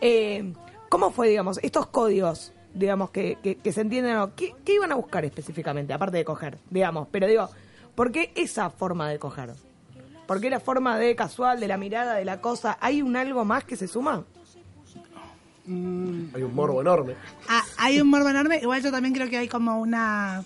Eh, 0.01 0.53
¿Cómo 0.89 1.11
fue, 1.11 1.29
digamos, 1.29 1.59
estos 1.63 1.87
códigos, 1.89 2.53
digamos, 2.75 3.11
que, 3.11 3.39
que, 3.43 3.57
que 3.57 3.73
se 3.73 3.81
entienden, 3.81 4.17
o 4.19 4.35
¿qué, 4.35 4.55
qué 4.65 4.75
iban 4.75 4.93
a 4.93 4.95
buscar 4.95 5.25
específicamente, 5.25 5.93
aparte 5.93 6.17
de 6.19 6.25
coger, 6.25 6.59
digamos? 6.71 7.09
Pero 7.11 7.27
digo, 7.27 7.49
¿por 7.95 8.13
qué 8.13 8.33
esa 8.37 8.71
forma 8.71 9.09
de 9.09 9.19
coger? 9.19 9.55
¿Por 10.27 10.41
qué 10.41 10.49
la 10.51 10.61
forma 10.61 10.99
de 10.99 11.15
casual, 11.17 11.61
de 11.61 11.69
la 11.69 11.77
mirada, 11.77 12.15
de 12.15 12.25
la 12.25 12.41
cosa? 12.41 12.79
¿Hay 12.81 13.03
un 13.03 13.17
algo 13.17 13.45
más 13.45 13.65
que 13.65 13.77
se 13.77 13.89
suma? 13.89 14.25
Hay 15.67 16.43
un 16.43 16.55
morbo 16.55 16.81
enorme. 16.81 17.15
Ah, 17.49 17.63
hay 17.79 18.01
un 18.01 18.09
morbo 18.09 18.29
enorme. 18.29 18.59
Igual 18.63 18.83
yo 18.83 18.91
también 18.93 19.15
creo 19.15 19.29
que 19.29 19.37
hay 19.39 19.49
como 19.49 19.81
una 19.81 20.45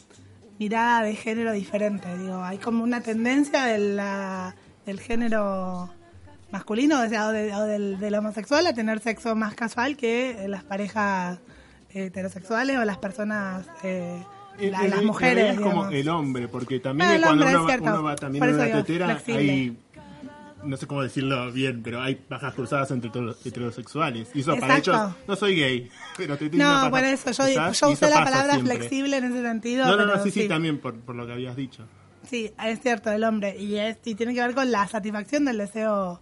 mirada 0.59 1.03
de 1.03 1.15
género 1.15 1.53
diferente. 1.53 2.17
Digo, 2.19 2.43
hay 2.43 2.59
como 2.59 2.83
una 2.83 3.03
tendencia 3.03 3.65
de 3.65 3.79
la- 3.79 4.55
del 4.87 5.01
género 5.01 5.91
masculino, 6.53 7.01
o 7.03 7.09
sea, 7.09 7.29
o, 7.29 7.33
de- 7.33 7.55
o 7.55 7.63
del, 7.63 7.99
del 7.99 8.15
homosexual 8.15 8.67
a 8.67 8.73
tener 8.73 9.01
sexo 9.01 9.35
más 9.37 9.55
casual 9.55 9.97
que 9.97 10.45
las 10.49 10.65
parejas 10.65 11.39
eh, 11.95 12.07
heterosexuales 12.07 12.79
o 12.79 12.85
las 12.85 12.99
personas, 12.99 13.67
eh, 13.83 14.23
En- 14.59 14.73
la- 14.73 14.87
las 14.89 15.03
mujeres. 15.03 15.55
es 15.55 15.61
como 15.61 15.71
digamos. 15.89 15.95
el 15.95 16.09
hombre, 16.09 16.49
porque 16.49 16.81
también 16.81 17.11
el 17.13 17.23
cuando 17.23 17.47
uno 17.47 17.65
va, 17.67 17.77
uno 17.81 18.03
va 18.03 18.17
también 18.17 18.45
en 18.45 18.55
una 18.55 18.65
tetera, 18.73 19.07
flexible. 19.17 19.41
hay, 19.53 19.77
no 20.63 20.77
sé 20.77 20.87
cómo 20.87 21.03
decirlo 21.03 21.51
bien, 21.53 21.83
pero 21.83 22.03
hay 22.03 22.21
bajas 22.29 22.53
cruzadas 22.55 22.91
entre 22.91 23.11
hetero- 23.11 23.35
heterosexuales. 23.45 24.29
Y 24.35 24.41
eso 24.41 24.55
para 24.59 24.77
ellos, 24.77 24.97
no 25.27 25.37
soy 25.37 25.57
gay, 25.57 25.89
pero 26.17 26.37
te 26.37 26.51
No, 26.51 26.91
por 26.91 27.03
eso, 27.05 27.31
yo, 27.31 27.73
yo 27.73 27.91
usé 27.91 28.11
la 28.11 28.25
palabra 28.25 28.55
siempre. 28.55 28.77
flexible 28.77 29.17
en 29.17 29.25
ese 29.25 29.43
sentido. 29.43 29.87
No, 29.87 29.97
no, 29.97 30.05
no, 30.07 30.13
pero 30.13 30.25
sí, 30.25 30.31
sí, 30.33 30.49
también 30.49 30.79
por, 30.79 30.95
por 31.01 31.15
lo 31.15 31.27
que 31.27 31.33
habías 31.33 31.57
dicho. 31.57 31.85
Sí, 32.29 32.53
es 32.63 32.81
cierto, 32.81 33.11
el 33.11 33.25
hombre. 33.25 33.57
Y, 33.59 33.77
es, 33.77 33.97
y 34.05 34.15
tiene 34.15 34.35
que 34.35 34.43
ver 34.43 34.55
con 34.55 34.71
la 34.71 34.87
satisfacción 34.87 35.47
del 35.47 35.57
deseo 35.57 36.21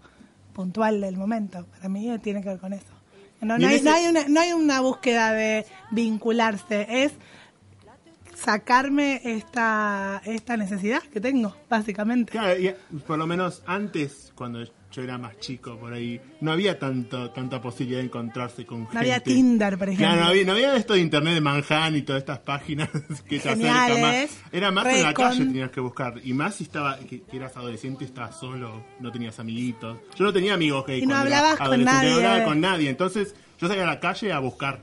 puntual 0.59 1.00
del 1.00 1.16
momento. 1.16 1.64
Para 1.66 1.88
mí 1.88 2.11
eh, 2.11 2.18
tiene 2.18 2.42
que 2.42 2.48
ver 2.48 2.59
con 2.59 2.72
eso. 2.72 2.92
No, 3.40 3.56
no 3.56 3.68
hay, 3.68 3.76
ese- 3.76 3.84
no, 3.84 3.92
hay 3.94 4.06
una, 4.09 4.28
no 4.28 4.40
hay 4.40 4.52
una 4.52 4.80
búsqueda 4.80 5.32
de 5.32 5.64
vincularse, 5.92 6.84
es 7.04 7.12
sacarme 8.34 9.20
esta, 9.24 10.20
esta 10.24 10.56
necesidad 10.56 11.00
que 11.04 11.20
tengo, 11.20 11.54
básicamente. 11.68 12.32
Claro, 12.32 12.59
y 12.61 12.74
por 13.06 13.18
lo 13.18 13.26
menos 13.28 13.62
antes, 13.66 14.32
cuando 14.34 14.61
yo 14.91 15.03
era 15.03 15.18
más 15.18 15.39
chico 15.39 15.76
por 15.78 15.93
ahí, 15.93 16.20
no 16.41 16.51
había 16.53 16.78
tanto, 16.78 17.30
tanta 17.30 17.61
posibilidad 17.61 17.99
de 18.01 18.07
encontrarse 18.07 18.64
con 18.64 18.80
gente. 18.80 18.95
No 18.95 19.01
había 19.01 19.20
Tinder, 19.20 19.76
por 19.78 19.89
ejemplo. 19.89 20.07
Claro, 20.07 20.22
no 20.22 20.28
había, 20.30 20.45
no 20.45 20.53
había 20.53 20.76
esto 20.76 20.95
de 20.95 21.01
internet 21.01 21.34
de 21.34 21.41
Manhattan 21.43 21.97
y 21.97 22.03
todas 22.03 22.20
estas 22.20 22.39
páginas 22.39 22.89
que 23.28 23.39
te 23.39 23.49
acercan 23.51 24.01
más. 24.01 24.28
Era 24.51 24.70
más 24.70 24.86
en 24.86 25.03
la 25.03 25.09
Recon. 25.11 25.28
calle 25.28 25.45
tenías 25.45 25.70
que 25.70 25.80
buscar. 25.80 26.14
Y 26.24 26.32
más 26.32 26.55
si 26.57 26.64
estaba, 26.64 26.99
que, 26.99 27.20
que 27.22 27.36
eras 27.36 27.57
adolescente, 27.57 28.05
estabas 28.05 28.39
solo, 28.39 28.84
no 29.01 29.12
tenías 29.12 29.39
amiguitos. 29.39 29.99
Yo 30.16 30.24
no 30.24 30.32
tenía 30.32 30.55
amigos 30.55 30.86
gay 30.86 31.03
Y 31.03 31.07
no 31.07 31.16
hablabas 31.16 31.57
con 31.59 31.84
nadie. 31.84 32.11
No 32.11 32.16
hablaba 32.16 32.45
con 32.45 32.61
nadie. 32.61 32.89
Entonces, 32.89 33.34
yo 33.61 33.68
salía 33.68 33.82
a 33.84 33.86
la 33.86 34.01
calle 34.01 34.32
a 34.32 34.39
buscar. 34.39 34.80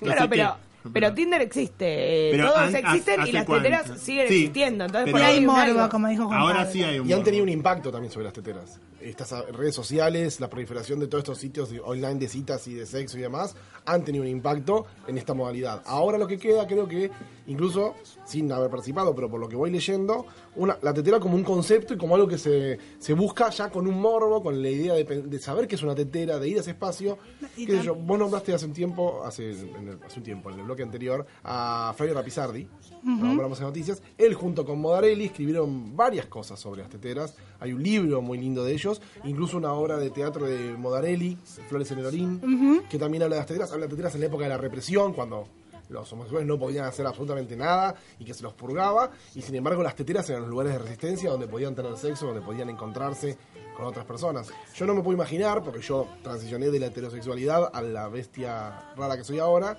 Claro, 0.00 0.28
que- 0.30 0.46
pero, 0.92 1.06
pero 1.06 1.14
Tinder 1.14 1.40
existe, 1.42 2.28
eh, 2.28 2.30
Pero 2.32 2.46
todos 2.48 2.58
an- 2.58 2.76
existen 2.76 3.20
¿hace 3.20 3.28
y 3.30 3.32
las 3.32 3.44
cuánto? 3.44 3.62
teteras 3.64 4.00
siguen 4.00 4.28
Sí, 4.28 4.34
existiendo. 4.34 4.84
Entonces, 4.84 5.04
pero- 5.06 5.12
por 5.12 5.20
Y 5.20 5.24
ahí 5.24 5.38
hay 5.38 5.44
morbo, 5.46 5.60
algo. 5.60 5.88
como 5.90 6.08
dijo 6.08 6.26
Juan 6.26 6.38
Ahora 6.38 6.54
Pablo. 6.58 6.72
sí 6.72 6.82
hay 6.82 6.98
un 6.98 7.08
Y 7.08 7.12
han 7.12 7.22
tenido 7.24 7.42
un 7.44 7.48
impacto 7.50 7.90
también 7.92 8.12
sobre 8.12 8.24
las 8.24 8.32
teteras. 8.34 8.80
Estas 9.00 9.32
redes 9.52 9.74
sociales, 9.76 10.40
la 10.40 10.50
proliferación 10.50 10.98
de 10.98 11.06
todos 11.06 11.22
estos 11.22 11.38
sitios 11.38 11.70
de- 11.70 11.80
online 11.80 12.16
de 12.16 12.28
citas 12.28 12.66
y 12.66 12.74
de 12.74 12.84
sexo 12.84 13.16
y 13.16 13.20
demás, 13.22 13.54
han 13.86 14.04
tenido 14.04 14.24
un 14.24 14.30
impacto 14.30 14.86
en 15.06 15.16
esta 15.18 15.34
modalidad. 15.34 15.82
Ahora 15.86 16.18
lo 16.18 16.26
que 16.26 16.36
queda, 16.36 16.66
creo 16.66 16.88
que, 16.88 17.10
incluso 17.46 17.94
sin 18.26 18.50
haber 18.52 18.68
participado, 18.70 19.14
pero 19.14 19.30
por 19.30 19.38
lo 19.40 19.48
que 19.48 19.54
voy 19.56 19.70
leyendo, 19.70 20.26
una, 20.56 20.76
la 20.82 20.92
tetera 20.92 21.20
como 21.20 21.36
un 21.36 21.44
concepto 21.44 21.94
y 21.94 21.96
como 21.96 22.16
algo 22.16 22.26
que 22.26 22.36
se, 22.38 22.78
se 22.98 23.12
busca 23.14 23.48
ya 23.50 23.70
con 23.70 23.86
un 23.86 24.00
morbo, 24.00 24.42
con 24.42 24.60
la 24.60 24.68
idea 24.68 24.94
de, 24.94 25.04
pen- 25.04 25.30
de 25.30 25.38
saber 25.38 25.68
que 25.68 25.76
es 25.76 25.82
una 25.82 25.94
tetera, 25.94 26.38
de 26.40 26.48
ir 26.48 26.58
a 26.58 26.60
ese 26.60 26.72
espacio. 26.72 27.18
Y 27.56 27.66
Qué 27.66 27.72
sé 27.74 27.78
tam- 27.78 27.84
yo, 27.84 27.94
vos 27.94 28.18
nombraste 28.18 28.52
hace 28.52 28.66
un 28.66 28.72
tiempo, 28.74 29.22
hace, 29.24 29.52
en 29.52 29.88
el- 29.88 29.98
hace 30.04 30.18
un 30.18 30.24
tiempo, 30.24 30.50
en 30.50 30.58
el 30.58 30.66
bloque 30.78 30.82
anterior, 30.82 31.26
a 31.44 31.92
Fabio 31.96 32.14
Rapizardi, 32.14 32.68
lo 33.02 33.28
hablamos 33.28 33.58
en 33.60 33.66
noticias. 33.66 34.02
Él 34.16 34.34
junto 34.34 34.64
con 34.64 34.80
Modarelli 34.80 35.26
escribieron 35.26 35.96
varias 35.96 36.26
cosas 36.26 36.58
sobre 36.58 36.82
las 36.82 36.90
teteras. 36.90 37.34
Hay 37.60 37.72
un 37.72 37.82
libro 37.82 38.22
muy 38.22 38.38
lindo 38.38 38.64
de 38.64 38.72
ellos, 38.72 39.00
incluso 39.24 39.56
una 39.56 39.72
obra 39.72 39.96
de 39.98 40.10
teatro 40.10 40.46
de 40.46 40.76
Modarelli, 40.76 41.36
Flores 41.68 41.90
en 41.90 41.98
el 41.98 42.06
Orín, 42.06 42.84
que 42.88 42.98
también 42.98 43.22
habla 43.22 43.36
de 43.36 43.40
las 43.40 43.46
teteras. 43.46 43.72
Habla 43.72 43.86
de 43.86 43.90
teteras 43.90 44.14
en 44.14 44.20
la 44.20 44.26
época 44.26 44.44
de 44.44 44.50
la 44.50 44.58
represión, 44.58 45.12
cuando 45.12 45.48
los 45.88 46.12
homosexuales 46.12 46.46
no 46.46 46.58
podían 46.58 46.84
hacer 46.84 47.06
absolutamente 47.06 47.56
nada 47.56 47.94
y 48.18 48.24
que 48.24 48.34
se 48.34 48.42
los 48.42 48.52
purgaba. 48.52 49.10
Y 49.34 49.42
sin 49.42 49.54
embargo, 49.54 49.82
las 49.82 49.94
teteras 49.94 50.28
eran 50.28 50.42
los 50.42 50.50
lugares 50.50 50.72
de 50.74 50.78
resistencia 50.78 51.30
donde 51.30 51.46
podían 51.46 51.74
tener 51.74 51.96
sexo, 51.96 52.26
donde 52.26 52.42
podían 52.42 52.68
encontrarse 52.68 53.38
con 53.76 53.86
otras 53.86 54.04
personas. 54.04 54.50
Yo 54.74 54.86
no 54.86 54.94
me 54.94 55.02
puedo 55.02 55.14
imaginar, 55.14 55.62
porque 55.62 55.80
yo 55.80 56.08
transicioné 56.22 56.68
de 56.70 56.80
la 56.80 56.86
heterosexualidad 56.86 57.70
a 57.72 57.80
la 57.80 58.08
bestia 58.08 58.92
rara 58.96 59.16
que 59.16 59.24
soy 59.24 59.38
ahora, 59.38 59.78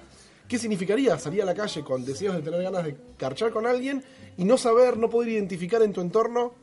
¿qué 0.49 0.57
significaría 0.57 1.17
salir 1.17 1.43
a 1.43 1.45
la 1.45 1.53
calle 1.53 1.83
con 1.83 2.03
deseos 2.03 2.35
de 2.35 2.41
tener 2.41 2.61
ganas 2.63 2.83
de 2.83 2.97
carchar 3.17 3.51
con 3.51 3.65
alguien 3.67 4.03
y 4.35 4.43
no 4.43 4.57
saber, 4.57 4.97
no 4.97 5.09
poder 5.09 5.29
identificar 5.29 5.81
en 5.83 5.93
tu 5.93 6.01
entorno 6.01 6.53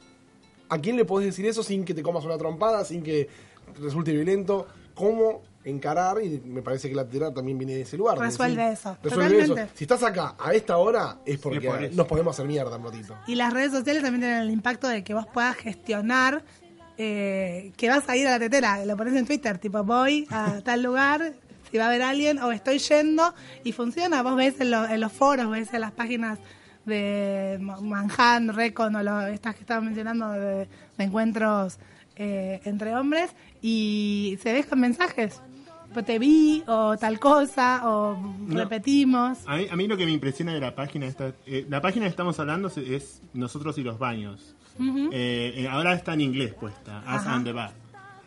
a 0.69 0.79
quién 0.79 0.97
le 0.97 1.05
podés 1.05 1.27
decir 1.29 1.47
eso 1.47 1.63
sin 1.63 1.85
que 1.85 1.95
te 1.95 2.03
comas 2.03 2.25
una 2.25 2.37
trompada, 2.37 2.85
sin 2.85 3.03
que 3.03 3.29
resulte 3.81 4.13
violento? 4.13 4.67
¿Cómo 4.95 5.43
encarar? 5.63 6.21
Y 6.21 6.43
me 6.45 6.63
parece 6.63 6.89
que 6.89 6.97
la 6.97 7.05
tetera 7.05 7.33
también 7.33 7.59
viene 7.59 7.75
de 7.75 7.83
ese 7.83 7.97
lugar. 7.97 8.19
Resuelve 8.19 8.71
decir, 8.71 8.79
eso, 8.79 8.99
Resuelve 9.03 9.39
eso. 9.39 9.49
totalmente. 9.49 9.79
Si 9.79 9.85
estás 9.85 10.03
acá 10.03 10.35
a 10.37 10.53
esta 10.53 10.79
hora 10.79 11.21
es 11.25 11.39
porque 11.39 11.69
por 11.69 11.83
eso. 11.85 11.95
nos 11.97 12.07
podemos 12.09 12.35
hacer 12.35 12.47
mierda 12.47 12.77
un 12.77 12.85
ratito. 12.85 13.17
Y 13.29 13.37
las 13.37 13.53
redes 13.53 13.71
sociales 13.71 14.03
también 14.03 14.23
tienen 14.23 14.43
el 14.43 14.51
impacto 14.51 14.89
de 14.89 15.05
que 15.05 15.15
vos 15.15 15.27
puedas 15.33 15.55
gestionar 15.57 16.43
eh, 16.99 17.73
que 17.77 17.89
vas 17.89 18.09
a 18.09 18.17
ir 18.17 18.27
a 18.27 18.33
la 18.33 18.39
tetera, 18.39 18.85
lo 18.85 18.97
pones 18.97 19.15
en 19.15 19.27
Twitter, 19.27 19.59
tipo 19.59 19.85
voy 19.85 20.27
a 20.31 20.63
tal 20.63 20.83
lugar, 20.83 21.35
si 21.77 21.79
va 21.79 21.85
a 21.85 21.89
haber 21.89 22.01
alguien 22.03 22.39
o 22.39 22.53
estoy 22.53 22.79
yendo 22.79 23.35
y 23.63 23.73
funciona. 23.73 24.23
Vos 24.23 24.35
ves 24.35 24.59
en, 24.63 24.71
lo- 24.71 24.89
en 24.89 24.99
los 24.99 25.13
foros, 25.13 25.51
ves 25.51 25.75
en 25.75 25.83
las 25.83 25.93
páginas 25.93 26.39
de 26.87 27.59
Ma- 27.61 27.81
Manhattan, 27.83 28.55
Recon 28.55 28.97
o 28.97 29.03
lo- 29.03 29.27
estas 29.27 29.55
que 29.55 29.61
estaba 29.61 29.83
mencionando 29.83 30.31
de, 30.31 30.67
de 30.97 31.05
encuentros 31.05 31.79
eh, 32.17 32.61
entre 32.65 32.95
hombres 32.97 33.31
y 33.61 34.39
se 34.43 34.55
dejan 34.55 34.81
mensajes. 34.81 35.43
Pues 35.93 36.07
te 36.07 36.19
vi 36.19 36.63
o 36.67 36.97
tal 36.97 37.21
cosa 37.21 37.83
o 37.85 38.17
No. 38.39 38.59
repetimos. 38.59 39.39
A 39.47 39.57
mí, 39.57 39.67
a 39.71 39.77
mí 39.77 39.87
lo 39.87 39.97
que 39.99 40.07
me 40.07 40.13
impresiona 40.13 40.55
de 40.55 40.61
la 40.61 40.75
página 40.75 41.05
esta, 41.07 41.33
eh, 41.47 41.67
la 41.69 41.81
página 41.83 42.07
que 42.07 42.11
estamos 42.11 42.39
hablando 42.41 42.69
es, 42.75 43.21
nosotros 43.35 43.77
y 43.79 43.83
los 43.83 43.99
baños. 43.99 44.55
Eh, 44.79 45.53
eh, 45.57 45.69
ahora 45.71 45.93
está 45.95 46.15
en 46.15 46.23
inglés 46.23 46.55
puesta, 46.55 46.99
As 47.07 47.21
Ajá. 47.23 47.35
and 47.35 47.45
the 47.47 47.53
Bath. 47.53 47.73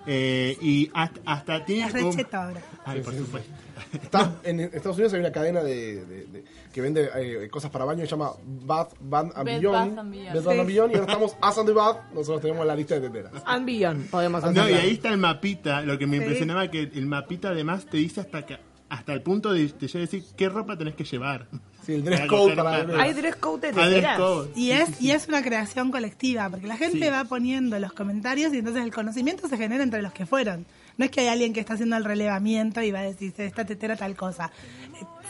Eh, 0.07 0.57
y 0.61 0.89
hasta, 0.93 1.19
hasta 1.25 1.65
tiene 1.65 1.85
Es 1.87 1.93
recheto 1.93 2.37
ahora. 2.37 2.61
Ay, 2.85 3.01
por 3.01 3.13
supuesto. 3.13 3.51
Está- 3.93 4.33
en 4.43 4.59
Estados 4.61 4.97
Unidos 4.97 5.13
hay 5.13 5.19
una 5.19 5.31
cadena 5.31 5.61
de, 5.61 6.05
de- 6.05 6.25
de- 6.25 6.43
que 6.73 6.81
vende 6.81 7.09
eh, 7.15 7.49
cosas 7.49 7.69
para 7.71 7.85
baño 7.85 8.01
que 8.01 8.05
se 8.07 8.11
llama 8.11 8.31
Bath, 8.45 8.93
Bath 8.99 9.31
and 9.35 9.45
Bed, 9.45 9.59
Beyond. 9.59 9.95
Bath 9.95 9.99
and 9.99 10.11
Beyond. 10.11 10.33
Bed, 10.33 10.43
Bath 10.43 10.51
and 10.59 10.61
Sí. 10.61 10.73
Beyond, 10.73 10.91
y 10.91 10.95
ahora 10.95 11.07
estamos 11.11 11.35
As 11.41 11.57
and 11.57 11.67
the 11.67 11.73
Bath, 11.73 11.97
nosotros 12.13 12.41
tenemos 12.41 12.65
la 12.65 12.75
lista 12.75 12.99
de 12.99 13.01
teteras. 13.09 13.33
And 13.45 13.65
Beyond, 13.65 14.09
podemos 14.09 14.43
hacer. 14.43 14.57
No, 14.63 14.69
y 14.69 14.73
ahí 14.73 14.91
está 14.93 15.09
el 15.09 15.17
mapita. 15.17 15.81
Lo 15.81 15.97
que 15.97 16.07
me 16.07 16.17
Sí. 16.17 16.23
impresionaba 16.23 16.69
que 16.71 16.81
el 16.83 17.05
mapita 17.05 17.49
además 17.49 17.85
te 17.85 17.97
dice 17.97 18.21
hasta 18.21 18.45
que 18.45 18.57
hasta 18.89 19.13
el 19.13 19.21
punto 19.21 19.51
de, 19.53 19.67
de 19.67 19.87
ya 19.87 19.99
decir 19.99 20.23
qué 20.35 20.49
ropa 20.49 20.75
tenés 20.77 20.95
que 20.95 21.03
llevar. 21.03 21.47
Sí, 21.89 21.95
el 21.95 22.03
dress 22.03 22.19
Para 22.19 22.29
code 22.29 22.41
coger 22.41 22.55
para- 22.57 22.85
para- 22.87 23.03
Hay 23.03 23.13
dress 23.13 23.35
code 23.37 23.71
de 23.71 24.07
code. 24.17 24.49
Y 24.55 24.71
es, 24.71 25.01
y 25.01 25.11
es 25.11 25.27
una 25.27 25.41
creación 25.41 25.89
colectiva, 25.89 26.47
porque 26.49 26.67
la 26.67 26.77
gente 26.77 26.99
Sí. 26.99 27.09
va 27.09 27.23
poniendo 27.25 27.79
los 27.79 27.93
comentarios 27.93 28.53
y 28.53 28.59
entonces 28.59 28.83
el 28.83 28.93
conocimiento 28.93 29.47
se 29.47 29.57
genera 29.57 29.83
entre 29.83 30.01
los 30.03 30.13
que 30.13 30.25
fueron. 30.27 30.65
No 30.97 31.05
es 31.05 31.11
que 31.11 31.21
hay 31.21 31.27
alguien 31.29 31.51
que 31.53 31.61
está 31.61 31.73
haciendo 31.73 31.95
el 31.97 32.03
relevamiento 32.03 32.81
y 32.81 32.91
va 32.91 32.99
a 32.99 33.03
decir, 33.03 33.33
esta 33.37 33.65
tetera 33.65 33.95
tal 33.95 34.15
cosa. 34.15 34.51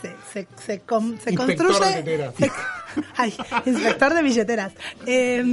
Se, 0.01 0.15
se, 0.33 0.47
se, 0.65 0.79
com- 0.81 1.17
se 1.19 1.31
Inspector 1.31 1.67
construye... 1.67 1.95
de 1.95 2.03
teteras. 2.03 2.35
se- 2.35 2.51
ay, 3.17 3.33
inspector 3.65 4.13
de 4.13 4.21
billeteras. 4.23 4.73
Eh, 5.05 5.43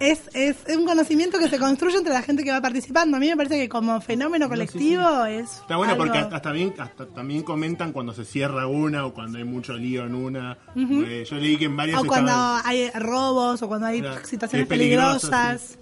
es, 0.00 0.22
es 0.34 0.56
un 0.76 0.84
conocimiento 0.86 1.38
que 1.38 1.48
se 1.48 1.58
construye 1.58 1.96
entre 1.98 2.12
la 2.12 2.22
gente 2.22 2.44
que 2.44 2.50
va 2.50 2.60
participando. 2.60 3.16
A 3.16 3.20
mí 3.20 3.28
me 3.28 3.36
parece 3.36 3.58
que 3.58 3.68
como 3.68 4.00
fenómeno 4.00 4.48
colectivo 4.48 5.24
es... 5.24 5.52
Está 5.60 5.76
bueno 5.76 5.92
algo- 5.94 6.04
porque 6.04 6.18
hasta, 6.18 6.36
hasta 6.36 6.52
bien, 6.52 6.74
hasta 6.78 7.06
también 7.06 7.42
comentan 7.42 7.92
cuando 7.92 8.12
se 8.14 8.24
cierra 8.24 8.66
una 8.66 9.04
o 9.06 9.14
cuando 9.14 9.38
hay 9.38 9.44
mucho 9.44 9.74
lío 9.74 10.04
en 10.04 10.14
una. 10.14 10.58
Eh, 10.76 11.24
yo 11.28 11.36
leí 11.36 11.56
que 11.56 11.64
en 11.66 11.76
varias 11.76 12.00
O 12.00 12.04
cuando 12.06 12.30
estaban- 12.30 12.62
hay 12.64 12.90
robos 12.90 13.60
o 13.62 13.68
cuando 13.68 13.86
hay 13.88 14.00
Claro, 14.00 14.24
situaciones 14.24 14.68
peligrosas. 14.68 15.78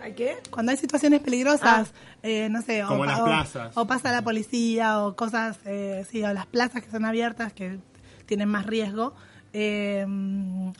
¿Hay 0.00 0.12
qué? 0.14 0.36
Cuando 0.50 0.70
hay 0.70 0.78
situaciones 0.78 1.20
peligrosas, 1.20 1.92
eh, 2.22 2.48
no 2.50 2.62
sé, 2.62 2.84
Como 2.86 3.00
o, 3.00 3.04
en 3.04 3.10
las 3.10 3.20
o- 3.20 3.24
plazas. 3.24 3.76
o 3.76 3.86
pasa 3.88 4.12
la 4.12 4.22
policía 4.22 5.00
o 5.02 5.16
cosas, 5.16 5.58
eh, 5.64 6.06
sí, 6.08 6.22
o 6.22 6.32
las 6.32 6.46
plazas 6.46 6.82
que 6.84 6.90
son 6.90 7.04
abiertas 7.04 7.52
que 7.52 7.78
tienen 8.26 8.48
más 8.48 8.64
riesgo, 8.66 9.14
eh, 9.52 10.06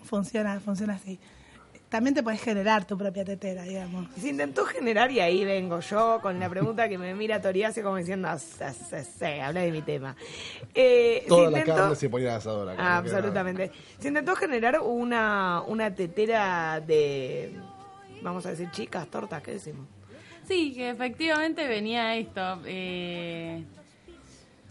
funciona, 0.05 0.61
funciona 0.61 0.95
así. 0.95 1.19
También 1.89 2.15
te 2.15 2.23
puedes 2.23 2.43
generar 2.43 2.87
tu 2.87 2.99
propia 2.99 3.25
tetera, 3.25 3.63
digamos. 3.63 4.07
Se 4.21 4.29
intentó 4.29 4.67
generar 4.67 5.11
y 5.11 5.21
ahí 5.21 5.43
vengo 5.45 5.81
yo 5.81 6.19
con 6.21 6.39
la 6.39 6.49
pregunta 6.51 6.87
que 6.89 6.99
me 6.99 7.15
mira 7.15 7.41
Toriasi 7.41 7.81
como 7.81 7.97
diciendo, 7.97 8.29
"Ah, 8.29 8.39
sí, 8.39 8.63
sí, 8.91 8.97
sí, 9.19 9.25
habla 9.25 9.61
de 9.63 9.73
mi 9.73 9.81
tema. 9.81 10.15
Eh, 10.75 11.21
se 11.23 11.29
Toda 11.29 11.51
la 11.51 11.65
carne 11.65 11.95
se 11.97 12.11
ponía 12.11 12.37
asadora. 12.37 12.75
Ah, 12.79 12.99
absolutamente. 12.99 13.71
Se 13.99 14.09
intentó 14.09 14.37
generar 14.37 14.81
una, 14.81 15.63
una 15.67 15.95
tetera 15.95 16.79
de, 16.81 17.53
vamos 18.21 18.45
a 18.45 18.51
decir, 18.51 18.71
chicas, 18.71 19.07
tortas, 19.09 19.43
¿qué 19.43 19.53
decimos? 19.53 19.87
Sí, 20.47 20.75
que 20.75 20.91
efectivamente 20.91 21.67
venía 21.67 22.17
esto. 22.17 22.61
eh, 22.67 23.65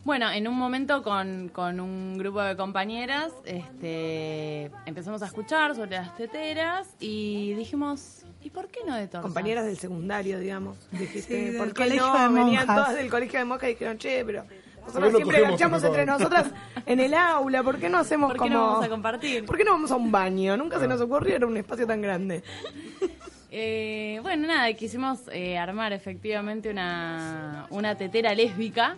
bueno, 0.08 0.32
en 0.32 0.48
un 0.48 0.56
momento 0.56 1.04
con, 1.04 1.50
con 1.50 1.82
un 1.82 2.18
grupo 2.18 2.42
de 2.42 2.56
compañeras 2.56 3.34
este, 3.44 4.72
empezamos 4.86 5.22
a 5.22 5.26
escuchar 5.26 5.76
sobre 5.76 5.98
las 5.98 6.16
teteras 6.16 6.88
y 7.02 7.54
dijimos, 7.56 8.26
¿y 8.42 8.50
por 8.50 8.70
qué 8.70 8.86
no 8.88 8.96
de 8.96 9.08
tortas? 9.08 9.24
Compañeras 9.24 9.66
del 9.66 9.78
secundario, 9.78 10.40
digamos. 10.40 10.78
Dijiste, 10.92 11.52
Sí, 11.52 11.58
¿por 11.58 11.74
qué 11.74 11.94
no? 11.98 12.34
Venían 12.34 12.66
todas 12.66 12.96
del 12.96 13.10
colegio 13.10 13.40
de 13.40 13.44
monjas 13.44 13.70
y 13.70 13.74
dijeron, 13.74 13.98
che, 13.98 14.24
pero 14.24 14.46
¿Por 14.46 14.48
qué 14.48 14.56
nosotros 14.80 15.12
no 15.12 15.18
siempre 15.18 15.38
cogemos 15.40 15.60
garchamos 15.60 15.84
entre 15.84 16.06
nosotras 16.06 16.52
en 16.86 17.00
el 17.02 17.14
aula, 17.14 17.62
¿por 17.62 17.78
qué 17.78 17.90
no 17.90 17.98
hacemos 17.98 18.30
¿Por 18.30 18.38
qué 18.38 18.40
como... 18.48 18.54
no 18.54 18.66
vamos 18.68 18.86
a 18.86 18.90
compartir? 18.90 19.46
¿Por 19.46 19.58
qué 19.58 19.66
no 19.66 19.72
vamos 19.72 19.92
a 19.92 19.98
un 19.98 20.10
baño? 20.10 20.56
Nunca 20.56 20.80
se 20.80 20.88
nos 20.88 21.02
ocurrió, 21.02 21.36
era 21.36 21.48
un 21.48 21.58
espacio 21.58 21.86
tan 21.86 22.02
grande. 22.02 22.44
Eh, 23.50 24.20
bueno, 24.24 24.46
nada, 24.46 24.72
quisimos 24.74 25.22
eh, 25.32 25.58
armar 25.58 25.94
efectivamente 25.94 26.70
una, 26.70 27.66
una 27.70 27.96
tetera 27.96 28.36
lésbica, 28.36 28.98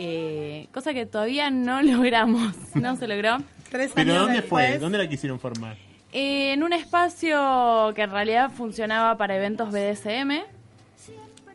eh, 0.00 0.68
cosa 0.72 0.94
que 0.94 1.06
todavía 1.06 1.50
no 1.50 1.82
logramos, 1.82 2.54
no 2.74 2.96
se 2.96 3.08
logró. 3.08 3.38
Tres 3.68 3.90
Pero 3.94 4.12
años 4.12 4.26
¿dónde 4.26 4.42
fue? 4.42 4.78
¿Dónde 4.78 4.96
la 4.96 5.08
quisieron 5.08 5.40
formar? 5.40 5.76
Eh, 6.12 6.52
en 6.52 6.62
un 6.62 6.72
espacio 6.72 7.92
que 7.94 8.02
en 8.02 8.10
realidad 8.10 8.50
funcionaba 8.50 9.18
para 9.18 9.36
eventos 9.36 9.70
BDSM. 9.70 10.44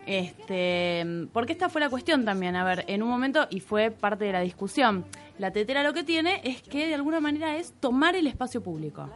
Este, 0.05 1.05
porque 1.31 1.53
esta 1.53 1.69
fue 1.69 1.79
la 1.79 1.89
cuestión 1.89 2.25
también, 2.25 2.57
a 2.57 2.65
ver, 2.65 2.83
en 2.89 3.01
un 3.01 3.09
momento, 3.09 3.47
y 3.49 3.61
fue 3.61 3.89
parte 3.89 4.25
de 4.25 4.33
la 4.33 4.41
discusión, 4.41 5.05
la 5.39 5.51
tetera 5.51 5.81
lo 5.81 5.93
que 5.93 6.03
tiene 6.03 6.41
es 6.43 6.61
que 6.61 6.87
de 6.87 6.95
alguna 6.95 7.21
manera 7.21 7.55
es 7.55 7.71
tomar 7.79 8.13
el 8.17 8.27
espacio 8.27 8.61
público. 8.61 9.09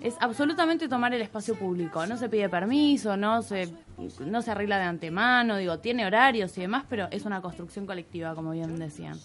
Es 0.00 0.16
absolutamente 0.20 0.88
tomar 0.88 1.14
el 1.14 1.22
espacio 1.22 1.54
público. 1.56 2.06
No 2.06 2.16
se 2.16 2.28
pide 2.28 2.48
permiso, 2.48 3.16
no 3.16 3.42
se, 3.42 3.72
no 4.20 4.42
se 4.42 4.50
arregla 4.50 4.78
de 4.78 4.84
antemano, 4.84 5.56
digo, 5.56 5.78
tiene 5.78 6.06
horarios 6.06 6.56
y 6.58 6.60
demás, 6.60 6.84
pero 6.88 7.08
es 7.10 7.24
una 7.24 7.40
construcción 7.40 7.86
colectiva, 7.86 8.34
como 8.34 8.52
bien 8.52 8.78
decían. 8.78 9.18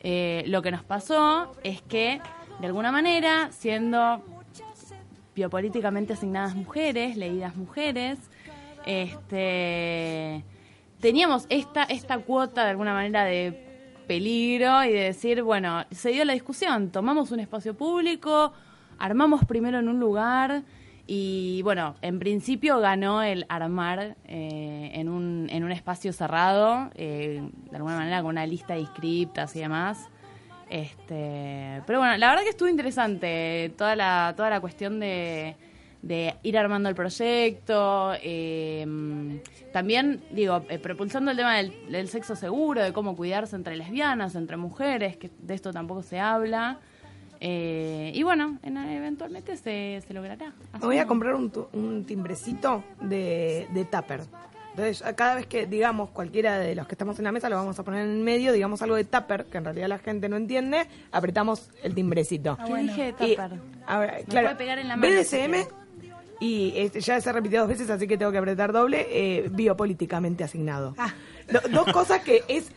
Eh, 0.00 0.44
lo 0.46 0.62
que 0.62 0.70
nos 0.70 0.84
pasó 0.84 1.52
es 1.64 1.80
que, 1.82 2.20
de 2.60 2.66
alguna 2.66 2.92
manera, 2.92 3.50
siendo 3.52 4.22
biopolíticamente 5.34 6.12
asignadas 6.12 6.54
mujeres, 6.54 7.16
leídas 7.16 7.56
mujeres, 7.56 8.18
este 8.84 10.44
teníamos 11.02 11.46
esta, 11.50 11.82
esta 11.82 12.18
cuota 12.18 12.64
de 12.64 12.70
alguna 12.70 12.94
manera 12.94 13.24
de 13.24 14.04
peligro 14.06 14.84
y 14.84 14.92
de 14.92 15.00
decir, 15.00 15.42
bueno, 15.42 15.84
se 15.90 16.10
dio 16.10 16.24
la 16.24 16.32
discusión, 16.32 16.90
tomamos 16.90 17.32
un 17.32 17.40
espacio 17.40 17.74
público, 17.74 18.52
armamos 19.02 19.44
primero 19.44 19.80
en 19.80 19.88
un 19.88 19.98
lugar 19.98 20.62
y 21.08 21.60
bueno, 21.62 21.96
en 22.02 22.20
principio 22.20 22.78
ganó 22.78 23.20
el 23.20 23.44
armar 23.48 24.16
eh, 24.26 24.92
en, 24.94 25.08
un, 25.08 25.48
en 25.50 25.64
un 25.64 25.72
espacio 25.72 26.12
cerrado, 26.12 26.88
eh, 26.94 27.42
de 27.70 27.76
alguna 27.76 27.96
manera 27.96 28.22
con 28.22 28.30
una 28.30 28.46
lista 28.46 28.74
de 28.74 28.80
inscriptas 28.80 29.56
y 29.56 29.58
demás. 29.58 30.08
Este, 30.70 31.82
pero 31.84 31.98
bueno, 31.98 32.16
la 32.16 32.28
verdad 32.28 32.44
que 32.44 32.50
estuvo 32.50 32.68
interesante 32.68 33.74
toda 33.76 33.96
la, 33.96 34.34
toda 34.36 34.50
la 34.50 34.60
cuestión 34.60 35.00
de, 35.00 35.56
de 36.02 36.36
ir 36.44 36.56
armando 36.56 36.88
el 36.88 36.94
proyecto. 36.94 38.12
eh, 38.22 38.86
también, 39.72 40.22
digo, 40.30 40.64
eh, 40.68 40.78
propulsando 40.78 41.32
el 41.32 41.36
tema 41.36 41.56
del, 41.56 41.90
del 41.90 42.08
sexo 42.08 42.36
seguro, 42.36 42.80
de 42.80 42.92
cómo 42.92 43.16
cuidarse 43.16 43.56
entre 43.56 43.74
lesbianas, 43.74 44.36
entre 44.36 44.56
mujeres, 44.56 45.16
que 45.16 45.28
de 45.40 45.54
esto 45.54 45.72
tampoco 45.72 46.02
se 46.04 46.20
habla. 46.20 46.78
Eh, 47.44 48.12
y 48.14 48.22
bueno, 48.22 48.58
en- 48.62 48.76
eventualmente 48.76 49.56
se, 49.56 50.00
se 50.06 50.14
logrará. 50.14 50.52
Me 50.74 50.78
voy 50.78 50.98
a 50.98 51.06
comprar 51.08 51.34
un, 51.34 51.50
tu- 51.50 51.66
un 51.72 52.04
timbrecito 52.04 52.84
de, 53.00 53.66
de 53.72 53.84
tupper. 53.84 54.20
Entonces, 54.70 55.02
cada 55.16 55.34
vez 55.34 55.46
que 55.46 55.66
digamos 55.66 56.10
cualquiera 56.10 56.58
de 56.60 56.76
los 56.76 56.86
que 56.86 56.94
estamos 56.94 57.18
en 57.18 57.24
la 57.24 57.32
mesa, 57.32 57.48
lo 57.50 57.56
vamos 57.56 57.76
a 57.78 57.82
poner 57.82 58.02
en 58.06 58.22
medio, 58.22 58.52
digamos 58.52 58.80
algo 58.80 58.94
de 58.94 59.02
tupper, 59.04 59.46
que 59.46 59.58
en 59.58 59.64
realidad 59.64 59.88
la 59.88 59.98
gente 59.98 60.28
no 60.28 60.36
entiende, 60.36 60.86
apretamos 61.10 61.68
el 61.82 61.96
timbrecito. 61.96 62.56
¿Qué 62.64 62.74
dije 62.76 63.02
de 63.02 63.08
Y, 63.26 63.30
tupper? 63.36 63.50
a 63.86 63.98
ver, 63.98 64.10
Me 64.18 64.24
claro, 64.24 64.46
puede 64.46 64.56
pegar 64.58 64.78
en 64.78 64.86
la 64.88 64.96
mano, 64.96 65.12
BDSM, 65.12 65.66
y 66.40 66.72
este, 66.76 67.00
ya 67.00 67.20
se 67.20 67.32
repitió 67.32 67.60
dos 67.60 67.68
veces, 67.68 67.90
así 67.90 68.06
que 68.06 68.16
tengo 68.16 68.30
que 68.32 68.38
apretar 68.38 68.72
doble, 68.72 69.06
eh, 69.10 69.48
biopolíticamente 69.50 70.42
asignado. 70.44 70.94
Ah. 70.96 71.12
Do- 71.52 71.68
dos 71.70 71.92
cosas 71.92 72.22
que 72.22 72.42
es... 72.48 72.70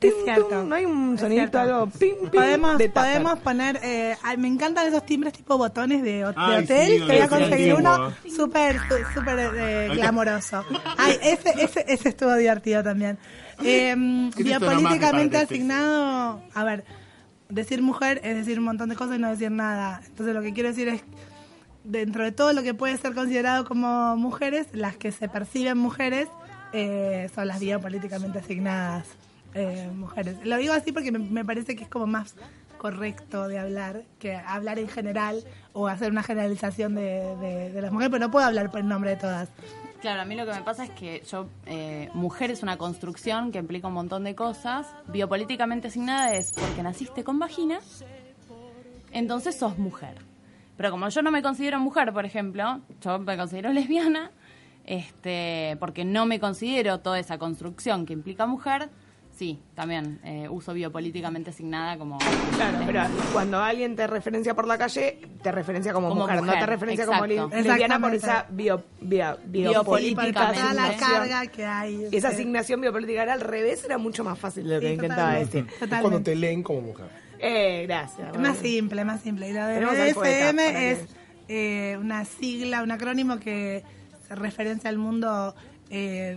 tum, 0.00 0.68
no 0.68 0.74
hay 0.74 0.84
un 0.84 1.18
sonidito, 1.18 1.58
algo. 1.58 1.86
Pim, 1.88 2.14
pim, 2.20 2.30
Podemos, 2.30 2.78
de 2.78 2.88
podemos 2.88 3.38
poner, 3.40 3.80
eh, 3.82 4.16
ay, 4.22 4.36
me 4.36 4.46
encantan 4.48 4.86
esos 4.86 5.04
timbres 5.04 5.32
tipo 5.32 5.58
botones 5.58 6.02
de, 6.02 6.24
ho- 6.24 6.28
de 6.32 6.34
Ay, 6.36 6.64
hotel. 6.64 6.88
sí, 6.92 6.98
voy 7.06 7.18
a 7.18 7.28
conseguir 7.28 7.74
uno 7.74 8.12
súper, 8.34 8.78
súper 9.14 9.38
eh, 9.56 9.88
glamoroso. 9.94 10.64
Ay, 10.96 11.18
ese, 11.22 11.50
ese, 11.62 11.84
ese 11.88 12.08
estuvo 12.10 12.34
divertido 12.34 12.82
también. 12.82 13.18
Eh, 13.64 13.94
¿Qué 14.36 14.42
es 14.42 14.48
esto 14.50 14.66
nomás 14.66 14.78
biopolíticamente 14.82 15.36
para 15.36 15.46
que 15.46 15.46
te- 15.48 15.54
asignado, 15.54 16.42
a 16.54 16.64
ver, 16.64 16.84
decir 17.48 17.82
mujer 17.82 18.20
es 18.22 18.36
decir 18.36 18.58
un 18.58 18.66
montón 18.66 18.88
de 18.90 18.94
cosas 18.94 19.16
y 19.16 19.18
no 19.20 19.30
decir 19.30 19.50
nada. 19.50 20.00
Entonces 20.06 20.34
lo 20.34 20.42
que 20.42 20.52
quiero 20.52 20.68
decir 20.68 20.88
es, 20.88 21.02
dentro 21.82 22.22
de 22.22 22.30
todo 22.32 22.52
lo 22.52 22.62
que 22.62 22.74
puede 22.74 22.96
ser 22.98 23.14
considerado 23.14 23.64
como 23.64 24.16
mujeres, 24.16 24.66
las 24.72 24.96
que 24.96 25.10
se 25.10 25.28
perciben 25.28 25.76
mujeres 25.78 26.28
eh, 26.72 27.28
son 27.34 27.48
las 27.48 27.58
biopolíticamente 27.60 28.38
asignadas 28.38 29.06
eh, 29.58 29.90
mujeres. 29.94 30.36
Lo 30.44 30.56
digo 30.56 30.72
así 30.72 30.92
porque 30.92 31.12
me, 31.12 31.44
parece 31.44 31.76
que 31.76 31.84
es 31.84 31.88
como 31.88 32.06
más 32.06 32.34
correcto 32.78 33.48
de 33.48 33.58
hablar 33.58 34.04
que 34.18 34.36
hablar 34.36 34.78
en 34.78 34.88
general 34.88 35.42
o 35.72 35.88
hacer 35.88 36.12
una 36.12 36.22
generalización 36.22 36.94
de 36.94 37.78
las 37.80 37.92
mujeres, 37.92 38.10
pero 38.10 38.26
no 38.26 38.30
puedo 38.30 38.46
hablar 38.46 38.70
por 38.70 38.80
el 38.80 38.88
nombre 38.88 39.10
de 39.10 39.16
todas. 39.16 39.48
Claro, 40.00 40.22
a 40.22 40.24
mí 40.24 40.36
lo 40.36 40.46
que 40.46 40.52
me 40.52 40.62
pasa 40.62 40.84
es 40.84 40.90
que 40.90 41.22
yo, 41.28 41.48
eh, 41.66 42.08
mujer 42.14 42.52
es 42.52 42.62
una 42.62 42.76
construcción 42.76 43.50
que 43.50 43.58
implica 43.58 43.88
un 43.88 43.94
montón 43.94 44.22
de 44.22 44.36
cosas. 44.36 44.86
Biopolíticamente 45.08 45.88
asignada 45.88 46.34
es 46.34 46.52
porque 46.52 46.84
naciste 46.84 47.24
con 47.24 47.40
vagina, 47.40 47.80
entonces 49.10 49.56
sos 49.56 49.76
mujer. 49.76 50.14
Pero 50.76 50.92
como 50.92 51.08
yo 51.08 51.22
no 51.22 51.32
me 51.32 51.42
considero 51.42 51.80
mujer, 51.80 52.12
por 52.12 52.24
ejemplo, 52.24 52.80
yo 53.00 53.18
me 53.18 53.36
considero 53.36 53.72
lesbiana, 53.72 54.30
este, 54.84 55.76
porque 55.80 56.04
no 56.04 56.26
me 56.26 56.38
considero 56.38 57.00
toda 57.00 57.18
esa 57.18 57.38
construcción 57.38 58.06
que 58.06 58.12
implica 58.12 58.46
mujer, 58.46 58.90
sí, 59.38 59.58
también 59.74 60.18
eh, 60.24 60.48
uso 60.50 60.72
biopolíticamente 60.74 61.50
asignada 61.50 61.96
como... 61.96 62.18
Claro, 62.56 62.78
pero 62.84 63.02
cuando 63.32 63.58
alguien 63.62 63.94
te 63.94 64.06
referencia 64.08 64.52
por 64.54 64.66
la 64.66 64.76
calle, 64.76 65.20
te 65.42 65.52
referencia 65.52 65.92
como, 65.92 66.08
Como 66.08 66.22
mujer, 66.22 66.42
no 66.42 66.52
te 66.52 66.66
referencia 66.66 67.04
exacto. 67.04 67.22
como 67.36 67.48
li- 67.48 67.62
lesbiana 67.62 68.00
por 68.00 68.14
esa 68.14 68.26
Exactamente. 68.48 68.62
bio, 68.64 68.84
bio- 69.00 69.38
Biopolítica, 69.46 70.52
Toda 70.52 70.74
la 70.74 70.96
carga 70.96 71.46
que 71.46 71.64
hay. 71.64 72.08
Y 72.10 72.16
esa 72.16 72.28
asignación 72.28 72.80
biopolítica 72.80 73.22
era 73.22 73.32
al 73.34 73.40
revés, 73.40 73.84
era 73.84 73.96
mucho 73.96 74.24
más 74.24 74.38
fácil 74.38 74.66
de 74.68 74.74
lo 74.74 74.80
que 74.80 74.88
Sí, 74.88 74.94
intentaba 74.94 75.34
decir. 75.34 75.66
Cuando 75.88 76.20
te 76.20 76.34
leen 76.34 76.62
como 76.64 76.80
mujer. 76.80 77.06
Eh, 77.38 77.84
gracias. 77.86 78.34
Es 78.34 78.40
más 78.40 78.58
simple, 78.58 79.04
más 79.04 79.20
simple. 79.20 79.50
Y 79.50 79.52
lo 79.52 79.64
de 79.66 80.12
BDSM 80.12 80.58
es 80.58 80.98
eh, 81.46 81.96
una 82.00 82.24
sigla, 82.24 82.82
un 82.82 82.90
acrónimo 82.90 83.38
que 83.38 83.84
se 84.26 84.34
referencia 84.34 84.90
al 84.90 84.98
mundo 84.98 85.54
eh, 85.90 86.36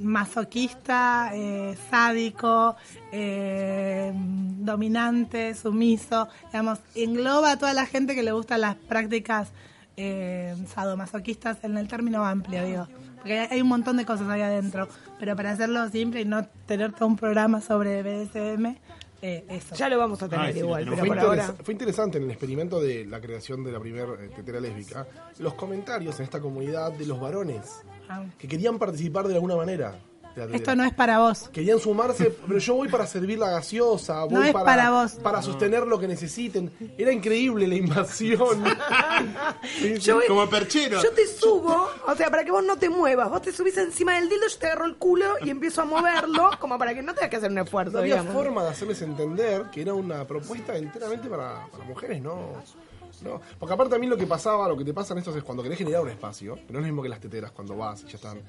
masoquista, 0.00 1.30
eh, 1.34 1.76
sádico, 1.90 2.76
eh, 3.12 4.12
dominante, 4.14 5.54
sumiso. 5.54 6.28
Digamos, 6.46 6.78
engloba 6.94 7.52
a 7.52 7.58
toda 7.58 7.72
la 7.74 7.86
gente 7.86 8.14
que 8.14 8.22
le 8.22 8.32
gustan 8.32 8.60
las 8.62 8.74
prácticas 8.76 9.50
eh, 9.96 10.56
sadomasoquistas 10.74 11.62
en 11.62 11.78
el 11.78 11.86
término 11.86 12.24
amplio, 12.24 12.64
digo. 12.64 12.88
Porque 13.16 13.38
hay- 13.38 13.48
hay 13.52 13.60
un 13.62 13.68
montón 13.68 13.96
de 13.96 14.04
cosas 14.04 14.28
ahí 14.28 14.40
adentro. 14.42 14.88
Pero 15.20 15.36
para 15.36 15.52
hacerlo 15.52 15.88
simple 15.90 16.22
y 16.22 16.24
no 16.24 16.44
tener 16.66 16.92
todo 16.92 17.06
un 17.06 17.16
programa 17.16 17.60
sobre 17.60 18.02
BDSM, 18.02 18.76
eh, 19.22 19.44
eso. 19.48 19.74
Ya 19.76 19.88
lo 19.88 19.96
vamos 19.98 20.20
a 20.22 20.28
tener 20.28 20.52
sí, 20.52 20.58
igual, 20.58 20.84
pero 20.84 20.96
Fue, 20.96 21.06
por 21.06 21.16
interesa- 21.16 21.46
ahora... 21.46 21.54
fue 21.64 21.72
interesante 21.74 22.18
en 22.18 22.24
el 22.24 22.30
experimento 22.32 22.80
de 22.80 23.06
la 23.06 23.20
creación 23.20 23.62
de 23.64 23.70
la 23.72 23.78
primera 23.80 24.08
tetera 24.34 24.58
lésbica, 24.60 25.06
los 25.38 25.54
comentarios 25.54 26.18
en 26.18 26.24
esta 26.24 26.40
comunidad 26.40 26.90
de 26.92 27.06
los 27.06 27.20
varones. 27.20 27.82
Que 28.38 28.48
querían 28.48 28.78
participar 28.78 29.26
de 29.28 29.34
alguna 29.34 29.56
manera. 29.56 29.92
de 30.34 30.40
la 30.40 30.46
tetera. 30.46 30.56
Esto 30.56 30.74
no 30.74 30.84
es 30.84 30.92
para 30.92 31.18
vos. 31.20 31.48
Querían 31.50 31.78
sumarse, 31.78 32.24
pero 32.48 32.58
yo 32.58 32.74
voy 32.74 32.88
para 32.88 33.06
servir 33.06 33.38
la 33.38 33.50
gaseosa, 33.50 34.24
voy 34.24 34.48
es 34.48 34.52
para 34.52 34.90
vos. 34.90 35.12
para 35.22 35.40
sostener 35.42 35.86
lo 35.86 35.98
que 35.98 36.08
necesiten. 36.08 36.72
Era 36.98 37.12
increíble 37.12 37.66
la 37.68 37.76
invasión. 37.76 38.64
Sí. 39.78 39.98
Yo 39.98 40.20
Como 40.28 40.48
perchero. 40.48 41.02
Yo 41.02 41.10
te 41.12 41.26
subo, 41.26 41.88
o 42.06 42.14
sea, 42.16 42.30
para 42.30 42.44
que 42.44 42.50
vos 42.50 42.62
no 42.64 42.76
te 42.76 42.88
muevas. 42.88 43.30
Vos 43.30 43.42
te 43.42 43.52
subís 43.52 43.76
encima 43.78 44.14
del 44.16 44.28
dildo, 44.28 44.46
yo 44.48 44.58
te 44.58 44.66
agarro 44.66 44.84
el 44.86 44.96
culo 44.96 45.24
y 45.42 45.50
empiezo 45.50 45.82
a 45.82 45.84
moverlo, 45.84 46.50
como 46.60 46.78
para 46.78 46.94
que 46.94 47.02
no 47.02 47.14
tengas 47.14 47.30
que 47.30 47.36
hacer 47.36 47.50
un 47.50 47.58
esfuerzo, 47.58 47.92
No 47.92 47.98
había 48.00 48.16
digamos. 48.16 48.34
forma 48.34 48.62
de 48.64 48.70
hacerles 48.70 49.00
entender 49.02 49.64
que 49.72 49.82
era 49.82 49.94
una 49.94 50.26
propuesta 50.26 50.76
enteramente 50.76 51.28
para, 51.28 51.66
para 51.70 51.84
mujeres, 51.84 52.20
no. 52.22 52.62
No, 53.24 53.40
porque 53.58 53.72
aparte 53.72 53.96
a 53.96 53.98
mí 53.98 54.06
lo 54.06 54.16
que 54.16 54.26
pasaba, 54.26 54.68
lo 54.68 54.76
que 54.76 54.84
te 54.84 54.92
pasa 54.92 55.14
en 55.14 55.18
estos 55.18 55.34
es 55.34 55.42
cuando 55.42 55.62
querés 55.62 55.78
generar 55.78 56.02
un 56.02 56.10
espacio, 56.10 56.56
que 56.56 56.72
no 56.72 56.78
es 56.78 56.82
lo 56.82 56.86
mismo 56.86 57.02
que 57.02 57.08
las 57.08 57.20
teteras 57.20 57.50
cuando 57.52 57.76
vas 57.76 58.02
y 58.02 58.06
ya 58.06 58.16
están, 58.16 58.40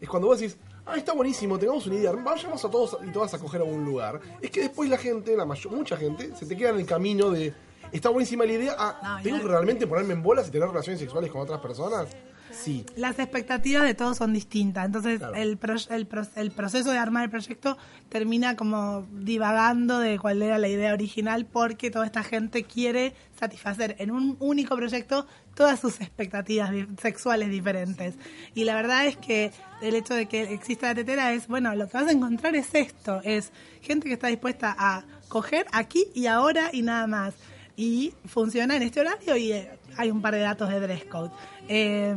es 0.00 0.08
cuando 0.08 0.28
vos 0.28 0.40
decís, 0.40 0.58
ah, 0.86 0.96
está 0.96 1.12
buenísimo, 1.12 1.58
tengamos 1.58 1.86
una 1.86 1.96
idea, 1.96 2.12
vayamos 2.12 2.64
a 2.64 2.70
todos 2.70 2.98
y 3.06 3.10
todas 3.10 3.32
a 3.34 3.38
coger 3.38 3.60
a 3.60 3.64
un 3.64 3.84
lugar. 3.84 4.20
Es 4.42 4.50
que 4.50 4.62
después 4.62 4.90
la 4.90 4.98
gente, 4.98 5.36
la 5.36 5.46
mayor, 5.46 5.72
mucha 5.72 5.96
gente, 5.96 6.34
se 6.36 6.46
te 6.46 6.56
queda 6.56 6.70
en 6.70 6.76
el 6.80 6.86
camino 6.86 7.30
de, 7.30 7.54
está 7.92 8.08
buenísima 8.08 8.44
la 8.44 8.52
idea, 8.52 8.74
ah, 8.76 9.16
No, 9.18 9.22
¿tengo 9.22 9.38
que 9.38 9.48
realmente 9.48 9.86
ponerme 9.86 10.14
en 10.14 10.22
bolas 10.22 10.48
y 10.48 10.50
tener 10.50 10.68
relaciones 10.68 11.00
sexuales 11.00 11.30
con 11.30 11.40
otras 11.40 11.60
personas? 11.60 12.08
Sí. 12.56 12.84
Las 12.96 13.18
expectativas 13.18 13.82
de 13.84 13.94
todos 13.94 14.16
son 14.16 14.32
distintas, 14.32 14.86
entonces 14.86 15.18
Claro. 15.18 15.34
el, 15.34 15.56
pro- 15.56 15.74
el, 15.90 16.06
pro- 16.06 16.26
el 16.36 16.50
proceso 16.50 16.90
de 16.90 16.98
armar 16.98 17.24
el 17.24 17.30
proyecto 17.30 17.76
termina 18.08 18.56
como 18.56 19.06
divagando 19.12 19.98
de 19.98 20.18
cuál 20.18 20.40
era 20.42 20.58
la 20.58 20.68
idea 20.68 20.92
original 20.92 21.46
porque 21.46 21.90
toda 21.90 22.06
esta 22.06 22.22
gente 22.22 22.64
quiere 22.64 23.14
satisfacer 23.38 23.96
en 23.98 24.10
un 24.10 24.36
único 24.40 24.76
proyecto 24.76 25.26
todas 25.54 25.78
sus 25.80 26.00
expectativas 26.00 26.70
sexuales 27.00 27.48
diferentes. 27.50 28.14
Y 28.54 28.64
la 28.64 28.74
verdad 28.74 29.06
es 29.06 29.16
que 29.16 29.52
el 29.82 29.94
hecho 29.94 30.14
de 30.14 30.26
que 30.26 30.52
exista 30.52 30.88
la 30.88 30.94
tetera 30.94 31.32
es, 31.32 31.46
bueno, 31.48 31.74
lo 31.74 31.88
que 31.88 31.96
vas 31.98 32.08
a 32.08 32.12
encontrar 32.12 32.54
es 32.56 32.74
esto, 32.74 33.20
es 33.24 33.52
gente 33.80 34.08
que 34.08 34.14
está 34.14 34.28
dispuesta 34.28 34.74
a 34.78 35.04
coger 35.28 35.66
aquí 35.72 36.06
y 36.14 36.26
ahora 36.26 36.70
y 36.72 36.82
nada 36.82 37.06
más. 37.06 37.34
Y 37.76 38.14
funciona 38.26 38.76
en 38.76 38.82
este 38.84 39.00
horario 39.00 39.36
y 39.36 39.50
eh, 39.52 39.68
hay 39.96 40.08
un 40.10 40.22
par 40.22 40.32
de 40.34 40.40
datos 40.40 40.68
de 40.70 40.78
dress 40.78 41.04
code. 41.06 41.30
Eh, 41.68 42.14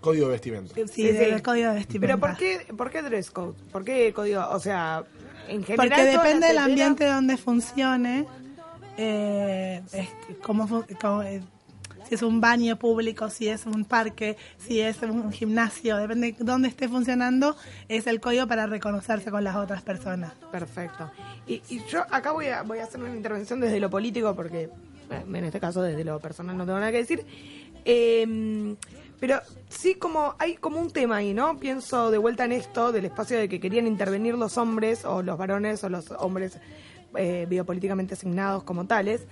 Código 0.00 0.26
de 0.26 0.32
vestimenta. 0.32 0.74
Sí, 0.92 1.02
del 1.02 1.42
código 1.42 1.70
de 1.70 1.74
vestimenta. 1.74 2.16
Pero 2.16 2.20
¿por 2.20 2.36
qué, 2.36 2.72
¿por 2.76 2.90
qué 2.90 3.02
dress 3.02 3.30
code? 3.30 3.54
¿Por 3.72 3.84
qué 3.84 4.12
código? 4.12 4.46
O 4.50 4.60
sea, 4.60 5.04
en 5.48 5.64
general... 5.64 5.88
Porque 5.88 6.04
depende 6.04 6.46
del 6.46 6.58
ambiente 6.58 7.06
donde 7.06 7.36
funcione, 7.36 8.24
eh, 8.96 9.82
es 9.92 10.08
cómo 10.42 10.84
cómo, 11.00 11.22
eh, 11.22 11.42
si 12.08 12.14
es 12.14 12.22
un 12.22 12.40
baño 12.40 12.76
público, 12.76 13.28
si 13.30 13.48
es 13.48 13.66
un 13.66 13.84
parque, 13.84 14.36
si 14.58 14.80
es 14.80 15.02
un 15.02 15.32
gimnasio, 15.32 15.96
depende 15.96 16.32
de 16.32 16.44
dónde 16.44 16.68
esté 16.68 16.88
funcionando, 16.88 17.56
es 17.88 18.06
el 18.06 18.20
código 18.20 18.46
para 18.46 18.66
reconocerse 18.66 19.32
con 19.32 19.42
las 19.42 19.56
otras 19.56 19.82
personas. 19.82 20.32
Perfecto. 20.52 21.10
Y, 21.48 21.62
y 21.68 21.82
yo 21.88 22.02
acá 22.10 22.30
voy 22.30 22.46
a, 22.46 22.62
voy 22.62 22.78
a 22.78 22.84
hacer 22.84 23.00
una 23.00 23.14
intervención 23.14 23.58
desde 23.58 23.80
lo 23.80 23.90
político 23.90 24.36
porque 24.36 24.70
eh, 25.10 25.24
en 25.26 25.44
este 25.44 25.58
caso 25.58 25.82
desde 25.82 26.04
lo 26.04 26.20
personal 26.20 26.56
no 26.56 26.64
tengo 26.64 26.78
nada 26.78 26.92
que 26.92 26.98
decir. 26.98 27.24
Eh, 27.86 28.74
pero 29.18 29.40
sí 29.68 29.94
como 29.94 30.34
hay 30.38 30.56
como 30.56 30.78
un 30.78 30.90
tema 30.90 31.16
ahí, 31.16 31.32
¿no? 31.32 31.58
Pienso 31.58 32.10
de 32.10 32.18
vuelta 32.18 32.44
en 32.44 32.52
esto 32.52 32.92
del 32.92 33.06
espacio 33.06 33.38
de 33.38 33.48
que 33.48 33.60
querían 33.60 33.86
intervenir 33.86 34.34
los 34.36 34.58
hombres 34.58 35.04
o 35.04 35.22
los 35.22 35.38
varones 35.38 35.82
o 35.84 35.88
los 35.88 36.10
hombres 36.10 36.58
eh, 37.14 37.46
biopolíticamente 37.48 38.14
asignados 38.14 38.62
como 38.64 38.86
tales. 38.86 39.26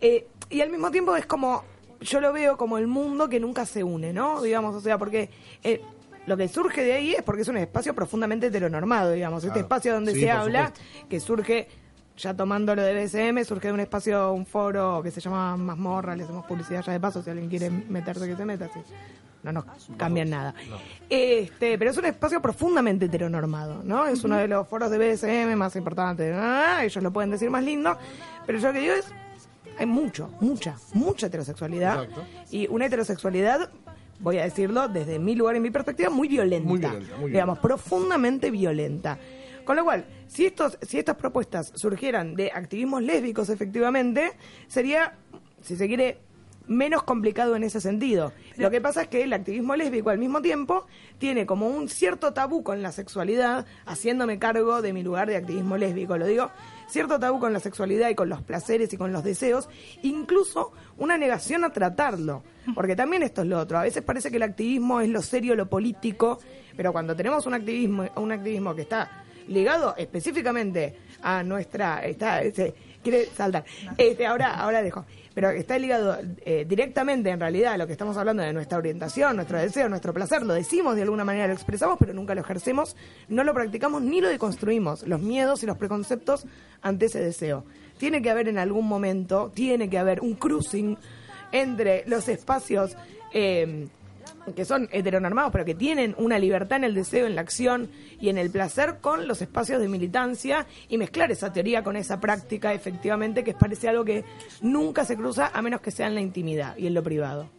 Eh, 0.00 0.26
y 0.50 0.60
al 0.60 0.70
mismo 0.70 0.90
tiempo 0.92 1.16
es 1.16 1.26
como, 1.26 1.64
yo 2.00 2.20
lo 2.20 2.32
veo 2.32 2.56
como 2.56 2.78
el 2.78 2.86
mundo 2.86 3.28
que 3.28 3.40
nunca 3.40 3.66
se 3.66 3.82
une, 3.82 4.12
¿no? 4.12 4.42
Digamos, 4.42 4.76
o 4.76 4.80
sea, 4.80 4.96
porque 4.98 5.30
eh, 5.64 5.80
lo 6.26 6.36
que 6.36 6.46
surge 6.48 6.82
de 6.84 6.92
ahí 6.92 7.14
es 7.14 7.22
porque 7.22 7.42
es 7.42 7.48
un 7.48 7.56
espacio 7.56 7.94
profundamente 7.94 8.46
heteronormado, 8.46 9.10
digamos. 9.12 9.42
Este 9.42 9.60
espacio 9.60 9.92
donde 9.94 10.12
Sí, 10.12 10.20
se 10.20 10.30
habla, 10.30 10.66
supuesto. 10.68 11.08
que 11.08 11.20
surge, 11.20 11.68
ya 12.16 12.34
tomando 12.34 12.74
lo 12.74 12.82
de 12.82 13.04
BSM, 13.04 13.44
surge 13.44 13.68
de 13.68 13.74
un 13.74 13.80
espacio, 13.80 14.32
un 14.32 14.46
foro 14.46 15.02
que 15.02 15.10
se 15.10 15.20
llama 15.20 15.56
Mazmorra, 15.56 16.16
le 16.16 16.24
hacemos 16.24 16.44
publicidad 16.46 16.82
ya 16.82 16.92
de 16.92 17.00
paso, 17.00 17.22
si 17.22 17.30
alguien 17.30 17.48
quiere 17.48 17.70
meterse 17.70 18.26
que 18.26 18.36
se 18.36 18.44
meta, 18.44 18.68
sí. 18.72 18.80
No 19.42 19.52
nos 19.52 19.64
cambian 19.96 20.30
nada. 20.30 20.54
Este, 21.08 21.78
pero 21.78 21.92
es 21.92 21.96
un 21.96 22.06
espacio 22.06 22.42
profundamente 22.42 23.04
heteronormado, 23.04 23.80
¿no? 23.84 24.06
Es 24.08 24.24
uno 24.24 24.36
de 24.38 24.48
los 24.48 24.66
foros 24.66 24.90
de 24.90 24.98
BSM 24.98 25.54
más 25.56 25.76
importantes. 25.76 26.34
Ah, 26.36 26.80
ellos 26.82 27.00
lo 27.00 27.12
pueden 27.12 27.30
decir 27.30 27.48
más 27.48 27.62
lindo, 27.62 27.96
pero 28.44 28.58
yo 28.58 28.68
lo 28.68 28.74
que 28.74 28.80
digo 28.80 28.94
es, 28.94 29.06
hay 29.78 29.86
mucho, 29.86 30.30
mucha, 30.40 30.74
mucha 30.94 31.28
heterosexualidad. 31.28 32.02
Exacto. 32.02 32.24
Y 32.50 32.66
una 32.66 32.86
heterosexualidad, 32.86 33.70
voy 34.18 34.38
a 34.38 34.44
decirlo 34.44 34.88
desde 34.88 35.20
mi 35.20 35.36
lugar 35.36 35.54
y 35.54 35.60
mi 35.60 35.70
perspectiva, 35.70 36.10
muy 36.10 36.26
violenta. 36.26 36.68
Muy 36.68 36.78
violenta, 36.80 37.16
muy 37.16 37.30
digamos, 37.30 37.58
profundamente 37.60 38.50
violenta. 38.50 39.16
Con 39.66 39.74
lo 39.74 39.84
cual, 39.84 40.06
si, 40.28 40.46
estos, 40.46 40.78
si 40.80 40.98
estas 40.98 41.16
propuestas 41.16 41.72
surgieran 41.74 42.36
de 42.36 42.52
activismos 42.52 43.02
lésbicos, 43.02 43.50
efectivamente, 43.50 44.32
sería, 44.68 45.18
si 45.60 45.76
se 45.76 45.88
quiere, 45.88 46.20
menos 46.68 47.02
complicado 47.02 47.56
en 47.56 47.64
ese 47.64 47.80
sentido. 47.80 48.32
Lo 48.56 48.70
que 48.70 48.80
pasa 48.80 49.02
es 49.02 49.08
que 49.08 49.24
el 49.24 49.32
activismo 49.32 49.74
lésbico 49.74 50.10
al 50.10 50.18
mismo 50.18 50.40
tiempo 50.40 50.86
tiene 51.18 51.46
como 51.46 51.66
un 51.66 51.88
cierto 51.88 52.32
tabú 52.32 52.62
con 52.62 52.80
la 52.80 52.92
sexualidad, 52.92 53.66
haciéndome 53.86 54.38
cargo 54.38 54.82
de 54.82 54.92
mi 54.92 55.02
lugar 55.02 55.28
de 55.28 55.36
activismo 55.36 55.76
lésbico, 55.76 56.16
lo 56.16 56.26
digo, 56.26 56.52
cierto 56.88 57.18
tabú 57.18 57.40
con 57.40 57.52
la 57.52 57.58
sexualidad 57.58 58.08
y 58.08 58.14
con 58.14 58.28
los 58.28 58.42
placeres 58.42 58.92
y 58.92 58.96
con 58.96 59.12
los 59.12 59.24
deseos, 59.24 59.68
incluso 60.02 60.72
una 60.96 61.18
negación 61.18 61.64
a 61.64 61.70
tratarlo. 61.70 62.44
Porque 62.72 62.94
también 62.94 63.24
esto 63.24 63.42
es 63.42 63.48
lo 63.48 63.58
otro. 63.58 63.78
A 63.78 63.82
veces 63.82 64.04
parece 64.04 64.30
que 64.30 64.36
el 64.36 64.44
activismo 64.44 65.00
es 65.00 65.08
lo 65.08 65.22
serio, 65.22 65.56
lo 65.56 65.68
político, 65.68 66.38
pero 66.76 66.92
cuando 66.92 67.16
tenemos 67.16 67.46
un 67.46 67.54
activismo, 67.54 68.06
un 68.14 68.30
activismo 68.30 68.72
que 68.74 68.82
está 68.82 69.24
ligado 69.48 69.94
específicamente 69.96 70.96
a 71.22 71.42
nuestra, 71.42 72.04
está, 72.04 72.42
este, 72.42 72.74
quiere 73.02 73.26
saltar. 73.26 73.64
Este, 73.96 74.26
ahora, 74.26 74.54
ahora 74.54 74.82
dejo. 74.82 75.04
Pero 75.34 75.50
está 75.50 75.78
ligado 75.78 76.18
eh, 76.44 76.64
directamente 76.66 77.28
en 77.28 77.38
realidad 77.38 77.74
a 77.74 77.76
lo 77.76 77.86
que 77.86 77.92
estamos 77.92 78.16
hablando 78.16 78.42
de 78.42 78.52
nuestra 78.52 78.78
orientación, 78.78 79.36
nuestro 79.36 79.58
deseo, 79.58 79.88
nuestro 79.88 80.14
placer. 80.14 80.42
Lo 80.42 80.54
decimos 80.54 80.96
de 80.96 81.02
alguna 81.02 81.24
manera, 81.24 81.46
lo 81.46 81.52
expresamos, 81.52 81.98
pero 81.98 82.14
nunca 82.14 82.34
lo 82.34 82.40
ejercemos, 82.40 82.96
no 83.28 83.44
lo 83.44 83.52
practicamos 83.52 84.02
ni 84.02 84.20
lo 84.20 84.28
deconstruimos. 84.28 85.06
Los 85.06 85.20
miedos 85.20 85.62
y 85.62 85.66
los 85.66 85.76
preconceptos 85.76 86.46
ante 86.80 87.06
ese 87.06 87.20
deseo. 87.20 87.64
Tiene 87.98 88.22
que 88.22 88.30
haber 88.30 88.48
en 88.48 88.58
algún 88.58 88.86
momento, 88.86 89.52
tiene 89.54 89.90
que 89.90 89.98
haber 89.98 90.20
un 90.20 90.34
cruising 90.34 90.96
entre 91.52 92.04
los 92.06 92.28
espacios 92.28 92.96
eh, 93.32 93.88
que 94.54 94.64
son 94.64 94.88
heteronormados, 94.92 95.52
pero 95.52 95.64
que 95.64 95.74
tienen 95.74 96.14
una 96.18 96.38
libertad 96.38 96.78
en 96.78 96.84
el 96.84 96.94
deseo, 96.94 97.26
en 97.26 97.34
la 97.34 97.40
acción 97.40 97.88
y 98.20 98.28
en 98.28 98.38
el 98.38 98.50
placer 98.50 98.98
con 99.00 99.26
los 99.26 99.42
espacios 99.42 99.80
de 99.80 99.88
militancia 99.88 100.66
y 100.88 100.98
mezclar 100.98 101.30
esa 101.30 101.52
teoría 101.52 101.82
con 101.82 101.96
esa 101.96 102.20
práctica, 102.20 102.72
efectivamente, 102.72 103.42
que 103.42 103.54
parece 103.54 103.88
algo 103.88 104.04
que 104.04 104.24
nunca 104.62 105.04
se 105.04 105.16
cruza 105.16 105.50
a 105.52 105.62
menos 105.62 105.80
que 105.80 105.90
sea 105.90 106.06
en 106.06 106.14
la 106.14 106.20
intimidad 106.20 106.76
y 106.76 106.86
en 106.86 106.94
lo 106.94 107.02
privado. 107.02 107.50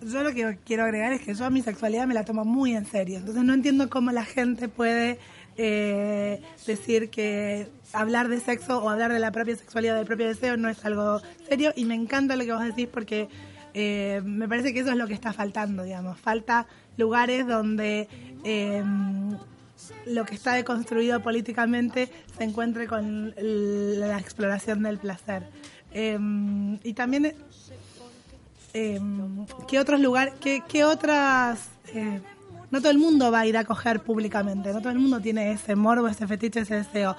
yo 0.00 0.22
lo 0.22 0.32
que 0.32 0.58
quiero 0.64 0.84
agregar 0.84 1.12
es 1.12 1.22
que 1.22 1.34
yo 1.34 1.44
a 1.44 1.50
mi 1.50 1.62
sexualidad 1.62 2.06
me 2.06 2.14
la 2.14 2.24
tomo 2.24 2.44
muy 2.44 2.74
en 2.74 2.86
serio. 2.86 3.18
Entonces 3.18 3.44
no 3.44 3.54
entiendo 3.54 3.88
cómo 3.88 4.10
la 4.10 4.24
gente 4.24 4.68
puede 4.68 5.18
eh, 5.56 6.40
decir 6.66 7.10
que 7.10 7.68
hablar 7.92 8.28
de 8.28 8.40
sexo 8.40 8.82
o 8.82 8.90
hablar 8.90 9.12
de 9.12 9.20
la 9.20 9.30
propia 9.30 9.56
sexualidad, 9.56 9.96
del 9.96 10.06
propio 10.06 10.26
deseo, 10.26 10.56
no 10.56 10.68
es 10.68 10.84
algo 10.84 11.20
serio. 11.48 11.72
Y 11.76 11.84
me 11.84 11.94
encanta 11.94 12.36
lo 12.36 12.44
que 12.44 12.52
vos 12.52 12.64
decís 12.64 12.88
porque 12.92 13.28
eh, 13.74 14.22
me 14.24 14.48
parece 14.48 14.72
que 14.72 14.80
eso 14.80 14.90
es 14.90 14.96
lo 14.96 15.06
que 15.06 15.14
está 15.14 15.32
faltando, 15.32 15.82
digamos. 15.82 16.18
Falta 16.18 16.66
lugares 16.96 17.46
donde 17.46 18.08
eh, 18.44 18.82
lo 20.06 20.24
que 20.24 20.34
está 20.34 20.54
deconstruido 20.54 21.20
políticamente 21.20 22.08
se 22.38 22.44
encuentre 22.44 22.86
con 22.86 23.34
la 23.36 24.18
exploración 24.18 24.82
del 24.82 24.98
placer. 24.98 25.48
Eh, 25.92 26.18
y 26.82 26.92
también 26.94 27.34
eh, 28.72 29.00
qué 29.68 29.78
otros 29.78 30.00
lugares, 30.00 30.34
qué, 30.40 30.62
qué 30.66 30.84
otras... 30.84 31.68
eh, 31.92 32.20
no 32.70 32.80
todo 32.80 32.90
el 32.90 32.98
mundo 32.98 33.30
va 33.30 33.40
a 33.40 33.46
ir 33.46 33.56
a 33.56 33.64
coger 33.64 34.00
públicamente, 34.00 34.72
no 34.72 34.80
todo 34.80 34.90
el 34.90 34.98
mundo 34.98 35.20
tiene 35.20 35.52
ese 35.52 35.76
morbo, 35.76 36.08
ese 36.08 36.26
fetiche, 36.26 36.60
ese 36.60 36.74
deseo, 36.76 37.16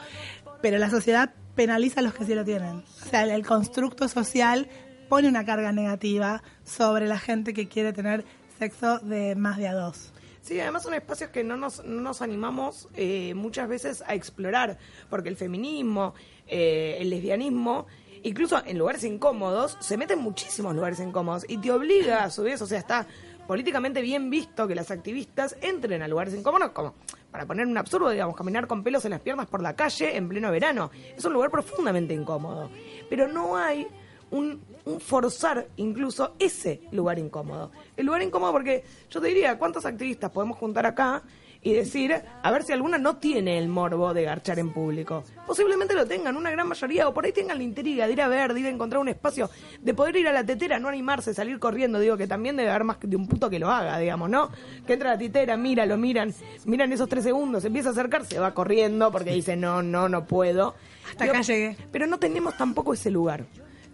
pero 0.61 0.77
la 0.77 0.89
sociedad 0.89 1.31
penaliza 1.55 2.01
a 2.01 2.03
los 2.03 2.13
que 2.13 2.25
sí 2.25 2.35
lo 2.35 2.43
tienen. 2.43 2.83
O 3.01 3.09
sea, 3.09 3.23
el 3.23 3.45
constructo 3.45 4.09
social 4.09 4.67
pone 5.09 5.27
una 5.27 5.45
carga 5.45 5.71
negativa 5.71 6.43
sobre 6.63 7.07
la 7.07 7.17
gente 7.17 7.53
que 7.53 7.67
quiere 7.67 7.93
tener 7.93 8.25
sexo 8.59 8.99
de 8.99 9.35
más 9.35 9.57
de 9.57 9.67
a 9.67 9.73
dos. 9.73 10.11
Sí, 10.41 10.59
además 10.59 10.83
son 10.83 10.93
espacios 10.93 11.31
que 11.31 11.43
no 11.43 11.57
nos, 11.57 11.83
no 11.83 12.01
nos 12.01 12.21
animamos 12.21 12.87
eh, 12.93 13.33
muchas 13.33 13.67
veces 13.67 14.03
a 14.05 14.13
explorar, 14.13 14.77
porque 15.09 15.29
el 15.29 15.35
feminismo, 15.35 16.13
eh, 16.45 16.97
el 16.99 17.09
lesbianismo, 17.09 17.87
incluso 18.21 18.61
en 18.63 18.77
lugares 18.77 19.03
incómodos, 19.03 19.75
se 19.79 19.97
mete 19.97 20.13
en 20.13 20.19
muchísimos 20.19 20.75
lugares 20.75 20.99
incómodos 20.99 21.45
y 21.49 21.57
te 21.57 21.71
obliga 21.71 22.23
a 22.23 22.29
su 22.29 22.43
vez, 22.43 22.61
o 22.61 22.67
sea, 22.67 22.77
está 22.77 23.07
políticamente 23.47 24.01
bien 24.01 24.29
visto 24.29 24.67
que 24.67 24.75
las 24.75 24.91
activistas 24.91 25.55
entren 25.61 26.03
a 26.03 26.07
lugares 26.07 26.35
incómodos, 26.35 26.69
como 26.71 26.93
para 27.31 27.45
poner 27.45 27.65
un 27.65 27.77
absurdo, 27.77 28.11
digamos, 28.11 28.35
caminar 28.35 28.67
con 28.67 28.83
pelos 28.83 29.03
en 29.05 29.11
las 29.11 29.21
piernas 29.21 29.47
por 29.47 29.61
la 29.61 29.75
calle 29.75 30.15
en 30.15 30.29
pleno 30.29 30.51
verano. 30.51 30.91
Es 31.17 31.25
un 31.25 31.33
lugar 31.33 31.51
profundamente 31.51 32.13
incómodo. 32.13 32.69
Pero 33.09 33.27
no 33.27 33.57
hay 33.57 33.87
un, 34.31 34.61
un 34.85 34.99
forzar 34.99 35.67
incluso 35.77 36.35
ese 36.39 36.81
lugar 36.91 37.19
incómodo. 37.19 37.71
El 37.97 38.05
lugar 38.05 38.21
incómodo 38.21 38.51
porque 38.51 38.83
yo 39.09 39.21
te 39.21 39.27
diría, 39.27 39.57
¿cuántos 39.57 39.85
activistas 39.85 40.31
podemos 40.31 40.57
juntar 40.57 40.85
acá 40.85 41.23
y 41.61 41.73
decir, 41.73 42.13
a 42.43 42.51
ver 42.51 42.61
si 42.61 42.73
alguna 42.73 42.99
no 42.99 43.17
tiene 43.17 43.57
el 43.57 43.67
morbo 43.67 44.13
de 44.13 44.23
garchar 44.23 44.59
en 44.59 44.71
público? 44.71 45.23
Posiblemente 45.47 45.95
lo 45.95 46.05
tengan, 46.05 46.37
una 46.37 46.51
gran 46.51 46.67
mayoría, 46.67 47.07
o 47.07 47.13
por 47.13 47.25
ahí 47.25 47.31
tengan 47.31 47.57
la 47.57 47.63
intriga 47.63 48.05
de 48.05 48.13
ir 48.13 48.21
a 48.21 48.27
ver, 48.27 48.53
de 48.53 48.59
ir 48.59 48.67
a 48.67 48.69
encontrar 48.69 49.01
un 49.01 49.09
espacio, 49.09 49.49
de 49.81 49.93
poder 49.95 50.15
ir 50.17 50.27
a 50.27 50.31
la 50.31 50.45
tetera, 50.45 50.77
no 50.77 50.89
animarse, 50.89 51.33
salir 51.33 51.57
corriendo, 51.57 51.99
digo 51.99 52.17
que 52.17 52.27
también 52.27 52.55
debe 52.55 52.69
haber 52.69 52.83
más 52.83 52.97
de 53.01 53.15
un 53.15 53.27
puto 53.27 53.49
que 53.49 53.57
lo 53.57 53.71
haga, 53.71 53.97
digamos, 53.97 54.29
¿no? 54.29 54.51
Que 54.85 54.93
entra 54.93 55.09
a 55.09 55.13
la 55.13 55.19
tetera, 55.19 55.57
mira, 55.57 55.87
lo 55.87 55.97
miran, 55.97 56.31
miran 56.65 56.93
esos 56.93 57.09
tres 57.09 57.23
segundos, 57.23 57.65
empieza 57.65 57.89
a 57.89 57.91
acercarse, 57.93 58.37
va 58.37 58.53
corriendo 58.53 59.11
porque 59.11 59.31
dice, 59.31 59.55
no, 59.55 59.81
no, 59.81 60.07
no 60.07 60.25
puedo. 60.25 60.75
Hasta 61.09 61.25
acá 61.25 61.41
llegué. 61.41 61.77
Pero 61.91 62.05
no 62.05 62.19
tenemos 62.19 62.55
tampoco 62.57 62.93
ese 62.93 63.09
lugar. 63.09 63.45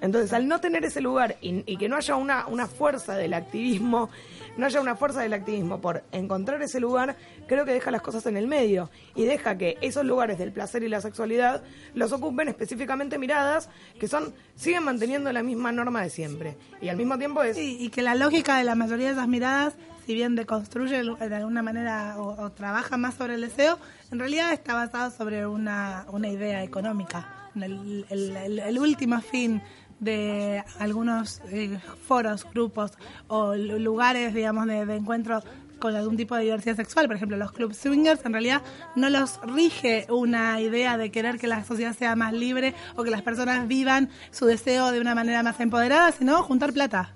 Entonces, 0.01 0.33
al 0.33 0.47
no 0.47 0.59
tener 0.59 0.83
ese 0.83 0.99
lugar 0.99 1.37
y, 1.41 1.63
y 1.71 1.77
que 1.77 1.87
no 1.87 1.95
haya 1.95 2.15
una, 2.15 2.47
una 2.47 2.67
fuerza 2.67 3.15
del 3.15 3.33
activismo, 3.35 4.09
no 4.57 4.65
haya 4.65 4.81
una 4.81 4.95
fuerza 4.95 5.21
del 5.21 5.33
activismo 5.33 5.79
por 5.79 6.03
encontrar 6.11 6.61
ese 6.63 6.79
lugar, 6.79 7.15
creo 7.47 7.65
que 7.65 7.71
deja 7.73 7.91
las 7.91 8.01
cosas 8.01 8.25
en 8.25 8.35
el 8.35 8.47
medio 8.47 8.89
y 9.15 9.25
deja 9.25 9.57
que 9.57 9.77
esos 9.81 10.03
lugares 10.03 10.37
del 10.39 10.51
placer 10.51 10.83
y 10.83 10.89
la 10.89 11.01
sexualidad 11.01 11.61
los 11.93 12.11
ocupen 12.11 12.47
específicamente 12.49 13.17
miradas 13.19 13.69
que 13.99 14.07
son 14.07 14.33
siguen 14.55 14.83
manteniendo 14.83 15.31
la 15.31 15.43
misma 15.43 15.71
norma 15.71 16.01
de 16.01 16.09
siempre. 16.09 16.57
Y 16.81 16.89
al 16.89 16.97
mismo 16.97 17.17
tiempo 17.17 17.43
es... 17.43 17.55
Sí, 17.55 17.77
y 17.79 17.89
que 17.89 18.01
la 18.01 18.15
lógica 18.15 18.57
de 18.57 18.63
la 18.63 18.75
mayoría 18.75 19.07
de 19.07 19.13
esas 19.13 19.27
miradas, 19.27 19.75
si 20.05 20.15
bien 20.15 20.35
deconstruye 20.35 21.03
de 21.03 21.35
alguna 21.35 21.61
manera 21.61 22.15
o, 22.17 22.41
o 22.43 22.51
trabaja 22.51 22.97
más 22.97 23.13
sobre 23.15 23.35
el 23.35 23.41
deseo, 23.41 23.77
en 24.11 24.17
realidad 24.19 24.51
está 24.51 24.73
basado 24.73 25.11
sobre 25.11 25.45
una, 25.45 26.05
una 26.11 26.27
idea 26.27 26.63
económica. 26.63 27.37
El, 27.55 28.05
el- 28.09 28.35
el- 28.37 28.59
el 28.59 28.79
último 28.79 29.19
fin 29.21 29.61
de 30.01 30.63
algunos 30.79 31.39
eh, 31.51 31.79
foros, 32.05 32.45
grupos 32.53 32.91
o 33.29 33.55
lu- 33.55 33.79
lugares, 33.79 34.33
digamos, 34.33 34.67
de, 34.67 34.85
de 34.85 34.95
encuentro 34.97 35.41
con 35.79 35.95
algún 35.95 36.15
tipo 36.17 36.35
de 36.35 36.43
diversidad 36.43 36.75
sexual, 36.75 37.07
por 37.07 37.15
ejemplo, 37.15 37.37
los 37.37 37.51
clubs 37.53 37.77
swingers, 37.77 38.23
en 38.25 38.33
realidad 38.33 38.61
no 38.95 39.09
los 39.09 39.39
rige 39.41 40.05
una 40.09 40.59
idea 40.61 40.95
de 40.97 41.09
querer 41.09 41.39
que 41.39 41.47
la 41.47 41.63
sociedad 41.63 41.95
sea 41.95 42.15
más 42.15 42.33
libre 42.33 42.75
o 42.95 43.03
que 43.03 43.09
las 43.09 43.21
personas 43.23 43.67
vivan 43.67 44.09
su 44.29 44.45
deseo 44.45 44.91
de 44.91 44.99
una 44.99 45.15
manera 45.15 45.41
más 45.41 45.59
empoderada, 45.59 46.11
sino 46.11 46.43
juntar 46.43 46.71
plata. 46.73 47.13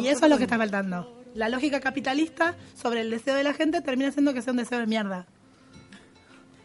Y 0.00 0.06
eso 0.08 0.26
es 0.26 0.30
lo 0.30 0.36
que 0.38 0.44
está 0.44 0.56
faltando. 0.58 1.14
La 1.34 1.48
lógica 1.48 1.80
capitalista 1.80 2.54
sobre 2.74 3.00
el 3.00 3.10
deseo 3.10 3.34
de 3.34 3.42
la 3.44 3.54
gente 3.54 3.80
termina 3.80 4.10
siendo 4.12 4.34
que 4.34 4.42
sea 4.42 4.52
un 4.52 4.58
deseo 4.58 4.78
de 4.78 4.86
mierda. 4.86 5.26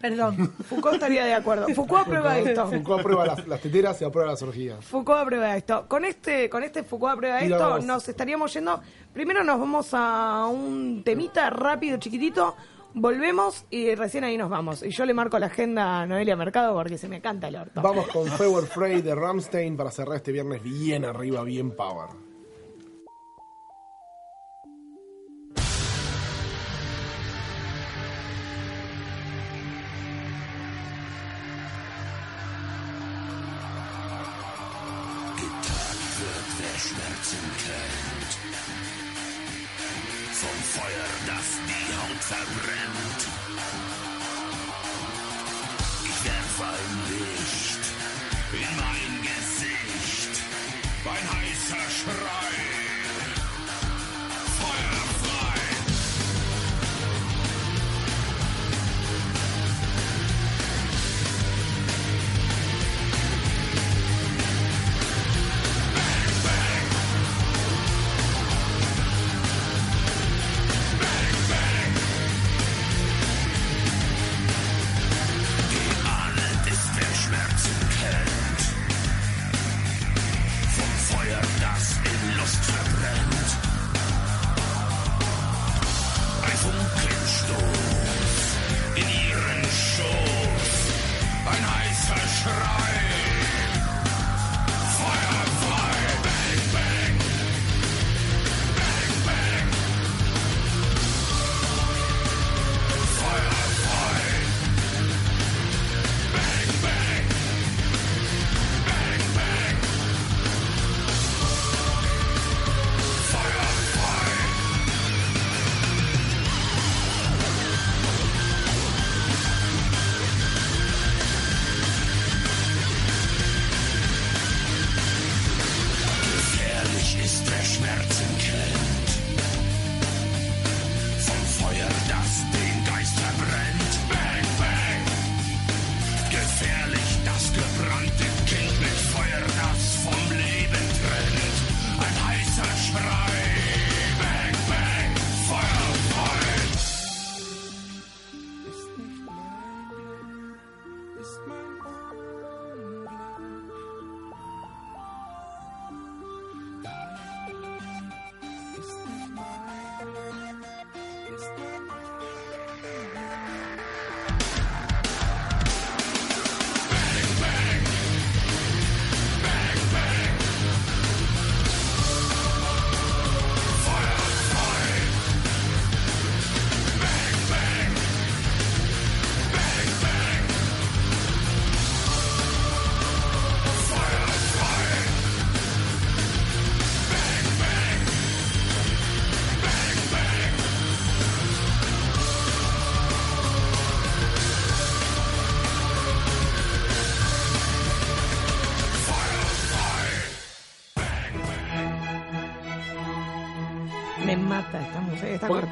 Perdón. 0.04 0.51
Foucault 0.68 0.95
estaría 0.95 1.24
de 1.24 1.34
acuerdo. 1.34 1.66
Foucault 1.70 2.01
aprueba 2.01 2.38
esto. 2.38 2.68
Foucault 2.68 2.99
aprueba 2.99 3.26
las, 3.26 3.47
las 3.47 3.62
teteras 3.62 4.01
y 4.01 4.04
aprueba 4.04 4.32
las 4.32 4.41
orgías. 4.41 4.84
Foucault 4.84 5.22
aprueba 5.22 5.56
esto. 5.56 5.88
Con 5.88 6.04
este, 6.04 6.49
con 6.49 6.62
este 6.62 6.84
Foucault 6.84 7.14
aprueba 7.14 7.39
esto, 7.39 7.80
nos 7.80 8.10
estaríamos 8.10 8.54
yendo. 8.54 8.82
Primero 9.14 9.45
nos 9.45 9.58
vamos 9.58 9.88
a 9.93 10.45
un 10.47 11.04
temita 11.06 11.49
rápido, 11.49 11.99
chiquitito. 11.99 12.54
Volvemos 12.95 13.66
y 13.70 13.95
recién 13.95 14.26
ahí 14.26 14.38
nos 14.38 14.49
vamos. 14.49 14.84
Y 14.84 14.89
yo 14.89 15.06
le 15.06 15.14
marco 15.14 15.39
la 15.39 15.45
agenda 15.45 16.01
a 16.01 16.06
Noelia 16.06 16.36
Mercado 16.36 16.74
porque 16.74 16.97
se 16.97 17.08
me 17.08 17.22
canta 17.22 17.47
el 17.47 17.56
orto. 17.56 17.82
Vamos 17.82 18.06
con 18.10 18.28
Fewer 18.28 18.66
Frey 18.66 19.01
de 19.01 19.16
Ramstein 19.16 19.78
para 19.78 19.89
cerrar 19.89 20.18
este 20.18 20.34
viernes 20.34 20.62
bien 20.62 21.06
arriba, 21.06 21.45
bien 21.45 21.72
power. 21.72 22.10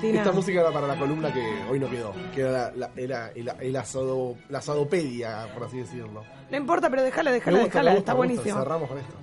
Esta 0.03 0.31
música 0.31 0.61
era 0.61 0.71
para 0.71 0.87
la 0.87 0.95
columna 0.97 1.31
que 1.33 1.43
hoy 1.69 1.79
no 1.79 1.89
quedó, 1.89 2.13
que 2.33 2.41
era 2.41 2.71
la, 2.75 2.89
la- 2.95 3.79
asado, 3.79 4.35
asadopedia, 4.53 5.47
por 5.53 5.63
así 5.63 5.77
decirlo. 5.77 6.23
No 6.49 6.57
importa, 6.57 6.89
pero 6.89 7.03
déjala, 7.03 7.31
déjala, 7.31 7.59
déjala, 7.59 7.93
está 7.93 8.13
buenísimo. 8.13 8.57
Cerramos 8.59 8.89
con 8.89 8.97
esto. 8.97 9.13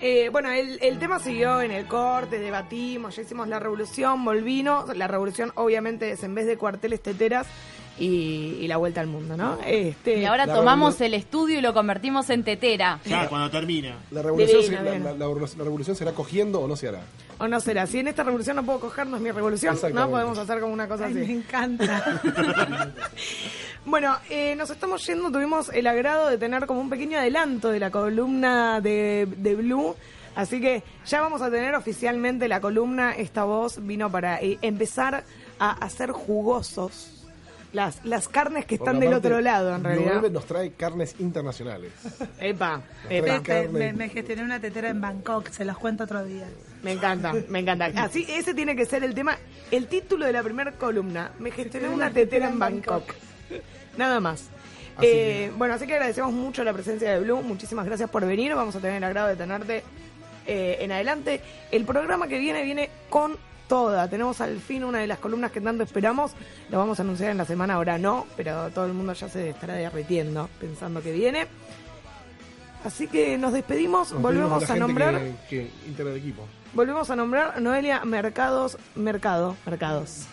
Eh, 0.00 0.28
bueno, 0.30 0.50
el, 0.52 0.78
el 0.80 0.98
tema 1.00 1.18
siguió 1.18 1.60
en 1.60 1.72
el 1.72 1.86
corte, 1.86 2.38
debatimos, 2.38 3.16
ya 3.16 3.22
hicimos 3.22 3.48
la 3.48 3.58
revolución, 3.58 4.24
volvimos. 4.24 4.96
La 4.96 5.08
revolución, 5.08 5.50
obviamente, 5.56 6.12
es 6.12 6.22
en 6.22 6.34
vez 6.36 6.46
de 6.46 6.56
cuarteles 6.56 7.02
teteras 7.02 7.46
y, 7.98 8.58
y 8.60 8.68
la 8.68 8.76
vuelta 8.76 9.00
al 9.00 9.06
mundo, 9.08 9.36
¿no? 9.36 9.58
Este, 9.66 10.18
Y 10.18 10.24
ahora 10.24 10.46
tomamos 10.46 11.00
el 11.00 11.14
estudio 11.14 11.58
y 11.58 11.62
lo 11.62 11.72
convertimos 11.74 12.30
en 12.30 12.44
tetera. 12.44 13.00
Ya, 13.04 13.28
cuando 13.28 13.50
termina. 13.50 13.96
La 14.10 14.22
revolución, 14.22 14.60
Divina, 14.62 14.78
se- 14.82 14.84
la, 14.84 14.98
la- 14.98 15.12
la- 15.14 15.26
la 15.56 15.64
revolución 15.64 15.96
será 15.96 16.12
cogiendo 16.12 16.60
o 16.60 16.68
no 16.68 16.76
se 16.76 16.88
hará. 16.88 17.00
O 17.40 17.46
no 17.46 17.60
será, 17.60 17.86
si 17.86 18.00
en 18.00 18.08
esta 18.08 18.24
revolución 18.24 18.56
no 18.56 18.64
puedo 18.64 18.80
coger, 18.80 19.06
no 19.06 19.16
es 19.16 19.22
mi 19.22 19.30
revolución, 19.30 19.78
¿no? 19.94 20.10
Podemos 20.10 20.36
hacer 20.38 20.60
como 20.60 20.72
una 20.72 20.88
cosa 20.88 21.06
Ay, 21.06 21.14
me 21.14 21.22
así. 21.22 21.32
encanta. 21.32 22.20
Bueno, 23.84 24.16
eh, 24.28 24.54
nos 24.56 24.68
estamos 24.70 25.06
yendo, 25.06 25.30
tuvimos 25.30 25.70
el 25.70 25.86
agrado 25.86 26.28
de 26.28 26.36
tener 26.36 26.66
como 26.66 26.80
un 26.80 26.90
pequeño 26.90 27.18
adelanto 27.18 27.70
de 27.70 27.80
la 27.80 27.90
columna 27.90 28.80
de, 28.80 29.26
de 29.38 29.54
Blue. 29.54 29.94
Así 30.34 30.60
que 30.60 30.82
ya 31.06 31.20
vamos 31.22 31.40
a 31.42 31.50
tener 31.50 31.74
oficialmente 31.74 32.48
la 32.48 32.60
columna. 32.60 33.12
Esta 33.12 33.44
voz 33.44 33.84
vino 33.84 34.10
para 34.10 34.40
eh, 34.42 34.58
empezar 34.62 35.24
a 35.58 35.70
hacer 35.72 36.10
jugosos 36.12 37.17
las, 37.72 38.04
las 38.04 38.28
carnes 38.28 38.64
que 38.64 38.76
están 38.76 39.00
del 39.00 39.12
otro 39.12 39.40
lado, 39.40 39.74
en 39.74 39.84
realidad. 39.84 40.22
Nos 40.30 40.46
trae 40.46 40.72
carnes 40.72 41.14
internacionales. 41.18 41.92
Epa, 42.40 42.82
trae 43.06 43.18
epa. 43.18 43.42
carne. 43.42 43.68
me, 43.68 43.92
me 43.92 44.08
gestioné 44.08 44.42
una 44.42 44.60
tetera 44.60 44.88
en 44.88 45.00
Bangkok, 45.00 45.50
se 45.50 45.64
los 45.64 45.76
cuento 45.78 46.04
otro 46.04 46.24
día. 46.24 46.46
Me 46.82 46.92
encanta, 46.92 47.34
me 47.48 47.58
encanta. 47.58 47.86
Así, 47.96 48.24
ese 48.28 48.54
tiene 48.54 48.76
que 48.76 48.86
ser 48.86 49.02
el 49.04 49.14
tema, 49.14 49.36
el 49.70 49.86
título 49.86 50.26
de 50.26 50.32
la 50.32 50.42
primera 50.42 50.72
columna. 50.72 51.32
Me 51.38 51.50
gestioné 51.50 51.88
una 51.88 52.10
tetera 52.10 52.48
en 52.48 52.58
Bangkok. 52.58 53.14
Nada 53.96 54.20
más. 54.20 54.48
Así 54.96 55.06
Eh, 55.06 55.52
bueno, 55.56 55.74
así 55.74 55.86
que 55.86 55.94
agradecemos 55.94 56.32
mucho 56.32 56.64
la 56.64 56.72
presencia 56.72 57.12
de 57.12 57.20
Blue. 57.20 57.42
Muchísimas 57.42 57.86
gracias 57.86 58.10
por 58.10 58.24
venir. 58.26 58.54
Vamos 58.54 58.74
a 58.76 58.80
tener 58.80 58.96
el 58.96 59.04
agrado 59.04 59.28
de 59.28 59.36
tenerte 59.36 59.82
eh, 60.46 60.78
en 60.80 60.92
adelante. 60.92 61.40
El 61.70 61.84
programa 61.84 62.26
que 62.26 62.38
viene 62.38 62.62
viene 62.62 62.90
con 63.10 63.36
toda. 63.68 64.08
Tenemos 64.08 64.40
al 64.40 64.58
fin 64.58 64.82
una 64.82 64.98
de 64.98 65.06
las 65.06 65.18
columnas 65.18 65.52
que 65.52 65.60
tanto 65.60 65.84
esperamos. 65.84 66.32
Lo 66.70 66.78
vamos 66.78 66.98
a 66.98 67.02
anunciar 67.02 67.30
en 67.30 67.38
la 67.38 67.44
semana, 67.44 67.74
ahora 67.74 67.98
no, 67.98 68.26
pero 68.36 68.70
todo 68.70 68.86
el 68.86 68.94
mundo 68.94 69.12
ya 69.12 69.28
se 69.28 69.50
estará 69.50 69.74
derritiendo 69.74 70.48
pensando 70.58 71.02
que 71.02 71.12
viene. 71.12 71.46
Así 72.84 73.06
que 73.08 73.38
nos 73.38 73.52
despedimos. 73.52 74.12
Nos 74.12 74.22
Volvemos 74.22 74.62
a 74.62 74.66
gente 74.66 74.80
nombrar. 74.80 75.20
Que, 75.48 75.70
que 75.96 76.16
equipo. 76.16 76.46
Volvemos 76.74 77.10
a 77.10 77.16
nombrar 77.16 77.60
Noelia 77.60 78.04
Mercados, 78.04 78.78
Mercado, 78.94 79.56
Mercados. 79.66 80.26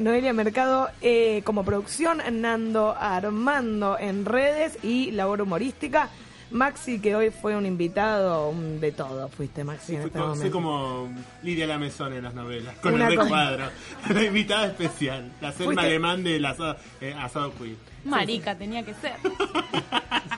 Noelia 0.00 0.32
Mercado 0.32 0.88
eh, 1.02 1.42
como 1.44 1.64
producción, 1.64 2.20
Nando 2.40 2.96
Armando 2.98 3.96
en 3.98 4.24
redes 4.24 4.78
y 4.82 5.10
labor 5.12 5.42
humorística. 5.42 6.08
Maxi, 6.50 6.98
que 6.98 7.14
hoy 7.14 7.30
fue 7.30 7.54
un 7.56 7.66
invitado 7.66 8.48
un 8.48 8.80
de 8.80 8.92
todo, 8.92 9.28
fuiste 9.28 9.64
Maxi 9.64 9.96
en 9.96 10.00
Fui 10.02 10.06
este 10.08 10.18
como- 10.18 10.34
soy 10.36 10.50
como 10.50 11.08
Lidia 11.42 11.66
Lamezón 11.66 12.12
en 12.14 12.24
las 12.24 12.34
novelas, 12.34 12.74
con 12.78 12.94
Una 12.94 13.08
el 13.08 13.18
recuadro. 13.18 13.64
La 14.14 14.24
invitada 14.24 14.66
especial, 14.68 15.30
la 15.40 15.52
Selma 15.52 15.82
Alemán 15.82 16.24
del 16.24 16.44
asado, 16.44 16.76
eh, 17.00 17.14
asado 17.18 17.52
queer. 17.54 17.76
Marica, 18.04 18.54
tenía 18.56 18.82
que 18.82 18.94
ser. 18.94 19.14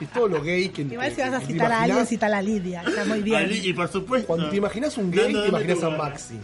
Es 0.01 0.09
todo 0.13 0.27
lo 0.27 0.41
gay 0.41 0.69
que 0.69 0.81
Igual 0.81 1.13
si 1.13 1.21
vas 1.21 1.33
a 1.33 1.39
citar 1.41 1.67
¿te 1.67 1.73
a 1.73 1.81
alguien, 1.83 2.05
cita 2.07 2.25
a 2.25 2.29
la 2.29 2.41
Lidia. 2.41 2.81
Está 2.81 3.05
muy 3.05 3.21
bien. 3.21 3.47
Y 3.51 3.71
por 3.71 3.87
supuesto. 3.87 4.25
Cuando 4.27 4.49
te 4.49 4.55
imaginas 4.57 4.97
un 4.97 5.11
gay, 5.11 5.25
Nando, 5.31 5.43
te 5.43 5.51
dame 5.51 5.63
imaginas 5.65 5.83
a. 5.83 5.97
Maxi. 5.97 6.39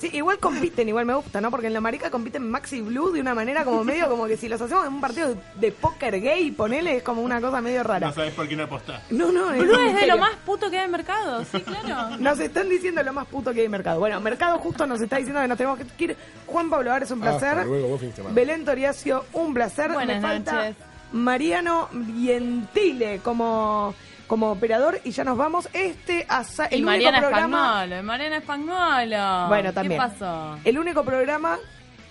Sí, 0.00 0.08
igual 0.14 0.38
compiten, 0.38 0.88
igual 0.88 1.04
me 1.04 1.14
gusta, 1.14 1.40
¿no? 1.40 1.50
Porque 1.50 1.66
en 1.66 1.74
la 1.74 1.80
marica 1.80 2.10
compiten 2.10 2.48
Maxi 2.50 2.80
Blue 2.80 3.12
de 3.12 3.20
una 3.20 3.34
manera 3.34 3.64
como 3.64 3.84
medio 3.84 4.08
como 4.08 4.26
que 4.26 4.36
si 4.38 4.48
los 4.48 4.60
hacemos 4.60 4.86
en 4.86 4.94
un 4.94 5.00
partido 5.00 5.28
de, 5.28 5.36
de 5.56 5.72
póker 5.72 6.20
gay, 6.20 6.50
ponele, 6.50 6.96
es 6.96 7.02
como 7.02 7.20
una 7.20 7.40
cosa 7.40 7.60
medio 7.60 7.82
rara. 7.82 8.06
No 8.08 8.14
sabes 8.14 8.32
por 8.32 8.48
qué 8.48 8.56
no 8.56 8.64
apostás. 8.64 9.02
No, 9.10 9.30
no, 9.30 9.48
Blue 9.48 9.74
en 9.78 9.88
es 9.88 10.00
de 10.00 10.06
lo 10.06 10.16
más 10.16 10.34
puto 10.46 10.70
que 10.70 10.78
hay 10.78 10.86
en 10.86 10.90
mercado, 10.90 11.44
sí, 11.44 11.60
claro. 11.60 12.16
Nos 12.18 12.40
están 12.40 12.68
diciendo 12.68 13.02
lo 13.02 13.12
más 13.12 13.26
puto 13.26 13.52
que 13.52 13.60
hay 13.60 13.66
en 13.66 13.72
Mercado. 13.72 13.98
Bueno, 14.00 14.20
Mercado 14.20 14.58
justo 14.58 14.86
nos 14.86 15.00
está 15.00 15.16
diciendo 15.16 15.40
que 15.40 15.48
nos 15.48 15.58
tenemos 15.58 15.78
que 15.78 16.04
ir. 16.04 16.16
Juan 16.46 16.70
Pablo 16.70 16.92
Ares, 16.92 17.10
un 17.10 17.20
placer. 17.20 17.50
Hasta 17.50 17.64
luego. 17.64 17.98
Belén 18.30 18.64
Toriacio, 18.64 19.24
un 19.32 19.54
placer. 19.54 19.92
Buenas 19.92 20.16
Me 20.16 20.22
falta 20.22 20.52
noches. 20.52 20.76
Mariano 21.12 21.88
Vientile 21.92 23.20
como, 23.22 23.94
como 24.30 24.52
operador 24.52 25.00
y 25.02 25.10
ya 25.10 25.24
nos 25.24 25.36
vamos. 25.36 25.68
Este 25.72 26.24
asa- 26.28 26.68
Y 26.70 26.76
el 26.76 26.82
Mariana 26.84 27.18
único 27.18 27.30
programa. 27.30 27.58
Espagnolo, 27.82 27.98
y 27.98 28.02
Mariana 28.04 28.36
Espagnolo. 28.36 29.48
Bueno, 29.48 29.72
también. 29.72 30.00
¿Qué 30.00 30.08
pasó? 30.08 30.58
El 30.62 30.78
único 30.78 31.02
programa. 31.04 31.58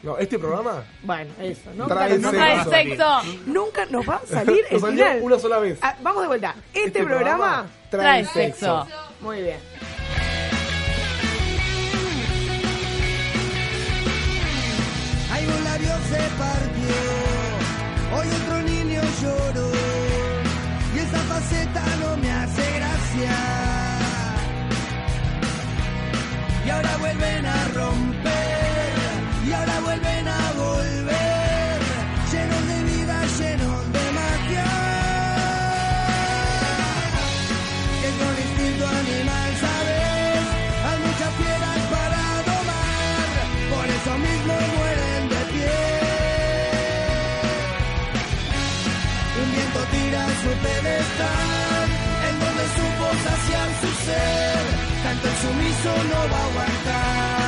No, 0.04 0.18
este 0.18 0.38
programa 0.38 0.84
Bueno, 1.04 1.32
eso, 1.42 1.72
¿no? 1.76 1.88
Trae 1.88 2.20
No 2.20 2.30
sexo. 2.32 2.70
trae 2.70 2.86
sexo. 2.90 3.22
Nunca 3.46 3.86
nos 3.86 4.08
va 4.10 4.16
a 4.22 4.28
salir 4.28 4.66
el 4.70 4.82
final. 4.82 5.20
una 5.22 5.40
sola 5.40 5.60
vez. 5.60 5.80
Ah, 5.82 5.96
vamos 6.02 6.22
de 6.24 6.28
vuelta. 6.28 6.56
Este, 6.74 6.88
Este 6.88 7.04
programa. 7.06 7.66
Trae 7.90 8.26
sexo. 8.26 8.86
Muy 9.22 9.42
bien. 9.42 9.60
Ay, 15.32 15.46
un 15.46 15.64
labio 15.64 15.94
se 16.10 16.22
partió, 16.44 16.98
hoy 18.18 18.28
otro 18.42 18.62
niño 18.64 19.02
lloró, 19.22 19.70
y 20.96 21.00
esa 21.00 21.20
faceta 21.32 21.84
hace. 22.84 23.28
Y 26.66 26.70
ahora 26.70 26.98
vuelven 26.98 27.46
a 27.46 27.68
romper, 27.76 28.19
sumiso 55.42 55.90
no 56.12 56.20
va 56.32 56.40
a 56.40 56.46
aguantar. 56.50 57.40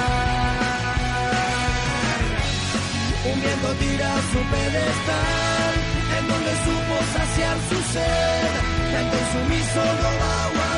Un 3.31 3.37
viento 3.41 3.69
tira 3.81 4.09
su 4.31 4.39
pedestal, 4.53 5.73
en 6.17 6.23
donde 6.31 6.51
supo 6.65 6.95
saciar 7.15 7.57
su 7.69 7.77
ser, 7.93 8.51
tanto 8.93 9.17
sumiso 9.33 9.81
no 10.01 10.09
va 10.21 10.31
a 10.31 10.45
aguantar. 10.45 10.70